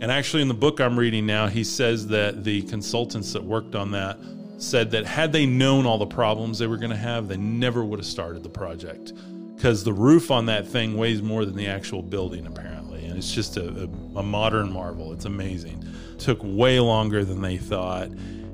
And 0.00 0.12
actually, 0.12 0.42
in 0.42 0.48
the 0.48 0.54
book 0.54 0.80
I'm 0.80 0.98
reading 0.98 1.26
now, 1.26 1.48
he 1.48 1.64
says 1.64 2.06
that 2.08 2.44
the 2.44 2.62
consultants 2.62 3.32
that 3.32 3.42
worked 3.42 3.74
on 3.74 3.90
that 3.90 4.18
said 4.58 4.90
that 4.92 5.04
had 5.04 5.32
they 5.32 5.44
known 5.44 5.86
all 5.86 5.98
the 5.98 6.06
problems 6.06 6.58
they 6.58 6.66
were 6.66 6.76
going 6.76 6.90
to 6.90 6.96
have, 6.96 7.28
they 7.28 7.36
never 7.36 7.84
would 7.84 7.98
have 7.98 8.06
started 8.06 8.42
the 8.42 8.48
project 8.48 9.12
because 9.54 9.82
the 9.82 9.92
roof 9.92 10.30
on 10.30 10.46
that 10.46 10.66
thing 10.66 10.96
weighs 10.96 11.20
more 11.20 11.44
than 11.44 11.56
the 11.56 11.66
actual 11.66 12.00
building, 12.00 12.46
apparently. 12.46 12.87
It's 13.18 13.32
just 13.32 13.56
a, 13.56 13.68
a, 13.68 14.18
a 14.20 14.22
modern 14.22 14.72
marvel. 14.72 15.12
It's 15.12 15.26
amazing. 15.26 15.84
took 16.18 16.38
way 16.42 16.80
longer 16.80 17.24
than 17.24 17.42
they 17.42 17.58
thought 17.58 18.10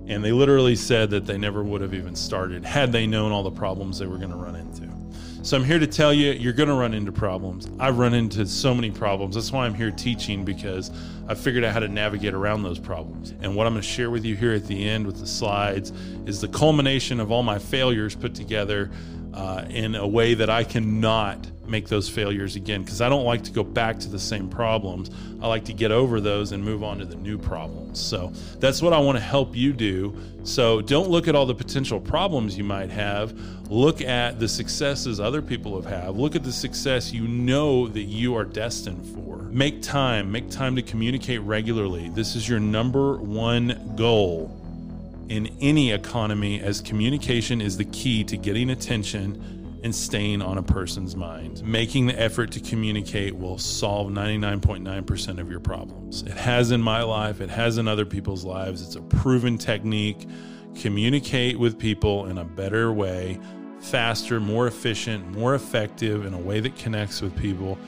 and 0.06 0.22
they 0.22 0.32
literally 0.32 0.76
said 0.76 1.10
that 1.10 1.26
they 1.26 1.38
never 1.38 1.62
would 1.62 1.80
have 1.80 1.94
even 1.94 2.14
started 2.14 2.64
had 2.64 2.92
they 2.92 3.06
known 3.06 3.32
all 3.32 3.42
the 3.42 3.50
problems 3.50 3.98
they 3.98 4.06
were 4.06 4.18
going 4.18 4.30
to 4.30 4.36
run 4.36 4.54
into. 4.54 4.88
So 5.42 5.56
I'm 5.58 5.64
here 5.64 5.78
to 5.78 5.86
tell 5.86 6.12
you, 6.12 6.32
you're 6.32 6.54
going 6.54 6.70
to 6.70 6.74
run 6.74 6.94
into 6.94 7.12
problems. 7.12 7.68
I've 7.78 7.98
run 7.98 8.14
into 8.14 8.46
so 8.46 8.74
many 8.74 8.90
problems. 8.90 9.34
That's 9.34 9.52
why 9.52 9.66
I'm 9.66 9.74
here 9.74 9.90
teaching 9.90 10.42
because 10.42 10.90
I 11.28 11.34
figured 11.34 11.64
out 11.64 11.72
how 11.72 11.80
to 11.80 11.88
navigate 11.88 12.32
around 12.32 12.62
those 12.62 12.78
problems. 12.78 13.34
And 13.42 13.54
what 13.54 13.66
I'm 13.66 13.74
going 13.74 13.82
to 13.82 13.88
share 13.88 14.10
with 14.10 14.24
you 14.24 14.36
here 14.36 14.52
at 14.52 14.66
the 14.66 14.88
end 14.88 15.06
with 15.06 15.20
the 15.20 15.26
slides 15.26 15.92
is 16.24 16.40
the 16.40 16.48
culmination 16.48 17.20
of 17.20 17.30
all 17.30 17.42
my 17.42 17.58
failures 17.58 18.14
put 18.14 18.34
together 18.34 18.90
uh, 19.35 19.64
in 19.68 19.97
a 19.97 20.07
way 20.07 20.35
that 20.35 20.49
I 20.49 20.62
cannot 20.62 21.51
make 21.66 21.89
those 21.89 22.09
failures 22.09 22.57
again 22.57 22.82
because 22.82 23.01
I 23.01 23.09
don't 23.09 23.24
like 23.24 23.43
to 23.45 23.51
go 23.51 23.64
back 23.64 23.99
to 24.01 24.09
the 24.09 24.18
same 24.18 24.49
problems. 24.49 25.11
I 25.41 25.49
like 25.49 25.64
to 25.64 25.72
get 25.72 25.91
over 25.91 26.20
those 26.20 26.53
and 26.53 26.62
move 26.62 26.85
on 26.85 26.99
to 26.99 27.05
the 27.05 27.16
new 27.16 27.37
problems. 27.37 27.99
So 27.99 28.32
that's 28.61 28.80
what 28.80 28.93
I 28.93 28.99
want 28.99 29.18
to 29.18 29.24
help 29.24 29.57
you 29.57 29.72
do. 29.72 30.16
So 30.45 30.80
don't 30.80 31.11
look 31.11 31.26
at 31.26 31.35
all 31.35 31.47
the 31.47 31.55
potential 31.55 32.01
problems 32.01 32.57
you 32.57 32.64
might 32.64 32.91
have. 32.91 33.32
Look 33.70 34.03
at 34.03 34.39
the 34.39 34.47
successes 34.47 35.18
other 35.18 35.43
people 35.43 35.74
have 35.80 35.91
had. 35.91 36.16
Look 36.16 36.37
at 36.37 36.45
the 36.45 36.53
success 36.53 37.12
you 37.12 37.26
know 37.26 37.89
that 37.89 38.03
you 38.03 38.37
are 38.37 38.45
destined 38.45 39.05
for. 39.07 39.39
Make 39.51 39.82
time, 39.82 40.30
make 40.30 40.51
time 40.51 40.76
to 40.76 40.82
communicate 40.82 41.41
regularly. 41.41 42.09
This 42.11 42.37
is 42.37 42.49
your 42.49 42.61
number 42.61 43.16
one 43.16 43.95
goal 43.97 44.63
in 45.29 45.57
any 45.61 45.93
economy 45.93 46.61
as 46.61 46.81
communication 46.81 47.61
is 47.61 47.77
the 47.77 47.85
key 47.87 48.25
to 48.25 48.37
getting 48.37 48.70
attention 48.70 49.64
and 49.83 49.95
staying 49.95 50.41
on 50.41 50.57
a 50.57 50.62
person's 50.62 51.14
mind. 51.14 51.62
Making 51.62 52.07
the 52.07 52.18
effort 52.18 52.51
to 52.53 52.61
communicate 52.61 53.37
will 53.37 53.59
solve 53.59 54.09
99.9% 54.09 55.39
of 55.39 55.51
your 55.51 55.61
problems. 55.61 56.22
It 56.22 56.33
has 56.33 56.70
in 56.70 56.81
my 56.81 57.03
life, 57.03 57.43
it 57.43 57.51
has 57.51 57.77
in 57.77 57.87
other 57.87 58.07
people's 58.07 58.45
lives. 58.45 58.81
It's 58.81 58.97
a 58.97 59.03
proven 59.03 59.59
technique. 59.59 60.27
Communicate 60.81 61.59
with 61.59 61.79
people 61.79 62.27
in 62.27 62.39
a 62.39 62.45
better 62.45 62.93
way, 62.93 63.39
faster, 63.81 64.41
more 64.41 64.66
efficient, 64.66 65.31
more 65.33 65.55
effective, 65.55 66.25
in 66.25 66.33
a 66.33 66.39
way 66.39 66.61
that 66.61 66.77
connects 66.77 67.20
with 67.20 67.37
people 67.37 67.79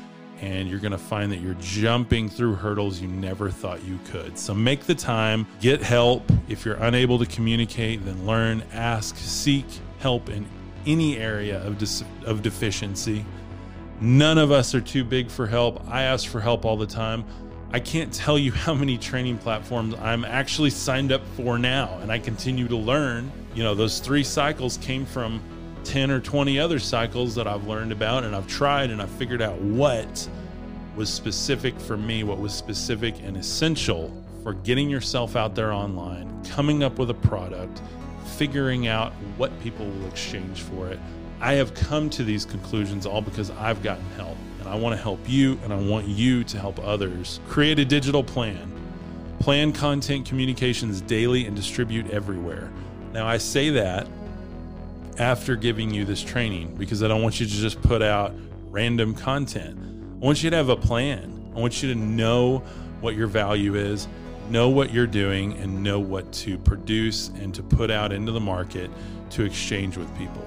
and 0.41 0.68
you're 0.68 0.78
going 0.78 0.93
to 0.93 0.99
find 0.99 1.32
that 1.32 1.41
you're 1.41 1.55
jumping 1.55 2.28
through 2.28 2.55
hurdles 2.55 3.01
you 3.01 3.09
never 3.09 3.51
thought 3.51 3.82
you 3.84 3.99
could. 4.11 4.39
So 4.39 4.55
make 4.55 4.84
the 4.84 4.95
time, 4.95 5.47
get 5.61 5.82
help. 5.82 6.22
If 6.49 6.64
you're 6.64 6.76
unable 6.76 7.18
to 7.18 7.26
communicate, 7.26 8.05
then 8.05 8.26
learn, 8.26 8.62
ask, 8.72 9.16
seek 9.16 9.66
help 9.99 10.28
in 10.28 10.47
any 10.87 11.16
area 11.16 11.62
of, 11.66 11.82
of 12.24 12.43
deficiency. 12.43 13.24
None 14.01 14.37
of 14.39 14.53
us 14.53 14.74
are 14.74 14.80
too 14.80 15.05
big 15.05 15.30
for 15.30 15.47
help. 15.47 15.82
I 15.89 16.03
ask 16.03 16.28
for 16.28 16.41
help 16.41 16.64
all 16.64 16.76
the 16.76 16.87
time. 16.87 17.24
I 17.72 17.80
can't 17.80 18.12
tell 18.12 18.39
you 18.39 18.53
how 18.64 18.74
many 18.74 18.99
training 18.99 19.39
platforms 19.39 19.95
I'm 20.01 20.24
actually 20.24 20.70
signed 20.70 21.12
up 21.12 21.22
for 21.37 21.59
now, 21.59 21.99
and 22.01 22.12
I 22.12 22.18
continue 22.18 22.68
to 22.68 22.76
learn. 22.76 23.30
You 23.55 23.64
know, 23.64 23.74
those 23.74 24.01
three 24.01 24.22
cycles 24.22 24.76
came 24.78 25.07
from 25.07 25.41
10 25.87 26.11
or 26.11 26.20
20 26.20 26.59
other 26.59 26.78
cycles 26.80 27.34
that 27.37 27.47
I've 27.47 27.66
learned 27.68 27.93
about 27.93 28.24
and 28.24 28.34
I've 28.34 28.49
tried 28.49 28.91
and 28.91 29.01
I've 29.01 29.11
figured 29.11 29.41
out 29.41 29.57
what 29.61 30.28
was 30.97 31.09
specific 31.09 31.78
for 31.78 31.97
me, 31.97 32.24
what 32.24 32.39
was 32.39 32.53
specific 32.53 33.14
and 33.22 33.37
essential 33.37 34.12
for 34.43 34.55
getting 34.55 34.91
yourself 34.91 35.37
out 35.37 35.55
there 35.55 35.72
online, 35.72 36.45
coming 36.45 36.82
up 36.82 36.99
with 36.99 37.11
a 37.11 37.14
product, 37.14 37.80
figuring 38.37 38.89
out 38.89 39.12
what 39.37 39.59
people 39.61 39.87
will 39.87 40.09
exchange 40.09 40.62
for 40.62 40.89
it. 40.89 40.99
I 41.41 41.53
have 41.53 41.72
come 41.74 42.11
to 42.11 42.24
these 42.24 42.45
conclusions 42.45 43.07
all 43.07 43.22
because 43.22 43.51
I've 43.51 43.82
gotten 43.82 44.05
help 44.16 44.37
and 44.59 44.68
I 44.68 44.74
want 44.74 44.97
to 44.97 45.01
help 45.01 45.20
you 45.28 45.59
and 45.62 45.72
I 45.72 45.76
want 45.76 46.09
you 46.09 46.43
to 46.45 46.59
help 46.59 46.80
others. 46.80 47.39
Create 47.49 47.78
a 47.78 47.84
digital 47.84 48.24
plan. 48.24 48.72
Plan 49.39 49.72
content 49.72 50.26
communications 50.26 51.01
daily 51.01 51.47
and 51.47 51.55
distribute 51.55 52.11
everywhere. 52.11 52.72
Now, 53.12 53.28
I 53.28 53.37
say 53.37 53.70
that 53.70 54.09
after 55.18 55.56
giving 55.56 55.92
you 55.92 56.04
this 56.04 56.22
training 56.22 56.74
because 56.76 57.02
I 57.02 57.08
don't 57.08 57.22
want 57.22 57.40
you 57.40 57.46
to 57.46 57.52
just 57.52 57.80
put 57.82 58.02
out 58.02 58.34
random 58.70 59.14
content. 59.14 59.78
I 60.20 60.24
want 60.24 60.42
you 60.42 60.50
to 60.50 60.56
have 60.56 60.68
a 60.68 60.76
plan. 60.76 61.52
I 61.54 61.60
want 61.60 61.82
you 61.82 61.92
to 61.92 61.98
know 61.98 62.58
what 63.00 63.14
your 63.14 63.26
value 63.26 63.74
is, 63.74 64.08
know 64.50 64.68
what 64.68 64.92
you're 64.92 65.06
doing, 65.06 65.54
and 65.54 65.82
know 65.82 65.98
what 65.98 66.32
to 66.32 66.58
produce 66.58 67.28
and 67.28 67.54
to 67.54 67.62
put 67.62 67.90
out 67.90 68.12
into 68.12 68.32
the 68.32 68.40
market 68.40 68.90
to 69.30 69.44
exchange 69.44 69.96
with 69.96 70.14
people. 70.18 70.46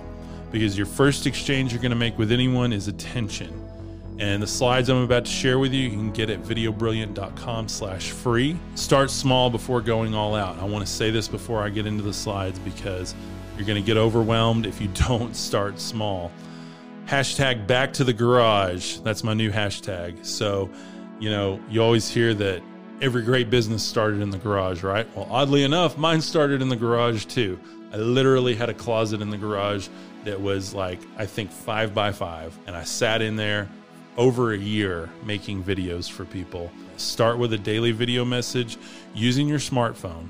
Because 0.52 0.78
your 0.78 0.88
first 0.88 1.28
exchange 1.28 1.74
you're 1.74 1.82
going 1.82 1.92
to 1.92 1.96
make 1.98 2.18
with 2.18 2.32
anyone 2.32 2.74
is 2.74 2.88
attention. 2.88 3.66
And 4.20 4.44
the 4.44 4.48
slides 4.48 4.90
I'm 4.90 4.98
about 4.98 5.26
to 5.26 5.32
share 5.32 5.60
with 5.60 5.72
you, 5.72 5.84
you 5.84 5.92
can 5.92 6.12
get 6.12 6.30
at 6.30 6.44
videobrilliant.com 6.44 7.70
slash 7.70 8.12
free. 8.12 8.58
Start 8.76 9.10
small 9.10 9.50
before 9.50 9.80
going 9.80 10.14
all 10.14 10.36
out. 10.36 10.58
I 10.60 10.66
want 10.66 10.86
to 10.86 10.92
say 10.92 11.10
this 11.10 11.28
before 11.28 11.62
I 11.62 11.70
get 11.70 11.86
into 11.86 12.04
the 12.04 12.14
slides 12.14 12.60
because 12.60 13.16
you're 13.60 13.68
going 13.68 13.82
to 13.82 13.86
get 13.86 13.98
overwhelmed 13.98 14.66
if 14.66 14.80
you 14.80 14.88
don't 15.08 15.36
start 15.36 15.80
small. 15.80 16.32
Hashtag 17.06 17.68
back 17.68 17.92
to 17.94 18.04
the 18.04 18.14
garage. 18.14 18.98
That's 19.00 19.24
my 19.24 19.34
new 19.34 19.52
hashtag. 19.52 20.26
So, 20.26 20.70
you 21.20 21.30
know, 21.30 21.60
you 21.70 21.84
always 21.84 22.08
hear 22.08 22.34
that 22.36 22.64
every 23.02 23.22
great 23.22 23.50
business 23.50 23.84
started 23.84 24.22
in 24.22 24.30
the 24.30 24.38
garage, 24.38 24.82
right? 24.82 25.08
Well, 25.16 25.28
oddly 25.30 25.64
enough, 25.64 25.98
mine 25.98 26.22
started 26.22 26.62
in 26.62 26.70
the 26.70 26.76
garage 26.76 27.26
too. 27.26 27.60
I 27.92 27.98
literally 27.98 28.56
had 28.56 28.70
a 28.70 28.74
closet 28.74 29.22
in 29.22 29.30
the 29.30 29.38
garage 29.38 29.90
that 30.24 30.40
was 30.40 30.74
like, 30.74 31.00
I 31.18 31.26
think 31.26 31.52
five 31.52 31.94
by 31.94 32.12
five. 32.14 32.58
And 32.66 32.76
I 32.76 32.84
sat 32.84 33.22
in 33.22 33.36
there 33.36 33.68
over 34.16 34.54
a 34.54 34.58
year 34.58 35.10
making 35.24 35.64
videos 35.64 36.10
for 36.10 36.24
people. 36.24 36.72
Start 36.98 37.38
with 37.38 37.52
a 37.54 37.58
daily 37.58 37.92
video 37.92 38.24
message 38.24 38.78
using 39.14 39.48
your 39.48 39.60
smartphone 39.60 40.30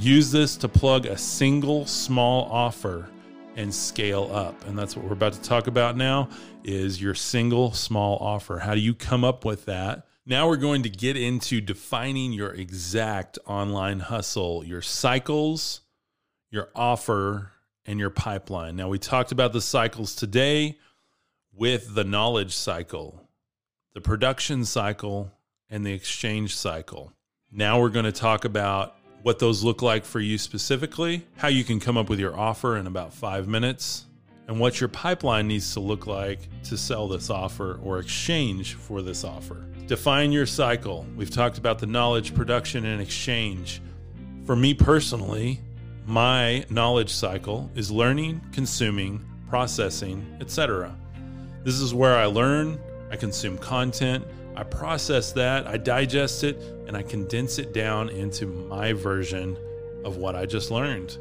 Use 0.00 0.30
this 0.30 0.56
to 0.58 0.68
plug 0.68 1.06
a 1.06 1.18
single 1.18 1.84
small 1.84 2.44
offer 2.52 3.10
and 3.56 3.74
scale 3.74 4.30
up. 4.32 4.64
And 4.68 4.78
that's 4.78 4.94
what 4.94 5.04
we're 5.04 5.12
about 5.12 5.32
to 5.32 5.42
talk 5.42 5.66
about 5.66 5.96
now 5.96 6.28
is 6.62 7.02
your 7.02 7.16
single 7.16 7.72
small 7.72 8.16
offer. 8.18 8.60
How 8.60 8.74
do 8.74 8.80
you 8.80 8.94
come 8.94 9.24
up 9.24 9.44
with 9.44 9.64
that? 9.64 10.06
Now 10.24 10.46
we're 10.46 10.56
going 10.56 10.84
to 10.84 10.88
get 10.88 11.16
into 11.16 11.60
defining 11.60 12.32
your 12.32 12.52
exact 12.52 13.40
online 13.44 13.98
hustle, 13.98 14.64
your 14.64 14.82
cycles, 14.82 15.80
your 16.48 16.68
offer, 16.76 17.50
and 17.84 17.98
your 17.98 18.10
pipeline. 18.10 18.76
Now 18.76 18.88
we 18.88 19.00
talked 19.00 19.32
about 19.32 19.52
the 19.52 19.60
cycles 19.60 20.14
today 20.14 20.78
with 21.52 21.96
the 21.96 22.04
knowledge 22.04 22.54
cycle, 22.54 23.28
the 23.94 24.00
production 24.00 24.64
cycle, 24.64 25.32
and 25.68 25.84
the 25.84 25.92
exchange 25.92 26.54
cycle. 26.54 27.12
Now 27.50 27.80
we're 27.80 27.88
going 27.88 28.04
to 28.04 28.12
talk 28.12 28.44
about 28.44 28.94
what 29.28 29.38
those 29.38 29.62
look 29.62 29.82
like 29.82 30.06
for 30.06 30.20
you 30.20 30.38
specifically, 30.38 31.22
how 31.36 31.48
you 31.48 31.62
can 31.62 31.78
come 31.78 31.98
up 31.98 32.08
with 32.08 32.18
your 32.18 32.34
offer 32.34 32.78
in 32.78 32.86
about 32.86 33.12
five 33.12 33.46
minutes, 33.46 34.06
and 34.46 34.58
what 34.58 34.80
your 34.80 34.88
pipeline 34.88 35.46
needs 35.46 35.74
to 35.74 35.80
look 35.80 36.06
like 36.06 36.48
to 36.62 36.78
sell 36.78 37.06
this 37.06 37.28
offer 37.28 37.78
or 37.82 37.98
exchange 37.98 38.72
for 38.72 39.02
this 39.02 39.24
offer. 39.24 39.66
Define 39.86 40.32
your 40.32 40.46
cycle. 40.46 41.04
We've 41.14 41.28
talked 41.28 41.58
about 41.58 41.78
the 41.78 41.84
knowledge 41.84 42.34
production 42.34 42.86
and 42.86 43.02
exchange. 43.02 43.82
For 44.46 44.56
me 44.56 44.72
personally, 44.72 45.60
my 46.06 46.64
knowledge 46.70 47.10
cycle 47.10 47.70
is 47.74 47.90
learning, 47.90 48.40
consuming, 48.52 49.22
processing, 49.50 50.24
etc. 50.40 50.96
This 51.64 51.80
is 51.80 51.92
where 51.92 52.16
I 52.16 52.24
learn, 52.24 52.80
I 53.10 53.16
consume 53.16 53.58
content, 53.58 54.24
I 54.58 54.64
process 54.64 55.30
that, 55.34 55.68
I 55.68 55.76
digest 55.76 56.42
it, 56.42 56.60
and 56.88 56.96
I 56.96 57.02
condense 57.02 57.60
it 57.60 57.72
down 57.72 58.08
into 58.08 58.44
my 58.44 58.92
version 58.92 59.56
of 60.04 60.16
what 60.16 60.34
I 60.34 60.46
just 60.46 60.72
learned. 60.72 61.16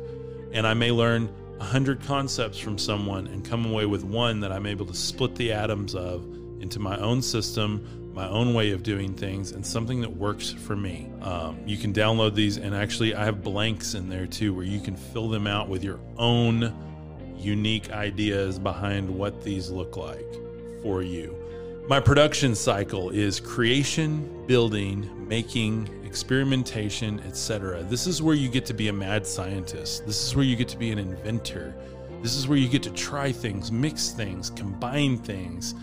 And 0.53 0.65
I 0.65 0.73
may 0.73 0.89
learn 0.89 1.29
a 1.59 1.63
hundred 1.63 2.01
concepts 2.01 2.57
from 2.57 2.79
someone 2.79 3.27
and 3.27 3.45
come 3.45 3.67
away 3.67 3.85
with 3.85 4.03
one 4.03 4.39
that 4.39 4.51
I'm 4.51 4.65
able 4.65 4.87
to 4.87 4.95
split 4.95 5.35
the 5.35 5.53
atoms 5.53 5.93
of 5.93 6.25
into 6.61 6.79
my 6.79 6.97
own 6.97 7.21
system, 7.21 8.11
my 8.11 8.27
own 8.27 8.55
way 8.55 8.71
of 8.71 8.81
doing 8.81 9.13
things, 9.13 9.51
and 9.51 9.63
something 9.63 10.01
that 10.01 10.17
works 10.17 10.49
for 10.49 10.75
me. 10.75 11.07
Um, 11.21 11.59
you 11.63 11.77
can 11.77 11.93
download 11.93 12.33
these, 12.33 12.57
and 12.57 12.73
actually, 12.75 13.13
I 13.13 13.23
have 13.25 13.43
blanks 13.43 13.93
in 13.93 14.09
there 14.09 14.25
too, 14.25 14.51
where 14.51 14.65
you 14.65 14.79
can 14.79 14.95
fill 14.95 15.29
them 15.29 15.45
out 15.45 15.69
with 15.69 15.83
your 15.83 15.99
own 16.17 16.73
unique 17.37 17.91
ideas 17.91 18.57
behind 18.57 19.07
what 19.07 19.43
these 19.43 19.69
look 19.69 19.95
like 19.95 20.25
for 20.81 21.03
you. 21.03 21.35
My 21.89 22.01
production 22.01 22.53
cycle 22.53 23.11
is 23.11 23.39
creation, 23.39 24.45
building, 24.45 25.09
making, 25.25 25.87
experimentation, 26.05 27.21
etc. 27.21 27.81
This 27.83 28.07
is 28.07 28.21
where 28.21 28.35
you 28.35 28.49
get 28.49 28.65
to 28.65 28.73
be 28.73 28.89
a 28.89 28.93
mad 28.93 29.25
scientist. 29.25 30.05
This 30.05 30.21
is 30.21 30.35
where 30.35 30.43
you 30.43 30.57
get 30.57 30.67
to 30.67 30.77
be 30.77 30.91
an 30.91 30.99
inventor. 30.99 31.73
This 32.21 32.35
is 32.35 32.45
where 32.45 32.57
you 32.57 32.67
get 32.67 32.83
to 32.83 32.89
try 32.89 33.31
things, 33.31 33.71
mix 33.71 34.09
things, 34.09 34.49
combine 34.49 35.17
things, 35.17 35.75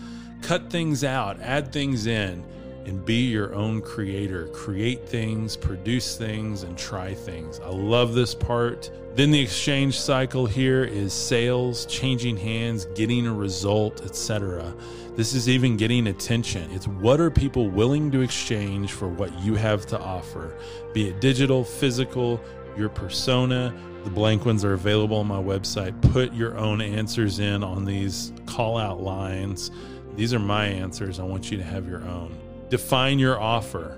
cut 0.43 0.69
things 0.69 1.03
out, 1.03 1.41
add 1.41 1.73
things 1.73 2.05
in, 2.05 2.45
and 2.85 3.03
be 3.05 3.25
your 3.25 3.53
own 3.53 3.81
creator. 3.81 4.47
Create 4.47 5.07
things, 5.07 5.57
produce 5.57 6.17
things, 6.17 6.63
and 6.63 6.77
try 6.77 7.13
things. 7.13 7.59
I 7.59 7.69
love 7.69 8.13
this 8.13 8.35
part. 8.35 8.91
Then 9.15 9.31
the 9.31 9.39
exchange 9.39 9.99
cycle 9.99 10.45
here 10.45 10.83
is 10.83 11.13
sales, 11.13 11.85
changing 11.85 12.37
hands, 12.37 12.85
getting 12.95 13.25
a 13.27 13.33
result, 13.33 14.03
etc. 14.05 14.73
This 15.15 15.33
is 15.33 15.47
even 15.47 15.77
getting 15.77 16.07
attention. 16.07 16.69
It's 16.71 16.87
what 16.87 17.21
are 17.21 17.31
people 17.31 17.69
willing 17.69 18.11
to 18.11 18.21
exchange 18.21 18.91
for 18.91 19.07
what 19.07 19.37
you 19.39 19.55
have 19.55 19.85
to 19.87 19.99
offer, 19.99 20.57
be 20.93 21.07
it 21.09 21.21
digital, 21.21 21.63
physical, 21.63 22.41
your 22.77 22.89
persona. 22.89 23.73
The 24.03 24.09
blank 24.09 24.45
ones 24.45 24.63
are 24.65 24.73
available 24.73 25.17
on 25.17 25.27
my 25.27 25.41
website. 25.41 25.99
Put 26.11 26.33
your 26.33 26.57
own 26.57 26.81
answers 26.81 27.39
in 27.39 27.63
on 27.63 27.85
these 27.85 28.33
call 28.45 28.77
out 28.77 29.01
lines. 29.01 29.71
These 30.15 30.33
are 30.33 30.39
my 30.39 30.67
answers. 30.67 31.19
I 31.19 31.23
want 31.23 31.49
you 31.49 31.57
to 31.57 31.63
have 31.63 31.87
your 31.87 32.03
own. 32.03 32.37
Define 32.69 33.19
your 33.19 33.39
offer. 33.39 33.97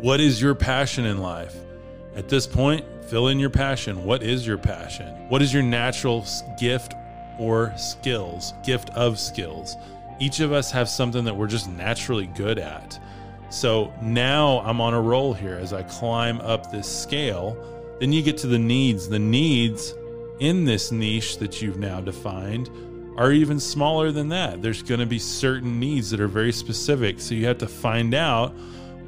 What 0.00 0.20
is 0.20 0.40
your 0.40 0.54
passion 0.54 1.04
in 1.04 1.18
life? 1.18 1.54
At 2.16 2.28
this 2.28 2.46
point, 2.46 2.84
fill 3.06 3.28
in 3.28 3.38
your 3.38 3.50
passion. 3.50 4.04
What 4.04 4.22
is 4.22 4.46
your 4.46 4.56
passion? 4.56 5.06
What 5.28 5.42
is 5.42 5.52
your 5.52 5.62
natural 5.62 6.24
gift 6.58 6.94
or 7.38 7.72
skills? 7.76 8.54
Gift 8.64 8.90
of 8.90 9.18
skills. 9.18 9.76
Each 10.18 10.40
of 10.40 10.52
us 10.52 10.70
have 10.70 10.88
something 10.88 11.24
that 11.24 11.36
we're 11.36 11.46
just 11.46 11.68
naturally 11.68 12.26
good 12.26 12.58
at. 12.58 12.98
So 13.50 13.92
now 14.00 14.60
I'm 14.60 14.80
on 14.80 14.94
a 14.94 15.00
roll 15.00 15.34
here 15.34 15.56
as 15.56 15.72
I 15.72 15.82
climb 15.82 16.40
up 16.40 16.70
this 16.70 16.88
scale. 16.88 17.56
Then 17.98 18.12
you 18.12 18.22
get 18.22 18.38
to 18.38 18.46
the 18.46 18.58
needs. 18.58 19.08
The 19.08 19.18
needs 19.18 19.94
in 20.38 20.64
this 20.64 20.92
niche 20.92 21.38
that 21.38 21.60
you've 21.60 21.78
now 21.78 22.00
defined 22.00 22.70
are 23.20 23.32
even 23.32 23.60
smaller 23.60 24.10
than 24.10 24.30
that. 24.30 24.62
There's 24.62 24.82
going 24.82 25.00
to 25.00 25.06
be 25.06 25.18
certain 25.18 25.78
needs 25.78 26.08
that 26.10 26.20
are 26.20 26.26
very 26.26 26.52
specific. 26.52 27.20
So 27.20 27.34
you 27.34 27.44
have 27.44 27.58
to 27.58 27.66
find 27.66 28.14
out 28.14 28.54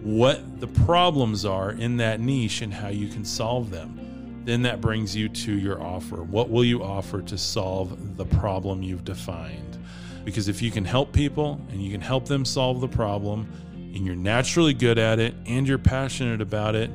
what 0.02 0.60
the 0.60 0.66
problems 0.66 1.46
are 1.46 1.70
in 1.70 1.96
that 1.96 2.20
niche 2.20 2.60
and 2.60 2.74
how 2.74 2.88
you 2.88 3.08
can 3.08 3.24
solve 3.24 3.70
them. 3.70 4.42
Then 4.44 4.60
that 4.62 4.82
brings 4.82 5.16
you 5.16 5.30
to 5.30 5.52
your 5.52 5.82
offer. 5.82 6.16
What 6.16 6.50
will 6.50 6.62
you 6.64 6.82
offer 6.82 7.22
to 7.22 7.38
solve 7.38 8.18
the 8.18 8.26
problem 8.26 8.82
you've 8.82 9.04
defined? 9.04 9.78
Because 10.26 10.46
if 10.46 10.60
you 10.60 10.70
can 10.70 10.84
help 10.84 11.14
people 11.14 11.58
and 11.70 11.82
you 11.82 11.90
can 11.90 12.02
help 12.02 12.26
them 12.26 12.44
solve 12.44 12.82
the 12.82 12.88
problem, 12.88 13.50
and 13.94 14.04
you're 14.04 14.14
naturally 14.14 14.74
good 14.74 14.98
at 14.98 15.20
it 15.20 15.34
and 15.46 15.66
you're 15.66 15.78
passionate 15.78 16.42
about 16.42 16.74
it, 16.74 16.90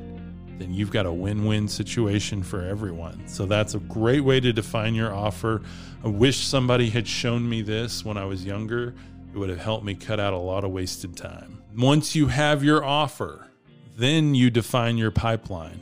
then 0.58 0.74
you've 0.74 0.90
got 0.90 1.06
a 1.06 1.12
win 1.12 1.44
win 1.44 1.68
situation 1.68 2.42
for 2.42 2.62
everyone. 2.62 3.26
So 3.26 3.46
that's 3.46 3.74
a 3.74 3.78
great 3.78 4.20
way 4.20 4.40
to 4.40 4.52
define 4.52 4.94
your 4.94 5.14
offer. 5.14 5.62
I 6.04 6.08
wish 6.08 6.38
somebody 6.38 6.90
had 6.90 7.06
shown 7.06 7.48
me 7.48 7.62
this 7.62 8.04
when 8.04 8.16
I 8.16 8.24
was 8.24 8.44
younger. 8.44 8.94
It 9.32 9.38
would 9.38 9.50
have 9.50 9.60
helped 9.60 9.84
me 9.84 9.94
cut 9.94 10.20
out 10.20 10.32
a 10.32 10.38
lot 10.38 10.64
of 10.64 10.70
wasted 10.70 11.16
time. 11.16 11.62
Once 11.76 12.14
you 12.14 12.26
have 12.26 12.64
your 12.64 12.84
offer, 12.84 13.48
then 13.96 14.34
you 14.34 14.50
define 14.50 14.96
your 14.96 15.10
pipeline. 15.10 15.80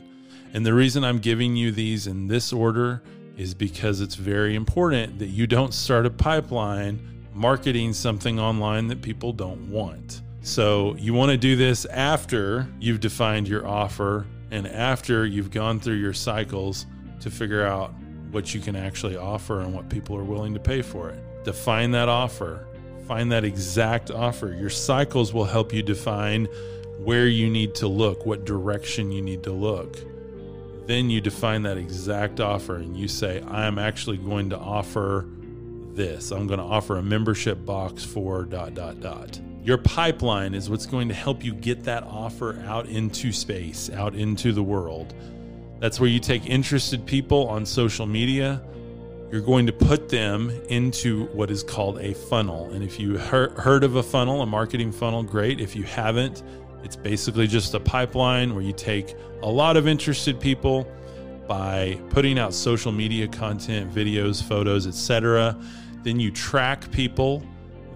And 0.53 0.65
the 0.65 0.73
reason 0.73 1.03
I'm 1.03 1.19
giving 1.19 1.55
you 1.55 1.71
these 1.71 2.07
in 2.07 2.27
this 2.27 2.51
order 2.51 3.01
is 3.37 3.53
because 3.53 4.01
it's 4.01 4.15
very 4.15 4.55
important 4.55 5.19
that 5.19 5.27
you 5.27 5.45
don't 5.47 5.73
start 5.73 6.05
a 6.05 6.09
pipeline 6.09 7.17
marketing 7.33 7.93
something 7.93 8.39
online 8.39 8.87
that 8.87 9.01
people 9.01 9.31
don't 9.31 9.69
want. 9.69 10.21
So 10.41 10.95
you 10.95 11.13
want 11.13 11.29
to 11.31 11.37
do 11.37 11.55
this 11.55 11.85
after 11.85 12.67
you've 12.79 12.99
defined 12.99 13.47
your 13.47 13.67
offer 13.67 14.25
and 14.51 14.67
after 14.67 15.25
you've 15.25 15.51
gone 15.51 15.79
through 15.79 15.95
your 15.95 16.13
cycles 16.13 16.85
to 17.21 17.29
figure 17.29 17.65
out 17.65 17.93
what 18.31 18.53
you 18.53 18.59
can 18.59 18.75
actually 18.75 19.15
offer 19.15 19.61
and 19.61 19.73
what 19.73 19.89
people 19.89 20.15
are 20.15 20.23
willing 20.23 20.53
to 20.53 20.59
pay 20.59 20.81
for 20.81 21.09
it. 21.09 21.19
Define 21.43 21.91
that 21.91 22.09
offer, 22.09 22.67
find 23.07 23.31
that 23.31 23.43
exact 23.43 24.11
offer. 24.11 24.53
Your 24.53 24.69
cycles 24.69 25.33
will 25.33 25.45
help 25.45 25.73
you 25.73 25.81
define 25.81 26.45
where 26.99 27.27
you 27.27 27.49
need 27.49 27.75
to 27.75 27.87
look, 27.87 28.25
what 28.25 28.45
direction 28.45 29.11
you 29.11 29.21
need 29.21 29.43
to 29.43 29.51
look. 29.51 29.97
Then 30.87 31.09
you 31.09 31.21
define 31.21 31.63
that 31.63 31.77
exact 31.77 32.39
offer 32.39 32.75
and 32.75 32.97
you 32.97 33.07
say, 33.07 33.41
I'm 33.41 33.77
actually 33.77 34.17
going 34.17 34.49
to 34.51 34.57
offer 34.57 35.25
this. 35.93 36.31
I'm 36.31 36.47
going 36.47 36.59
to 36.59 36.65
offer 36.65 36.97
a 36.97 37.03
membership 37.03 37.65
box 37.65 38.03
for 38.03 38.43
dot, 38.43 38.73
dot, 38.73 39.01
dot. 39.01 39.39
Your 39.67 39.77
pipeline 39.77 40.53
is 40.53 40.69
what's 40.69 40.85
going 40.85 41.09
to 41.09 41.13
help 41.13 41.43
you 41.43 41.53
get 41.53 41.83
that 41.83 42.03
offer 42.03 42.57
out 42.67 42.87
into 42.87 43.33
space, 43.33 43.89
out 43.89 44.15
into 44.15 44.53
the 44.53 44.63
world. 44.63 45.13
That's 45.81 45.99
where 45.99 46.09
you 46.09 46.21
take 46.21 46.45
interested 46.45 47.05
people 47.05 47.49
on 47.49 47.65
social 47.65 48.05
media. 48.05 48.63
You're 49.29 49.41
going 49.41 49.65
to 49.65 49.73
put 49.73 50.07
them 50.07 50.51
into 50.69 51.25
what 51.33 51.51
is 51.51 51.63
called 51.63 51.99
a 51.99 52.13
funnel. 52.13 52.71
And 52.71 52.81
if 52.81 52.97
you 52.97 53.17
heard 53.17 53.83
of 53.83 53.97
a 53.97 54.03
funnel, 54.03 54.41
a 54.41 54.45
marketing 54.45 54.93
funnel, 54.93 55.21
great. 55.21 55.59
If 55.59 55.75
you 55.75 55.83
haven't, 55.83 56.43
it's 56.85 56.95
basically 56.95 57.45
just 57.45 57.73
a 57.73 57.79
pipeline 57.81 58.55
where 58.55 58.63
you 58.63 58.71
take 58.71 59.15
a 59.41 59.49
lot 59.49 59.75
of 59.75 59.85
interested 59.85 60.39
people 60.39 60.89
by 61.45 61.99
putting 62.09 62.39
out 62.39 62.53
social 62.53 62.93
media 62.93 63.27
content, 63.27 63.93
videos, 63.93 64.41
photos, 64.41 64.87
etc. 64.87 65.59
Then 66.03 66.21
you 66.21 66.31
track 66.31 66.89
people 66.91 67.43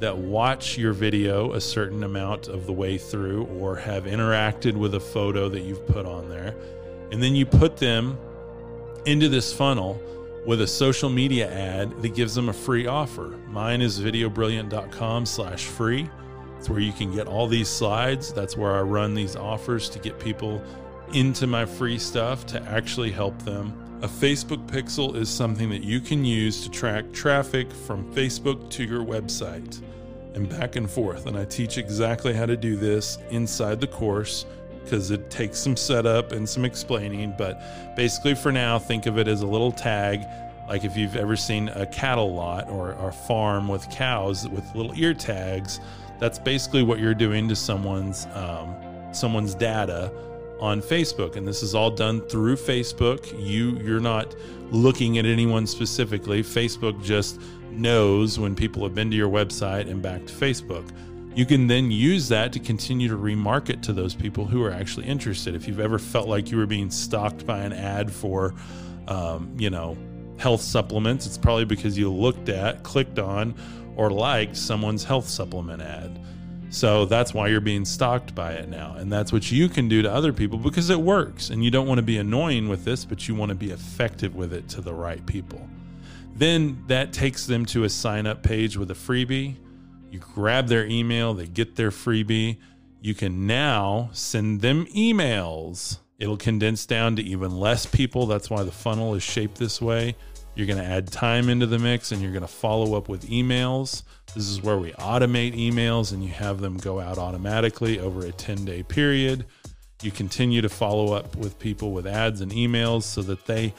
that 0.02 0.18
watch 0.18 0.80
your 0.80 0.94
video 0.94 1.54
a 1.54 1.62
certain 1.62 2.04
amount 2.04 2.48
of 2.48 2.66
the 2.66 2.74
way 2.74 2.98
through 2.98 3.46
or 3.46 3.76
have 3.76 4.06
interacted 4.06 4.76
with 4.76 4.96
a 4.96 5.00
photo 5.00 5.48
that 5.48 5.62
you've 5.62 5.86
put 5.86 6.08
on 6.08 6.28
there. 6.28 6.56
And 7.12 7.22
then 7.22 7.36
you 7.36 7.46
put 7.46 7.78
them 7.78 8.18
into 9.06 9.30
this 9.30 9.54
funnel 9.54 10.02
with 10.48 10.62
a 10.62 10.68
social 10.68 11.08
media 11.08 11.52
ad 11.52 12.02
that 12.02 12.16
gives 12.16 12.34
them 12.34 12.50
a 12.50 12.54
free 12.54 12.88
offer. 12.88 13.38
Mine 13.48 13.80
is 13.80 14.00
videobrilliant.com 14.00 15.28
slash 15.28 15.66
free. 15.66 16.10
It's 16.58 16.68
where 16.68 16.80
you 16.80 16.94
can 16.94 17.14
get 17.14 17.28
all 17.28 17.46
these 17.46 17.70
slides. 17.70 18.34
That's 18.34 18.58
where 18.58 18.74
I 18.74 18.82
run 18.82 19.14
these 19.14 19.36
offers 19.36 19.88
to 19.90 20.00
get 20.00 20.20
people 20.20 20.64
into 21.14 21.46
my 21.46 21.66
free 21.66 22.00
stuff 22.00 22.48
to 22.48 22.62
actually 22.64 23.12
help 23.12 23.38
them. 23.44 23.78
A 24.02 24.08
Facebook 24.08 24.66
pixel 24.68 25.16
is 25.16 25.30
something 25.30 25.70
that 25.70 25.84
you 25.84 26.00
can 26.00 26.26
use 26.26 26.64
to 26.64 26.72
track 26.72 27.12
traffic 27.12 27.72
from 27.72 28.12
Facebook 28.16 28.68
to 28.72 28.84
your 28.84 29.06
website 29.06 29.80
and 30.34 30.50
back 30.50 30.76
and 30.76 30.90
forth. 30.90 31.26
And 31.28 31.38
I 31.38 31.46
teach 31.46 31.78
exactly 31.78 32.34
how 32.34 32.46
to 32.46 32.58
do 32.58 32.76
this 32.76 33.18
inside 33.30 33.82
the 33.82 33.88
course 33.88 34.46
because 34.84 35.12
it 35.12 35.30
takes 35.30 35.58
some 35.58 35.76
setup 35.76 36.32
and 36.32 36.48
some 36.48 36.66
explaining. 36.66 37.34
But 37.38 37.96
basically, 37.96 38.36
for 38.36 38.52
now, 38.52 38.80
think 38.80 39.06
of 39.06 39.18
it 39.18 39.28
as 39.28 39.42
a 39.42 39.48
little 39.48 39.72
tag. 39.72 40.26
Like 40.68 40.84
if 40.86 40.96
you've 40.96 41.16
ever 41.16 41.36
seen 41.36 41.70
a 41.70 41.86
cattle 41.86 42.34
lot 42.34 42.70
or 42.70 42.92
a 42.94 43.12
farm 43.12 43.68
with 43.68 43.90
cows 43.90 44.48
with 44.48 44.64
little 44.74 44.94
ear 44.98 45.14
tags, 45.14 45.80
that's 46.20 46.40
basically 46.40 46.84
what 46.84 47.00
you're 47.00 47.16
doing 47.16 47.48
to 47.50 47.56
someone's 47.56 48.28
um, 48.34 48.76
someone's 49.12 49.56
data 49.56 50.12
on 50.60 50.82
Facebook. 50.82 51.36
And 51.36 51.48
this 51.48 51.64
is 51.64 51.76
all 51.76 51.92
done 51.92 52.22
through 52.22 52.56
Facebook. 52.56 53.34
You 53.38 53.78
you're 53.80 54.00
not 54.00 54.36
looking 54.70 55.18
at 55.18 55.26
anyone 55.26 55.68
specifically. 55.68 56.42
Facebook 56.42 57.04
just 57.04 57.42
knows 57.72 58.40
when 58.40 58.56
people 58.56 58.84
have 58.84 58.94
been 58.94 59.10
to 59.12 59.18
your 59.18 59.30
website 59.30 59.90
and 59.90 60.02
back 60.02 60.26
to 60.26 60.34
Facebook. 60.34 60.90
You 61.34 61.46
can 61.46 61.68
then 61.68 61.92
use 61.92 62.28
that 62.30 62.52
to 62.54 62.60
continue 62.60 63.08
to 63.08 63.18
remarket 63.18 63.82
to 63.84 63.94
those 63.94 64.14
people 64.14 64.46
who 64.46 64.64
are 64.64 64.72
actually 64.72 65.06
interested. 65.06 65.56
If 65.56 65.68
you've 65.68 65.80
ever 65.80 65.98
felt 65.98 66.28
like 66.28 66.52
you 66.52 66.58
were 66.58 66.66
being 66.66 66.90
stalked 66.90 67.46
by 67.46 67.60
an 67.60 67.72
ad 67.72 68.12
for, 68.12 68.54
um, 69.08 69.54
you 69.58 69.70
know, 69.70 69.98
health 70.38 70.62
supplements, 70.62 71.26
it's 71.26 71.38
probably 71.38 71.66
because 71.66 71.98
you 71.98 72.12
looked 72.12 72.50
at, 72.50 72.84
clicked 72.84 73.20
on, 73.20 73.56
or 73.96 74.10
liked 74.10 74.58
someone's 74.58 75.04
health 75.04 75.28
supplement 75.28 75.82
ad. 75.82 76.20
So 76.70 77.06
that's 77.06 77.34
why 77.34 77.50
you're 77.50 77.60
being 77.60 77.84
stalked 77.84 78.34
by 78.34 78.54
it 78.54 78.70
now. 78.70 78.96
And 78.96 79.12
that's 79.12 79.34
what 79.34 79.52
you 79.52 79.68
can 79.68 79.90
do 79.90 80.02
to 80.02 80.12
other 80.12 80.32
people 80.32 80.58
because 80.58 80.90
it 80.90 81.00
works. 81.00 81.50
And 81.50 81.64
you 81.64 81.70
don't 81.70 81.86
want 81.86 81.98
to 81.98 82.04
be 82.04 82.18
annoying 82.18 82.70
with 82.70 82.86
this, 82.86 83.04
but 83.04 83.28
you 83.28 83.36
want 83.36 83.50
to 83.50 83.56
be 83.56 83.72
effective 83.72 84.36
with 84.36 84.54
it 84.54 84.70
to 84.70 84.82
the 84.82 84.94
right 84.94 85.26
people. 85.26 85.68
Then 86.42 86.84
that 86.88 87.14
takes 87.14 87.46
them 87.46 87.68
to 87.68 87.84
a 87.84 87.90
sign 87.90 88.26
up 88.26 88.42
page 88.42 88.76
with 88.76 88.90
a 88.90 88.96
freebie. 88.96 89.58
You 90.10 90.18
grab 90.18 90.70
their 90.70 90.88
email, 90.88 91.36
they 91.36 91.46
get 91.46 91.76
their 91.76 91.92
freebie. 91.92 92.58
You 93.00 93.14
can 93.14 93.46
now 93.46 94.10
send 94.12 94.60
them 94.60 94.88
emails. 94.88 96.00
It'll 96.18 96.38
condense 96.38 96.88
down 96.88 97.16
to 97.18 97.22
even 97.22 97.52
less 97.52 97.86
people. 97.86 98.26
That's 98.26 98.50
why 98.50 98.64
the 98.64 98.72
funnel 98.72 99.14
is 99.14 99.22
shaped 99.22 99.60
this 99.60 99.80
way. 99.80 100.16
You're 100.56 100.66
going 100.66 100.80
to 100.80 100.84
add 100.84 101.12
time 101.12 101.48
into 101.48 101.68
the 101.68 101.78
mix 101.78 102.12
and 102.12 102.24
you're 102.24 102.32
going 102.32 102.42
to 102.42 102.48
follow 102.48 102.98
up 102.98 103.08
with 103.08 103.30
emails. 103.30 104.02
This 104.34 104.50
is 104.50 104.64
where 104.64 104.80
we 104.80 104.94
automate 104.94 105.56
emails 105.56 106.12
and 106.12 106.24
you 106.24 106.32
have 106.32 106.60
them 106.60 106.78
go 106.78 107.00
out 107.00 107.20
automatically 107.20 108.00
over 108.00 108.26
a 108.26 108.32
10 108.32 108.66
day 108.66 108.82
period. 108.82 109.46
You 110.02 110.10
continue 110.10 110.64
to 110.64 110.70
follow 110.70 111.14
up 111.14 111.36
with 111.36 111.60
people 111.60 111.92
with 111.92 112.08
ads 112.08 112.42
and 112.42 112.52
emails 112.52 113.04
so 113.04 113.22
that 113.22 113.46
they 113.46 113.76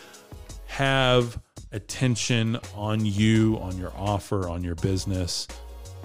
have 0.66 1.40
attention 1.72 2.58
on 2.74 3.04
you, 3.04 3.58
on 3.60 3.78
your 3.78 3.92
offer, 3.96 4.48
on 4.48 4.62
your 4.62 4.74
business 4.76 5.48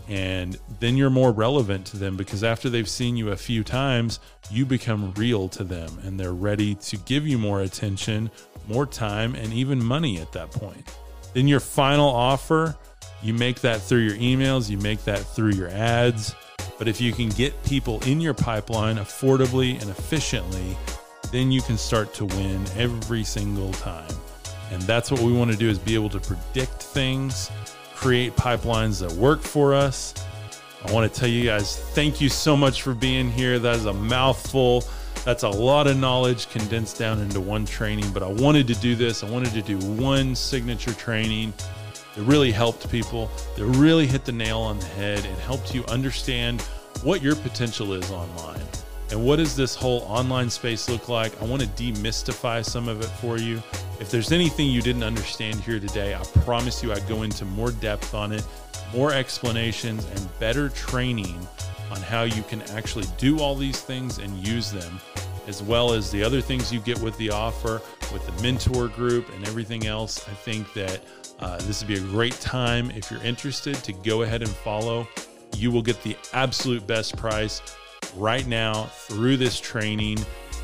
And 0.07 0.57
then 0.79 0.95
you're 0.95 1.09
more 1.09 1.31
relevant 1.31 1.85
to 1.87 1.97
them 1.97 2.15
because 2.15 2.43
after 2.43 2.69
they've 2.69 2.87
seen 2.87 3.17
you 3.17 3.29
a 3.29 3.35
few 3.35 3.63
times, 3.63 4.19
you 4.49 4.65
become 4.65 5.13
real 5.15 5.49
to 5.49 5.63
them 5.63 5.89
and 6.03 6.19
they're 6.19 6.33
ready 6.33 6.75
to 6.75 6.97
give 6.97 7.27
you 7.27 7.37
more 7.37 7.61
attention, 7.61 8.31
more 8.67 8.85
time, 8.85 9.35
and 9.35 9.51
even 9.51 9.83
money 9.83 10.19
at 10.19 10.31
that 10.31 10.51
point. 10.51 10.93
Then 11.33 11.47
your 11.47 11.59
final 11.59 12.07
offer, 12.07 12.77
you 13.21 13.33
make 13.33 13.59
that 13.61 13.81
through 13.81 13.99
your 13.99 14.15
emails, 14.15 14.69
you 14.69 14.77
make 14.77 15.03
that 15.03 15.19
through 15.19 15.51
your 15.51 15.69
ads. 15.69 16.33
But 16.77 16.87
if 16.87 17.01
you 17.01 17.11
can 17.11 17.29
get 17.29 17.61
people 17.65 18.01
in 18.05 18.21
your 18.21 18.33
pipeline 18.33 18.97
affordably 18.97 19.81
and 19.81 19.89
efficiently, 19.89 20.77
then 21.31 21.51
you 21.51 21.61
can 21.61 21.77
start 21.77 22.13
to 22.13 22.25
win 22.25 22.63
every 22.77 23.25
single 23.25 23.73
time. 23.73 24.13
And 24.71 24.81
that's 24.83 25.11
what 25.11 25.21
we 25.21 25.31
want 25.31 25.51
to 25.51 25.57
do 25.57 25.69
is 25.69 25.79
be 25.79 25.95
able 25.95 26.09
to 26.09 26.19
predict 26.19 26.81
things, 26.81 27.49
create 27.95 28.35
pipelines 28.35 28.99
that 28.99 29.11
work 29.13 29.41
for 29.41 29.73
us. 29.73 30.13
I 30.85 30.91
want 30.91 31.11
to 31.11 31.19
tell 31.19 31.29
you 31.29 31.45
guys, 31.45 31.77
thank 31.93 32.21
you 32.21 32.29
so 32.29 32.55
much 32.55 32.81
for 32.81 32.93
being 32.93 33.31
here. 33.31 33.59
That 33.59 33.75
is 33.75 33.85
a 33.85 33.93
mouthful. 33.93 34.83
That's 35.25 35.43
a 35.43 35.49
lot 35.49 35.87
of 35.87 35.97
knowledge 35.97 36.49
condensed 36.49 36.99
down 36.99 37.19
into 37.19 37.41
one 37.41 37.65
training, 37.65 38.11
but 38.11 38.23
I 38.23 38.27
wanted 38.27 38.67
to 38.67 38.75
do 38.75 38.95
this. 38.95 39.23
I 39.23 39.29
wanted 39.29 39.51
to 39.53 39.61
do 39.61 39.77
one 40.01 40.35
signature 40.35 40.93
training 40.93 41.53
that 42.15 42.23
really 42.23 42.51
helped 42.51 42.89
people, 42.89 43.29
that 43.55 43.65
really 43.65 44.07
hit 44.07 44.25
the 44.25 44.31
nail 44.31 44.59
on 44.59 44.79
the 44.79 44.85
head 44.85 45.25
and 45.25 45.37
helped 45.39 45.75
you 45.75 45.83
understand 45.85 46.61
what 47.03 47.21
your 47.21 47.35
potential 47.35 47.93
is 47.93 48.09
online. 48.11 48.61
And 49.09 49.25
what 49.25 49.37
does 49.37 49.55
this 49.55 49.75
whole 49.75 50.01
online 50.01 50.49
space 50.49 50.89
look 50.89 51.09
like? 51.09 51.39
I 51.41 51.45
want 51.45 51.61
to 51.61 51.67
demystify 51.69 52.63
some 52.63 52.87
of 52.87 53.01
it 53.01 53.07
for 53.21 53.37
you. 53.37 53.61
If 53.99 54.11
there's 54.11 54.31
anything 54.31 54.67
you 54.67 54.83
didn't 54.83 55.01
understand 55.01 55.55
here 55.61 55.79
today, 55.79 56.13
I 56.13 56.23
promise 56.43 56.83
you 56.83 56.93
I 56.93 56.99
go 57.01 57.23
into 57.23 57.45
more 57.45 57.71
depth 57.71 58.13
on 58.13 58.31
it, 58.31 58.45
more 58.93 59.11
explanations, 59.11 60.05
and 60.05 60.39
better 60.39 60.69
training 60.69 61.35
on 61.89 62.01
how 62.01 62.21
you 62.21 62.43
can 62.43 62.61
actually 62.73 63.07
do 63.17 63.39
all 63.39 63.55
these 63.55 63.81
things 63.81 64.19
and 64.19 64.47
use 64.47 64.71
them, 64.71 64.99
as 65.47 65.63
well 65.63 65.93
as 65.93 66.11
the 66.11 66.23
other 66.23 66.41
things 66.41 66.71
you 66.71 66.79
get 66.79 66.99
with 66.99 67.17
the 67.17 67.31
offer, 67.31 67.81
with 68.13 68.23
the 68.27 68.43
mentor 68.43 68.87
group, 68.87 69.33
and 69.33 69.47
everything 69.47 69.87
else. 69.87 70.27
I 70.29 70.33
think 70.33 70.71
that 70.73 71.01
uh, 71.39 71.57
this 71.61 71.81
would 71.81 71.87
be 71.87 71.97
a 71.97 72.07
great 72.11 72.39
time 72.39 72.91
if 72.91 73.09
you're 73.09 73.23
interested 73.23 73.75
to 73.77 73.93
go 73.93 74.21
ahead 74.21 74.43
and 74.43 74.51
follow. 74.51 75.07
You 75.55 75.71
will 75.71 75.81
get 75.81 76.03
the 76.03 76.15
absolute 76.33 76.85
best 76.85 77.17
price 77.17 77.63
right 78.15 78.45
now 78.45 78.83
through 78.83 79.37
this 79.37 79.59
training. 79.59 80.19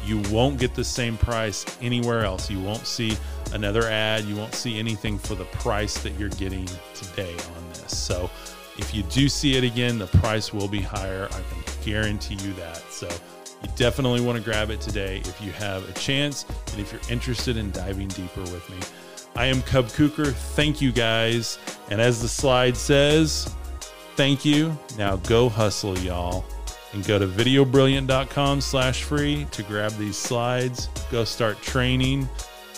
You 0.05 0.19
won't 0.31 0.59
get 0.59 0.75
the 0.75 0.83
same 0.83 1.17
price 1.17 1.65
anywhere 1.81 2.25
else. 2.25 2.49
You 2.49 2.59
won't 2.59 2.85
see 2.85 3.17
another 3.53 3.83
ad. 3.83 4.25
You 4.25 4.35
won't 4.35 4.53
see 4.53 4.77
anything 4.77 5.17
for 5.17 5.35
the 5.35 5.45
price 5.45 5.97
that 5.99 6.17
you're 6.19 6.29
getting 6.29 6.67
today 6.93 7.33
on 7.33 7.69
this. 7.69 7.97
So, 7.97 8.29
if 8.77 8.93
you 8.93 9.03
do 9.03 9.29
see 9.29 9.55
it 9.55 9.63
again, 9.63 9.99
the 9.99 10.07
price 10.07 10.51
will 10.51 10.67
be 10.67 10.81
higher. 10.81 11.27
I 11.27 11.29
can 11.29 11.63
guarantee 11.85 12.35
you 12.35 12.53
that. 12.53 12.81
So, 12.91 13.07
you 13.61 13.69
definitely 13.75 14.21
want 14.21 14.37
to 14.37 14.43
grab 14.43 14.69
it 14.69 14.81
today 14.81 15.17
if 15.17 15.39
you 15.41 15.51
have 15.53 15.87
a 15.89 15.93
chance 15.93 16.45
and 16.71 16.81
if 16.81 16.91
you're 16.91 17.01
interested 17.09 17.55
in 17.55 17.71
diving 17.71 18.09
deeper 18.09 18.41
with 18.41 18.69
me. 18.69 18.77
I 19.35 19.45
am 19.45 19.61
Cub 19.61 19.87
Kuker. 19.87 20.33
Thank 20.33 20.81
you 20.81 20.91
guys. 20.91 21.57
And 21.89 22.01
as 22.01 22.21
the 22.21 22.27
slide 22.27 22.75
says, 22.75 23.55
thank 24.15 24.43
you. 24.43 24.77
Now 24.97 25.15
go 25.17 25.49
hustle, 25.49 25.97
y'all 25.99 26.43
and 26.93 27.05
go 27.05 27.17
to 27.17 27.27
videobrilliant.com 27.27 28.61
slash 28.61 29.03
free 29.03 29.47
to 29.51 29.63
grab 29.63 29.91
these 29.93 30.15
slides. 30.15 30.89
Go 31.11 31.23
start 31.23 31.61
training. 31.61 32.29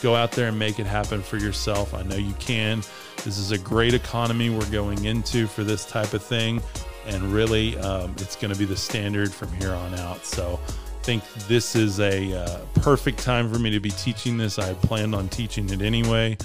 Go 0.01 0.15
out 0.15 0.31
there 0.31 0.47
and 0.47 0.57
make 0.57 0.79
it 0.79 0.85
happen 0.85 1.21
for 1.21 1.37
yourself. 1.37 1.93
I 1.93 2.03
know 2.03 2.15
you 2.15 2.33
can. 2.33 2.79
This 3.23 3.37
is 3.37 3.51
a 3.51 3.57
great 3.57 3.93
economy 3.93 4.49
we're 4.49 4.69
going 4.69 5.05
into 5.05 5.47
for 5.47 5.63
this 5.63 5.85
type 5.85 6.13
of 6.13 6.23
thing 6.23 6.61
and 7.07 7.23
really 7.23 7.77
um, 7.79 8.11
it's 8.17 8.35
going 8.35 8.51
to 8.51 8.57
be 8.57 8.65
the 8.65 8.75
standard 8.75 9.31
from 9.33 9.51
here 9.53 9.73
on 9.73 9.93
out. 9.95 10.25
So 10.25 10.59
i 10.65 11.03
think 11.05 11.23
this 11.47 11.75
is 11.75 11.99
a 11.99 12.33
uh, 12.33 12.59
perfect 12.75 13.19
time 13.19 13.51
for 13.51 13.59
me 13.59 13.69
to 13.71 13.79
be 13.79 13.91
teaching 13.91 14.37
this. 14.37 14.57
I 14.57 14.73
planned 14.73 15.13
on 15.13 15.29
teaching 15.29 15.69
it 15.69 15.81
anyway 15.81 16.37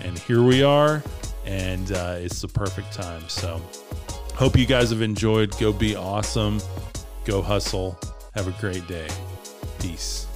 and 0.00 0.18
here 0.18 0.42
we 0.42 0.62
are 0.62 1.02
and 1.44 1.92
uh, 1.92 2.16
it's 2.18 2.40
the 2.40 2.48
perfect 2.48 2.92
time. 2.92 3.28
So 3.28 3.60
hope 4.34 4.56
you 4.56 4.66
guys 4.66 4.90
have 4.90 5.02
enjoyed. 5.02 5.56
Go 5.58 5.72
be 5.72 5.96
awesome 5.96 6.60
Go 7.30 7.40
hustle. 7.40 7.96
Have 8.34 8.48
a 8.48 8.60
great 8.60 8.88
day. 8.88 9.06
Peace. 9.78 10.29